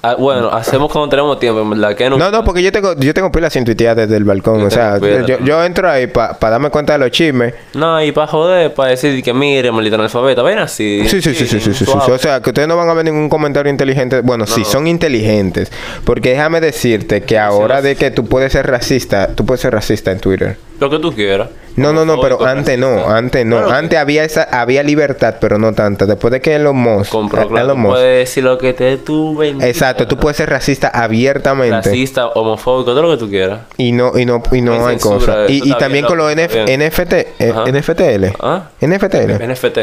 Ah, 0.02 0.14
bueno, 0.18 0.48
hacemos 0.48 0.90
cuando 0.90 1.10
tenemos 1.10 1.38
tiempo, 1.38 1.60
en 1.60 1.70
verdad. 1.70 1.94
Que 1.94 2.08
no, 2.08 2.16
No, 2.16 2.30
no, 2.30 2.42
porque 2.42 2.62
yo 2.62 2.72
tengo, 2.72 2.94
yo 2.96 3.12
tengo 3.12 3.30
pilas 3.30 3.52
sin 3.52 3.64
tuitear 3.66 3.96
desde 3.96 4.16
el 4.16 4.24
balcón. 4.24 4.60
Yo 4.60 4.66
o 4.66 4.70
sea, 4.70 4.98
yo, 4.98 5.38
yo 5.40 5.62
entro 5.62 5.90
ahí 5.90 6.06
para 6.06 6.36
darme 6.40 6.70
cuenta 6.70 6.94
de 6.94 7.00
los 7.00 7.10
chismes. 7.10 7.52
No, 7.74 8.02
y 8.02 8.10
para 8.12 8.26
joder, 8.26 8.72
para 8.72 8.90
decir 8.90 9.22
que 9.22 9.34
mire, 9.34 9.70
maldito 9.70 9.96
analfabeta, 9.96 10.42
ven 10.42 10.58
así. 10.58 11.02
Sí, 11.06 11.20
sí, 11.20 11.34
sí, 11.34 11.46
sí, 11.46 11.60
sí, 11.60 11.74
sí, 11.74 11.84
sí. 11.84 11.92
O 11.94 12.18
sea, 12.18 12.40
que 12.40 12.50
ustedes 12.50 12.66
no 12.66 12.76
van 12.76 12.88
a 12.88 12.94
ver 12.94 13.04
ningún 13.04 13.28
comentario 13.28 13.70
inteligente. 13.70 14.20
Bueno, 14.22 14.46
sí, 14.46 14.60
no. 14.60 14.66
son 14.66 14.86
inteligentes. 14.86 15.70
Porque 16.04 16.30
déjame 16.30 16.62
decirte 16.62 17.22
que 17.22 17.38
ahora 17.38 17.82
de 17.82 17.96
que 17.96 18.10
tú 18.10 18.24
puedes 18.24 18.52
ser 18.52 18.66
racista, 18.66 19.34
tú 19.34 19.44
puedes 19.44 19.60
ser 19.60 19.74
racista 19.74 20.12
en 20.12 20.20
Twitter. 20.20 20.56
Lo 20.78 20.88
que 20.88 20.98
tú 20.98 21.12
quieras. 21.12 21.50
No, 21.80 21.92
no, 21.92 22.04
no, 22.04 22.20
pero 22.20 22.44
antes 22.46 22.78
no, 22.78 23.08
antes 23.08 23.44
no. 23.46 23.58
Claro 23.58 23.72
Antes 23.74 23.98
había 23.98 24.24
esa, 24.24 24.42
había 24.44 24.82
libertad, 24.82 25.36
pero 25.40 25.58
no 25.58 25.72
tanta. 25.72 26.06
Después 26.06 26.30
de 26.32 26.40
que 26.40 26.54
Elon 26.54 26.76
Musk, 26.76 27.10
Compró, 27.10 27.42
eh, 27.42 27.48
claro, 27.48 27.64
Elon 27.72 27.76
tú 27.82 27.88
Musk- 27.88 27.92
puedes 27.92 28.18
decir 28.28 28.44
lo 28.44 28.58
que 28.58 28.72
te 28.72 28.96
tú 28.98 29.42
exacto, 29.42 30.06
tú 30.06 30.16
puedes 30.16 30.36
ser 30.36 30.50
racista 30.50 30.88
abiertamente 30.88 31.76
Racista, 31.76 32.28
homofóbico, 32.28 32.90
todo 32.92 33.02
lo 33.02 33.10
que 33.10 33.16
tú 33.16 33.28
quieras. 33.28 33.60
y 33.76 33.92
no 33.92 34.16
y 34.18 34.24
no 34.24 34.42
y 34.52 34.60
no 34.60 34.74
No 34.76 34.86
hay 34.86 34.94
hay 34.94 34.98
censura, 35.00 35.18
cosas. 35.34 35.50
Y, 35.50 35.56
eso 35.56 35.64
y 35.66 35.68
está 35.68 35.78
también 35.78 36.04
bien, 36.04 36.08
con 36.08 36.18
los 36.18 36.30
está 36.30 36.42
NF 36.46 36.64
bien. 36.66 36.80
NFT, 36.80 37.12
eh, 37.38 37.50
Ajá. 37.50 37.64
NFTL, 37.70 38.24
¿Ah? 38.40 38.62
NFTL, 38.80 39.32
NFT. 39.52 39.78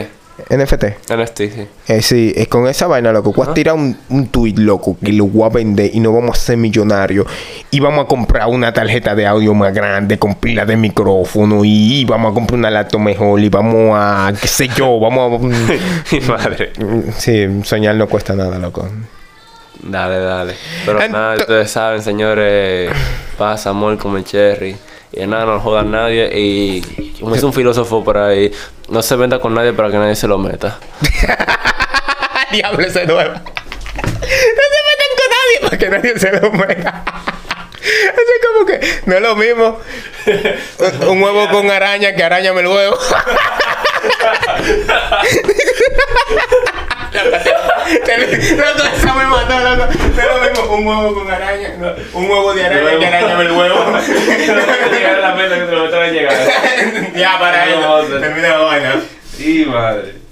NFT. 0.49 1.11
NFT, 1.11 1.37
sí. 1.37 1.67
Eh, 1.87 2.01
sí, 2.01 2.33
es 2.35 2.47
con 2.47 2.67
esa 2.67 2.87
vaina, 2.87 3.11
loco. 3.11 3.33
Voy 3.33 3.47
a 3.47 3.53
tirar 3.53 3.75
un, 3.75 3.97
un 4.09 4.27
tweet, 4.27 4.53
loco, 4.57 4.97
que 5.03 5.11
lo 5.11 5.25
voy 5.25 5.45
a 5.45 5.49
vender 5.49 5.89
y 5.93 5.99
nos 5.99 6.13
vamos 6.13 6.37
a 6.37 6.41
hacer 6.41 6.57
millonarios. 6.57 7.25
Y 7.71 7.79
vamos 7.79 8.05
a 8.05 8.07
comprar 8.07 8.47
una 8.47 8.71
tarjeta 8.71 9.15
de 9.15 9.25
audio 9.25 9.53
más 9.53 9.73
grande 9.73 10.19
con 10.19 10.35
pila 10.35 10.65
de 10.65 10.77
micrófono. 10.77 11.61
Y, 11.63 12.05
vamos 12.05 12.31
a 12.31 12.33
comprar 12.35 12.59
una 12.59 12.69
laptop 12.69 13.01
mejor. 13.01 13.39
Y 13.39 13.49
vamos 13.49 13.93
a, 13.95 14.31
qué 14.39 14.47
sé 14.47 14.67
yo, 14.67 14.99
vamos 14.99 15.41
a. 15.41 15.45
Mi 16.11 16.19
madre. 16.21 16.73
mm, 16.77 17.11
sí, 17.17 17.47
soñar 17.63 17.95
no 17.95 18.07
cuesta 18.07 18.33
nada, 18.35 18.59
loco. 18.59 18.87
Dale, 19.81 20.19
dale. 20.19 20.53
Pero 20.85 21.07
nada, 21.07 21.35
ustedes 21.35 21.69
saben, 21.71 22.01
señores, 22.01 22.91
pasa 23.37 23.71
amor 23.71 23.97
como 23.97 24.17
el 24.17 24.23
cherry. 24.23 24.75
Y 25.11 25.25
nada, 25.25 25.45
no 25.45 25.59
joda 25.59 25.81
a 25.81 25.83
nadie. 25.83 26.29
Y 26.33 26.81
como 27.19 27.33
dice 27.33 27.45
un 27.45 27.53
filósofo 27.53 28.03
por 28.03 28.17
ahí, 28.17 28.51
no 28.87 29.01
se 29.01 29.15
venda 29.15 29.39
con 29.39 29.53
nadie 29.53 29.73
para 29.73 29.89
que 29.89 29.97
nadie 29.97 30.15
se 30.15 30.27
lo 30.27 30.37
meta. 30.37 30.79
Diablo, 32.51 32.85
ese 32.85 33.05
nuevo. 33.05 33.33
No 33.33 33.39
se 33.41 34.79
metan 34.87 35.11
con 35.17 35.29
nadie 35.29 35.59
para 35.61 35.77
que 35.77 35.89
nadie 35.89 36.19
se 36.19 36.31
lo 36.39 36.51
meta. 36.51 37.03
Es 37.87 38.45
como 38.45 38.65
que 38.65 39.01
no 39.05 39.15
es 39.15 39.21
lo 39.21 39.35
mismo 39.35 39.79
un, 40.27 41.07
un 41.07 41.23
huevo 41.23 41.49
con 41.49 41.71
araña 41.71 42.13
que 42.15 42.23
arañame 42.23 42.61
el 42.61 42.67
huevo. 42.67 42.97
Loco, 48.57 48.83
esa 48.95 49.13
me 49.13 49.25
mató, 49.25 49.59
loco. 49.59 49.91
Mismo 49.91 50.75
un 50.75 50.87
huevo 50.87 51.13
con 51.13 51.31
araña, 51.31 51.75
no, 51.77 51.93
un 52.13 52.29
huevo 52.29 52.53
de 52.53 52.65
araña 52.65 52.99
que 52.99 53.07
arañame 53.07 53.43
el 53.45 53.51
huevo. 53.51 53.85
la 55.21 55.35
meta 55.35 55.55
que 55.55 55.65
te 55.65 55.71
lo 55.71 56.01
a 56.01 56.07
llegar. 56.07 56.35
ya, 57.15 57.39
para 57.39 57.65
no. 57.65 58.19
Termina 58.19 58.49
la 58.49 58.57
vaina. 58.57 58.95
Sí, 59.35 59.65
madre. 59.65 60.26